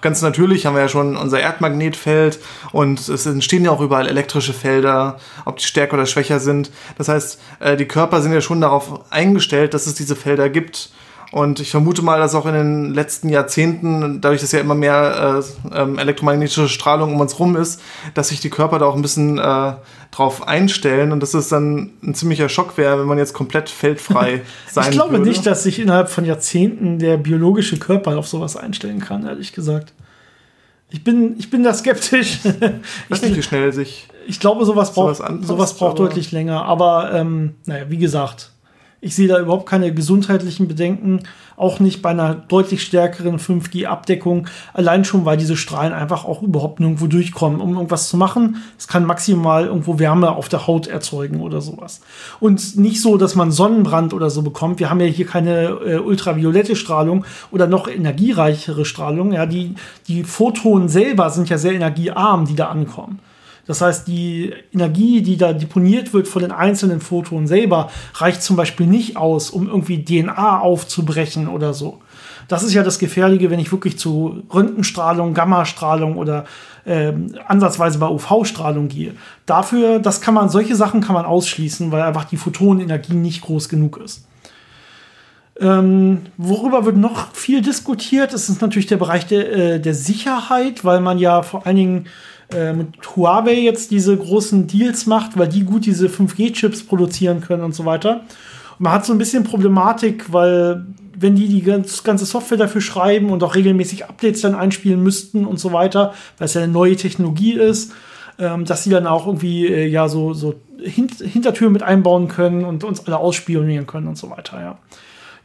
ganz 0.00 0.22
natürlich 0.22 0.64
haben 0.64 0.74
wir 0.74 0.82
ja 0.82 0.88
schon 0.88 1.16
unser 1.16 1.40
Erdmagnetfeld 1.40 2.38
und 2.72 3.08
es 3.08 3.26
entstehen 3.26 3.64
ja 3.64 3.70
auch 3.70 3.80
überall 3.80 4.08
elektrische 4.08 4.54
Felder, 4.54 5.18
ob 5.44 5.58
die 5.58 5.64
stärker 5.64 5.94
oder 5.94 6.06
schwächer 6.06 6.40
sind. 6.40 6.70
Das 6.96 7.08
heißt, 7.08 7.40
äh, 7.60 7.76
die 7.76 7.86
Körper 7.86 8.22
sind 8.22 8.32
ja 8.32 8.40
schon 8.40 8.60
darauf 8.60 9.10
eingestellt, 9.10 9.74
dass 9.74 9.86
es 9.86 9.94
diese 9.94 10.16
Felder 10.16 10.48
gibt. 10.48 10.90
Und 11.32 11.60
ich 11.60 11.70
vermute 11.70 12.02
mal, 12.02 12.18
dass 12.18 12.34
auch 12.34 12.46
in 12.46 12.54
den 12.54 12.94
letzten 12.94 13.28
Jahrzehnten, 13.28 14.20
dadurch, 14.20 14.40
dass 14.40 14.50
ja 14.50 14.58
immer 14.58 14.74
mehr 14.74 15.42
äh, 15.72 15.80
ähm, 15.80 15.96
elektromagnetische 15.96 16.68
Strahlung 16.68 17.14
um 17.14 17.20
uns 17.20 17.38
rum 17.38 17.56
ist, 17.56 17.80
dass 18.14 18.28
sich 18.28 18.40
die 18.40 18.50
Körper 18.50 18.80
da 18.80 18.86
auch 18.86 18.96
ein 18.96 19.02
bisschen 19.02 19.38
äh, 19.38 19.74
drauf 20.10 20.48
einstellen 20.48 21.12
und 21.12 21.20
dass 21.20 21.34
es 21.34 21.48
dann 21.48 21.90
ein 22.02 22.14
ziemlicher 22.14 22.48
Schock 22.48 22.76
wäre, 22.76 22.98
wenn 22.98 23.06
man 23.06 23.18
jetzt 23.18 23.32
komplett 23.32 23.68
feldfrei 23.68 24.42
sein 24.66 24.86
würde. 24.86 24.90
Ich 24.90 24.96
glaube 24.96 25.12
würde. 25.12 25.28
nicht, 25.28 25.46
dass 25.46 25.62
sich 25.62 25.78
innerhalb 25.78 26.08
von 26.08 26.24
Jahrzehnten 26.24 26.98
der 26.98 27.16
biologische 27.16 27.78
Körper 27.78 28.18
auf 28.18 28.26
sowas 28.26 28.56
einstellen 28.56 29.00
kann, 29.00 29.24
ehrlich 29.24 29.52
gesagt. 29.52 29.92
Ich 30.92 31.04
bin, 31.04 31.36
ich 31.38 31.48
bin 31.50 31.62
da 31.62 31.72
skeptisch. 31.72 32.40
Ich 32.44 33.10
weiß 33.10 33.22
nicht, 33.22 33.36
wie 33.36 33.42
schnell 33.42 33.72
sich. 33.72 34.08
Ich 34.26 34.40
glaube, 34.40 34.64
sowas 34.64 34.92
braucht, 34.92 35.16
sowas, 35.16 35.20
anpasst, 35.20 35.48
sowas 35.48 35.74
braucht 35.74 36.00
deutlich 36.00 36.32
länger. 36.32 36.64
Aber 36.64 37.12
ähm, 37.14 37.54
naja, 37.66 37.84
wie 37.88 37.98
gesagt, 37.98 38.50
ich 39.00 39.14
sehe 39.14 39.28
da 39.28 39.40
überhaupt 39.40 39.66
keine 39.66 39.94
gesundheitlichen 39.94 40.68
Bedenken, 40.68 41.20
auch 41.56 41.80
nicht 41.80 42.02
bei 42.02 42.10
einer 42.10 42.34
deutlich 42.34 42.82
stärkeren 42.82 43.38
5G-Abdeckung, 43.38 44.46
allein 44.74 45.04
schon, 45.04 45.24
weil 45.24 45.36
diese 45.36 45.56
Strahlen 45.56 45.92
einfach 45.92 46.24
auch 46.24 46.42
überhaupt 46.42 46.80
nirgendwo 46.80 47.06
durchkommen, 47.06 47.60
um 47.60 47.74
irgendwas 47.74 48.08
zu 48.08 48.16
machen. 48.16 48.62
Es 48.78 48.88
kann 48.88 49.04
maximal 49.04 49.66
irgendwo 49.66 49.98
Wärme 49.98 50.30
auf 50.32 50.48
der 50.48 50.66
Haut 50.66 50.86
erzeugen 50.86 51.40
oder 51.40 51.60
sowas. 51.60 52.00
Und 52.40 52.76
nicht 52.76 53.00
so, 53.00 53.16
dass 53.16 53.34
man 53.34 53.52
Sonnenbrand 53.52 54.12
oder 54.12 54.30
so 54.30 54.42
bekommt. 54.42 54.80
Wir 54.80 54.90
haben 54.90 55.00
ja 55.00 55.06
hier 55.06 55.26
keine 55.26 55.68
äh, 55.84 55.98
ultraviolette 55.98 56.76
Strahlung 56.76 57.24
oder 57.50 57.66
noch 57.66 57.88
energiereichere 57.88 58.84
Strahlung. 58.84 59.32
Ja, 59.32 59.46
die, 59.46 59.74
die 60.08 60.24
Photonen 60.24 60.88
selber 60.88 61.30
sind 61.30 61.48
ja 61.48 61.58
sehr 61.58 61.72
energiearm, 61.72 62.46
die 62.46 62.54
da 62.54 62.66
ankommen. 62.66 63.18
Das 63.66 63.80
heißt, 63.80 64.08
die 64.08 64.52
Energie, 64.72 65.22
die 65.22 65.36
da 65.36 65.52
deponiert 65.52 66.12
wird 66.12 66.28
von 66.28 66.42
den 66.42 66.52
einzelnen 66.52 67.00
Photonen 67.00 67.46
selber, 67.46 67.90
reicht 68.14 68.42
zum 68.42 68.56
Beispiel 68.56 68.86
nicht 68.86 69.16
aus, 69.16 69.50
um 69.50 69.68
irgendwie 69.68 70.04
DNA 70.04 70.60
aufzubrechen 70.60 71.48
oder 71.48 71.74
so. 71.74 72.00
Das 72.48 72.64
ist 72.64 72.74
ja 72.74 72.82
das 72.82 72.98
Gefährliche, 72.98 73.48
wenn 73.50 73.60
ich 73.60 73.70
wirklich 73.70 73.96
zu 73.96 74.42
Röntgenstrahlung, 74.52 75.34
Gammastrahlung 75.34 76.16
oder 76.16 76.46
äh, 76.84 77.12
ansatzweise 77.46 77.98
bei 77.98 78.08
UV-Strahlung 78.08 78.88
gehe. 78.88 79.14
Dafür, 79.46 80.00
das 80.00 80.20
kann 80.20 80.34
man, 80.34 80.48
solche 80.48 80.74
Sachen 80.74 81.00
kann 81.00 81.14
man 81.14 81.26
ausschließen, 81.26 81.92
weil 81.92 82.02
einfach 82.02 82.24
die 82.24 82.36
Photonenenergie 82.36 83.14
nicht 83.14 83.42
groß 83.42 83.68
genug 83.68 83.98
ist. 83.98 84.26
Ähm, 85.60 86.22
worüber 86.38 86.86
wird 86.86 86.96
noch 86.96 87.34
viel 87.34 87.60
diskutiert? 87.60 88.32
Das 88.32 88.48
ist 88.48 88.62
natürlich 88.62 88.86
der 88.86 88.96
Bereich 88.96 89.26
der, 89.26 89.52
äh, 89.52 89.80
der 89.80 89.94
Sicherheit, 89.94 90.84
weil 90.84 91.00
man 91.00 91.18
ja 91.18 91.42
vor 91.42 91.66
allen 91.66 91.76
Dingen 91.76 92.06
äh, 92.54 92.72
mit 92.72 92.88
Huawei 93.16 93.54
jetzt 93.54 93.90
diese 93.90 94.16
großen 94.16 94.66
Deals 94.66 95.06
macht, 95.06 95.38
weil 95.38 95.48
die 95.48 95.64
gut 95.64 95.86
diese 95.86 96.08
5G-Chips 96.08 96.84
produzieren 96.84 97.40
können 97.40 97.62
und 97.62 97.74
so 97.74 97.84
weiter. 97.84 98.22
Und 98.78 98.84
man 98.84 98.92
hat 98.92 99.06
so 99.06 99.12
ein 99.12 99.18
bisschen 99.18 99.44
Problematik, 99.44 100.32
weil 100.32 100.86
wenn 101.16 101.36
die 101.36 101.48
die 101.48 101.62
ganze 101.62 102.24
Software 102.24 102.58
dafür 102.58 102.80
schreiben 102.80 103.30
und 103.30 103.42
auch 103.42 103.54
regelmäßig 103.54 104.06
Updates 104.06 104.40
dann 104.40 104.54
einspielen 104.54 105.02
müssten 105.02 105.44
und 105.44 105.60
so 105.60 105.72
weiter, 105.72 106.14
weil 106.38 106.46
es 106.46 106.54
ja 106.54 106.62
eine 106.62 106.72
neue 106.72 106.96
Technologie 106.96 107.52
ist, 107.52 107.92
ähm, 108.38 108.64
dass 108.64 108.84
sie 108.84 108.90
dann 108.90 109.06
auch 109.06 109.26
irgendwie 109.26 109.66
äh, 109.66 109.86
ja 109.86 110.08
so, 110.08 110.32
so 110.32 110.54
Hint 110.78 111.16
Hintertüren 111.16 111.72
mit 111.72 111.82
einbauen 111.82 112.28
können 112.28 112.64
und 112.64 112.84
uns 112.84 113.06
alle 113.06 113.18
ausspionieren 113.18 113.86
können 113.86 114.08
und 114.08 114.16
so 114.16 114.30
weiter, 114.30 114.60
ja. 114.60 114.78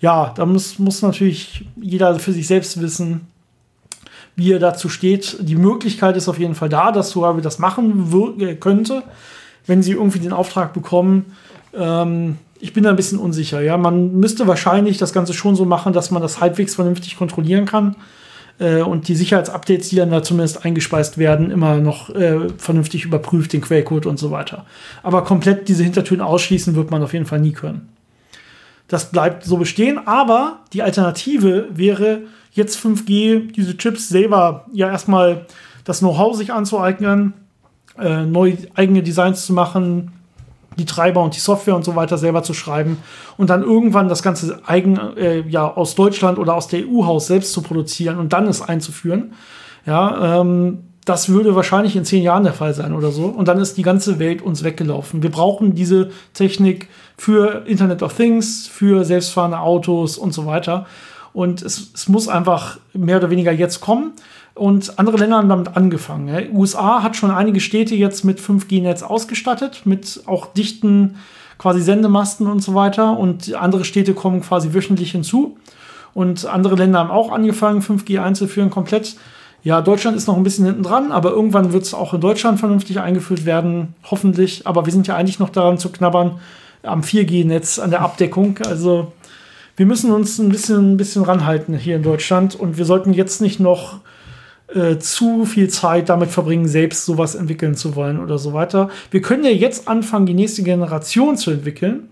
Ja, 0.02 0.34
da 0.36 0.46
muss, 0.46 0.78
muss 0.78 1.02
natürlich 1.02 1.66
jeder 1.82 2.20
für 2.20 2.34
sich 2.34 2.48
selbst 2.48 2.82
wissen, 2.82 3.28
wie 4.36 4.52
er 4.52 4.60
dazu 4.60 4.90
steht. 4.90 5.38
Die 5.40 5.56
Möglichkeit 5.56 6.18
ist 6.18 6.28
auf 6.28 6.40
jeden 6.40 6.56
Fall 6.56 6.70
da, 6.70 6.92
dass 6.92 7.16
Huawei 7.16 7.42
das 7.42 7.60
machen 7.60 8.40
äh, 8.40 8.56
könnte, 8.56 9.04
wenn 9.66 9.82
sie 9.82 9.94
irgendwie 9.94 10.20
den 10.20 10.34
Auftrag 10.34 10.74
bekommen. 10.74 11.26
Ähm, 11.74 12.38
ich 12.60 12.74
bin 12.74 12.84
da 12.84 12.90
ein 12.90 12.96
bisschen 12.96 13.20
unsicher. 13.20 13.62
Ja, 13.62 13.78
man 13.78 14.16
müsste 14.18 14.48
wahrscheinlich 14.48 14.98
das 14.98 15.14
Ganze 15.14 15.34
schon 15.34 15.56
so 15.56 15.66
machen, 15.66 15.94
dass 15.94 16.12
man 16.12 16.22
das 16.22 16.42
halbwegs 16.42 16.76
vernünftig 16.76 17.18
kontrollieren 17.18 17.66
kann 17.66 17.96
äh, 18.60 18.82
und 18.82 19.08
die 19.08 19.16
Sicherheitsupdates, 19.16 19.90
die 19.90 19.98
dann 19.98 20.12
da 20.12 20.24
zumindest 20.24 20.66
eingespeist 20.66 21.18
werden, 21.18 21.52
immer 21.52 21.78
noch 21.78 22.10
äh, 22.10 22.50
vernünftig 22.58 23.06
überprüft, 23.06 23.54
den 23.54 23.62
Quellcode 23.62 24.06
und 24.06 24.18
so 24.18 24.32
weiter. 24.32 24.66
Aber 25.04 25.24
komplett 25.24 25.68
diese 25.68 25.84
Hintertüren 25.84 26.22
ausschließen 26.22 26.76
wird 26.76 26.92
man 26.92 27.04
auf 27.04 27.14
jeden 27.14 27.26
Fall 27.26 27.40
nie 27.40 27.54
können. 27.54 27.90
Das 28.88 29.12
bleibt 29.12 29.44
so 29.44 29.58
bestehen, 29.58 30.08
aber 30.08 30.60
die 30.74 30.84
Alternative 30.84 31.68
wäre, 31.72 32.22
jetzt 32.52 32.80
5G, 32.80 33.52
diese 33.52 33.78
Chips 33.78 34.10
selber 34.10 34.66
ja 34.72 34.90
erstmal 34.90 35.46
das 35.84 36.00
Know-how 36.00 36.36
sich 36.36 36.54
anzueignen, 36.54 37.34
äh, 38.00 38.26
neue 38.26 38.58
eigene 38.76 39.04
Designs 39.04 39.46
zu 39.46 39.54
machen, 39.54 40.12
die 40.78 40.86
Treiber 40.86 41.22
und 41.24 41.36
die 41.36 41.40
Software 41.40 41.76
und 41.76 41.86
so 41.86 41.96
weiter 41.96 42.18
selber 42.18 42.44
zu 42.44 42.54
schreiben 42.54 42.98
und 43.38 43.50
dann 43.50 43.64
irgendwann 43.64 44.10
das 44.10 44.24
Ganze 44.24 44.62
eigen 44.66 44.98
äh, 45.18 45.42
ja 45.48 45.72
aus 45.74 45.96
Deutschland 45.96 46.38
oder 46.38 46.56
aus 46.56 46.68
der 46.68 46.86
EU-Haus 46.88 47.28
selbst 47.28 47.54
zu 47.54 47.62
produzieren 47.62 48.18
und 48.18 48.34
dann 48.34 48.48
es 48.48 48.62
einzuführen. 48.62 49.34
Ja, 49.86 50.42
ähm, 50.42 50.80
das 51.06 51.30
würde 51.30 51.56
wahrscheinlich 51.56 51.96
in 51.96 52.04
zehn 52.04 52.24
Jahren 52.24 52.44
der 52.44 52.54
Fall 52.54 52.74
sein 52.74 52.94
oder 52.94 53.12
so. 53.12 53.26
Und 53.26 53.48
dann 53.48 53.60
ist 53.60 53.78
die 53.78 53.84
ganze 53.84 54.18
Welt 54.18 54.42
uns 54.42 54.64
weggelaufen. 54.64 55.22
Wir 55.22 55.32
brauchen 55.32 55.76
diese 55.76 56.10
Technik 56.34 56.90
für 57.16 57.64
Internet 57.68 58.02
of 58.02 58.16
Things, 58.16 58.68
für 58.68 59.06
selbstfahrende 59.06 59.60
Autos 59.60 60.18
und 60.18 60.34
so 60.34 60.48
weiter. 60.48 60.88
Und 61.32 61.62
es, 61.62 61.92
es 61.94 62.10
muss 62.10 62.28
einfach 62.28 62.80
mehr 62.94 63.18
oder 63.18 63.30
weniger 63.30 63.52
jetzt 63.52 63.82
kommen. 63.82 64.14
Und 64.56 64.98
andere 64.98 65.18
Länder 65.18 65.38
haben 65.38 65.50
damit 65.50 65.76
angefangen. 65.76 66.28
Ja. 66.28 66.42
USA 66.52 67.04
hat 67.04 67.16
schon 67.16 67.30
einige 67.30 67.60
Städte 67.60 67.94
jetzt 67.94 68.24
mit 68.24 68.40
5G-Netz 68.40 69.04
ausgestattet, 69.04 69.82
mit 69.86 70.24
auch 70.26 70.54
dichten 70.54 71.18
quasi 71.58 71.82
Sendemasten 71.82 72.48
und 72.48 72.64
so 72.64 72.74
weiter. 72.74 73.20
Und 73.20 73.54
andere 73.54 73.86
Städte 73.86 74.14
kommen 74.14 74.42
quasi 74.42 74.74
wöchentlich 74.74 75.12
hinzu. 75.12 75.58
Und 76.16 76.46
andere 76.46 76.76
Länder 76.76 77.00
haben 77.00 77.12
auch 77.12 77.32
angefangen, 77.32 77.82
5G 77.82 78.22
einzuführen, 78.22 78.72
komplett. 78.72 79.18
Ja, 79.66 79.82
Deutschland 79.82 80.16
ist 80.16 80.28
noch 80.28 80.38
ein 80.38 80.44
bisschen 80.44 80.64
hinten 80.64 80.84
dran, 80.84 81.12
aber 81.12 81.32
irgendwann 81.32 81.74
wird 81.74 81.82
es 81.82 81.96
auch 81.96 82.14
in 82.14 82.22
Deutschland 82.22 82.60
vernünftig 82.60 83.00
eingeführt 83.00 83.46
werden, 83.46 83.96
hoffentlich. 84.04 84.68
Aber 84.68 84.86
wir 84.86 84.94
sind 84.94 85.08
ja 85.08 85.16
eigentlich 85.16 85.40
noch 85.40 85.50
daran 85.50 85.80
zu 85.80 85.90
knabbern 85.92 86.40
am 86.84 87.02
4G-Netz, 87.02 87.80
an 87.80 87.90
der 87.90 88.02
Abdeckung. 88.02 88.60
Also 88.64 89.12
wir 89.76 89.88
müssen 89.88 90.12
uns 90.12 90.38
ein 90.38 90.50
bisschen, 90.50 90.94
ein 90.94 90.98
bisschen 90.98 91.24
ranhalten 91.24 91.76
hier 91.76 91.96
in 91.96 92.04
Deutschland 92.04 92.54
und 92.54 92.78
wir 92.78 92.86
sollten 92.86 93.12
jetzt 93.12 93.42
nicht 93.42 93.60
noch 93.60 94.02
äh, 94.68 95.00
zu 95.00 95.46
viel 95.46 95.68
Zeit 95.68 96.10
damit 96.10 96.30
verbringen, 96.30 96.68
selbst 96.68 97.04
sowas 97.04 97.34
entwickeln 97.34 97.74
zu 97.74 97.96
wollen 97.96 98.20
oder 98.20 98.38
so 98.38 98.54
weiter. 98.54 98.92
Wir 99.10 99.24
können 99.24 99.44
ja 99.46 99.50
jetzt 99.50 99.88
anfangen, 99.88 100.28
die 100.28 100.36
nächste 100.36 100.62
Generation 100.62 101.38
zu 101.38 101.50
entwickeln 101.50 102.10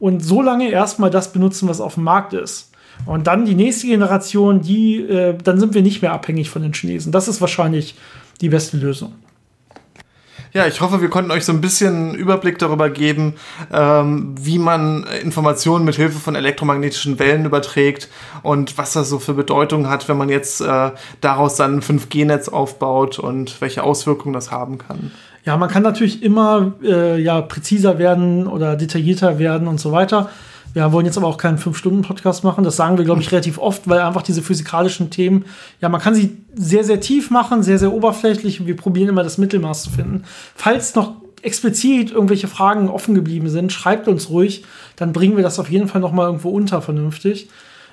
und 0.00 0.24
so 0.24 0.42
lange 0.42 0.72
erstmal 0.72 1.10
das 1.10 1.32
benutzen, 1.32 1.68
was 1.68 1.80
auf 1.80 1.94
dem 1.94 2.02
Markt 2.02 2.32
ist. 2.32 2.72
Und 3.04 3.26
dann 3.26 3.44
die 3.44 3.54
nächste 3.54 3.86
Generation, 3.86 4.62
die, 4.62 5.00
äh, 5.00 5.36
dann 5.42 5.60
sind 5.60 5.74
wir 5.74 5.82
nicht 5.82 6.02
mehr 6.02 6.12
abhängig 6.12 6.50
von 6.50 6.62
den 6.62 6.72
Chinesen. 6.72 7.12
Das 7.12 7.28
ist 7.28 7.40
wahrscheinlich 7.40 7.94
die 8.40 8.48
beste 8.48 8.76
Lösung. 8.76 9.12
Ja, 10.56 10.66
ich 10.66 10.80
hoffe, 10.80 11.02
wir 11.02 11.10
konnten 11.10 11.30
euch 11.32 11.44
so 11.44 11.52
ein 11.52 11.60
bisschen 11.60 12.14
Überblick 12.14 12.58
darüber 12.58 12.88
geben, 12.88 13.34
ähm, 13.70 14.34
wie 14.40 14.58
man 14.58 15.04
Informationen 15.22 15.84
mit 15.84 15.96
Hilfe 15.96 16.18
von 16.18 16.34
elektromagnetischen 16.34 17.18
Wellen 17.18 17.44
überträgt 17.44 18.08
und 18.42 18.78
was 18.78 18.94
das 18.94 19.10
so 19.10 19.18
für 19.18 19.34
Bedeutung 19.34 19.90
hat, 19.90 20.08
wenn 20.08 20.16
man 20.16 20.30
jetzt 20.30 20.62
äh, 20.62 20.92
daraus 21.20 21.56
dann 21.56 21.74
ein 21.74 21.82
5G-Netz 21.82 22.48
aufbaut 22.48 23.18
und 23.18 23.60
welche 23.60 23.82
Auswirkungen 23.82 24.32
das 24.32 24.50
haben 24.50 24.78
kann. 24.78 25.10
Ja, 25.44 25.58
man 25.58 25.68
kann 25.68 25.82
natürlich 25.82 26.22
immer 26.22 26.72
äh, 26.82 27.20
ja, 27.20 27.42
präziser 27.42 27.98
werden 27.98 28.46
oder 28.46 28.76
detaillierter 28.76 29.38
werden 29.38 29.68
und 29.68 29.78
so 29.78 29.92
weiter. 29.92 30.30
Wir 30.76 30.92
wollen 30.92 31.06
jetzt 31.06 31.16
aber 31.16 31.26
auch 31.26 31.38
keinen 31.38 31.56
5-Stunden-Podcast 31.56 32.44
machen. 32.44 32.62
Das 32.62 32.76
sagen 32.76 32.98
wir, 32.98 33.06
glaube 33.06 33.22
ich, 33.22 33.32
relativ 33.32 33.56
oft, 33.56 33.88
weil 33.88 34.00
einfach 34.00 34.20
diese 34.20 34.42
physikalischen 34.42 35.08
Themen, 35.08 35.46
ja, 35.80 35.88
man 35.88 36.02
kann 36.02 36.14
sie 36.14 36.36
sehr, 36.54 36.84
sehr 36.84 37.00
tief 37.00 37.30
machen, 37.30 37.62
sehr, 37.62 37.78
sehr 37.78 37.94
oberflächlich. 37.94 38.66
Wir 38.66 38.76
probieren 38.76 39.08
immer 39.08 39.22
das 39.22 39.38
Mittelmaß 39.38 39.84
zu 39.84 39.90
finden. 39.90 40.24
Falls 40.54 40.94
noch 40.94 41.14
explizit 41.40 42.10
irgendwelche 42.10 42.46
Fragen 42.46 42.90
offen 42.90 43.14
geblieben 43.14 43.48
sind, 43.48 43.72
schreibt 43.72 44.06
uns 44.06 44.28
ruhig. 44.28 44.66
Dann 44.96 45.14
bringen 45.14 45.38
wir 45.38 45.42
das 45.42 45.58
auf 45.58 45.70
jeden 45.70 45.88
Fall 45.88 46.02
noch 46.02 46.12
mal 46.12 46.26
irgendwo 46.26 46.50
unter 46.50 46.82
vernünftig. 46.82 47.48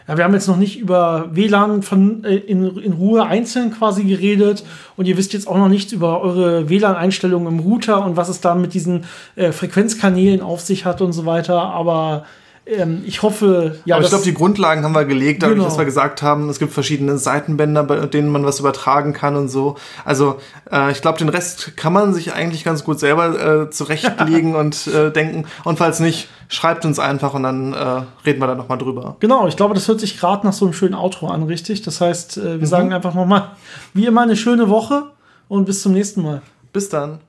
Ja, 0.06 0.18
wir 0.18 0.26
haben 0.26 0.34
jetzt 0.34 0.50
noch 0.50 0.58
nicht 0.58 0.78
über 0.78 1.30
WLAN 1.32 1.84
von, 1.84 2.26
äh, 2.26 2.36
in, 2.36 2.76
in 2.80 2.92
Ruhe 2.92 3.26
einzeln 3.26 3.72
quasi 3.72 4.04
geredet 4.04 4.66
und 4.98 5.08
ihr 5.08 5.16
wisst 5.16 5.32
jetzt 5.32 5.48
auch 5.48 5.58
noch 5.58 5.70
nichts 5.70 5.94
über 5.94 6.20
eure 6.20 6.68
WLAN-Einstellungen 6.68 7.48
im 7.48 7.60
Router 7.60 8.06
und 8.06 8.18
was 8.18 8.28
es 8.28 8.42
da 8.42 8.56
mit 8.56 8.74
diesen 8.74 9.06
äh, 9.38 9.54
Frequenzkanälen 9.54 10.42
auf 10.42 10.60
sich 10.60 10.84
hat 10.84 11.00
und 11.00 11.14
so 11.14 11.26
weiter. 11.26 11.62
Aber 11.62 12.26
ähm, 12.66 13.04
ich 13.06 13.22
hoffe, 13.22 13.80
ja. 13.84 13.96
Aber 13.96 14.04
ich 14.04 14.10
glaube, 14.10 14.24
die 14.24 14.34
Grundlagen 14.34 14.84
haben 14.84 14.94
wir 14.94 15.04
gelegt, 15.04 15.44
dadurch, 15.44 15.58
genau. 15.58 15.68
dass 15.68 15.78
wir 15.78 15.86
gesagt 15.86 16.22
haben, 16.22 16.50
es 16.50 16.60
gibt 16.60 16.72
verschiedene 16.72 17.18
Seitenbänder, 17.18 17.84
bei 17.84 18.06
denen 18.06 18.30
man 18.30 18.46
was 18.46 18.60
übertragen 18.60 19.12
kann 19.12 19.36
und 19.36 19.50
so. 19.50 19.76
Also 20.06 20.40
äh, 20.72 20.92
ich 20.92 21.02
glaube, 21.02 21.18
den 21.18 21.28
Rest 21.28 21.76
kann 21.76 21.92
man 21.92 22.14
sich 22.14 22.34
eigentlich 22.34 22.64
ganz 22.64 22.86
gut 22.86 23.00
selber 23.00 23.64
äh, 23.64 23.70
zurechtlegen 23.70 24.56
und 24.56 24.88
äh, 24.88 25.12
denken. 25.12 25.46
Und 25.66 25.78
falls 25.78 26.00
nicht, 26.00 26.30
schreibt 26.48 26.86
uns 26.86 27.00
einfach 27.00 27.34
und 27.34 27.44
dann 27.44 27.74
äh, 27.74 28.02
reden 28.26 28.40
wir 28.40 28.48
da 28.48 28.56
nochmal 28.56 28.78
drüber. 28.78 29.18
Genau, 29.20 29.48
ich 29.48 29.58
glaube, 29.58 29.74
das 29.74 29.88
hört 29.90 30.00
sich 30.00 30.18
gerade 30.18 30.46
nach 30.46 30.54
so 30.54 30.66
einem 30.66 30.74
schönen 30.74 30.96
Outro 30.96 31.28
an, 31.28 31.44
richtig? 31.44 31.82
Das 31.82 32.00
heißt, 32.00 32.38
äh, 32.38 32.44
wir 32.44 32.58
mhm. 32.60 32.66
sagen 32.66 32.94
einfach 32.94 33.14
nochmal, 33.14 33.52
wie 33.94 34.06
immer, 34.06 34.22
eine 34.22 34.38
schöne 34.38 34.70
Woche 34.70 35.12
und 35.50 35.66
bis 35.66 35.82
zum 35.82 35.92
nächsten 35.92 36.22
Mal. 36.22 36.42
Bis 36.72 36.88
dann. 36.88 37.20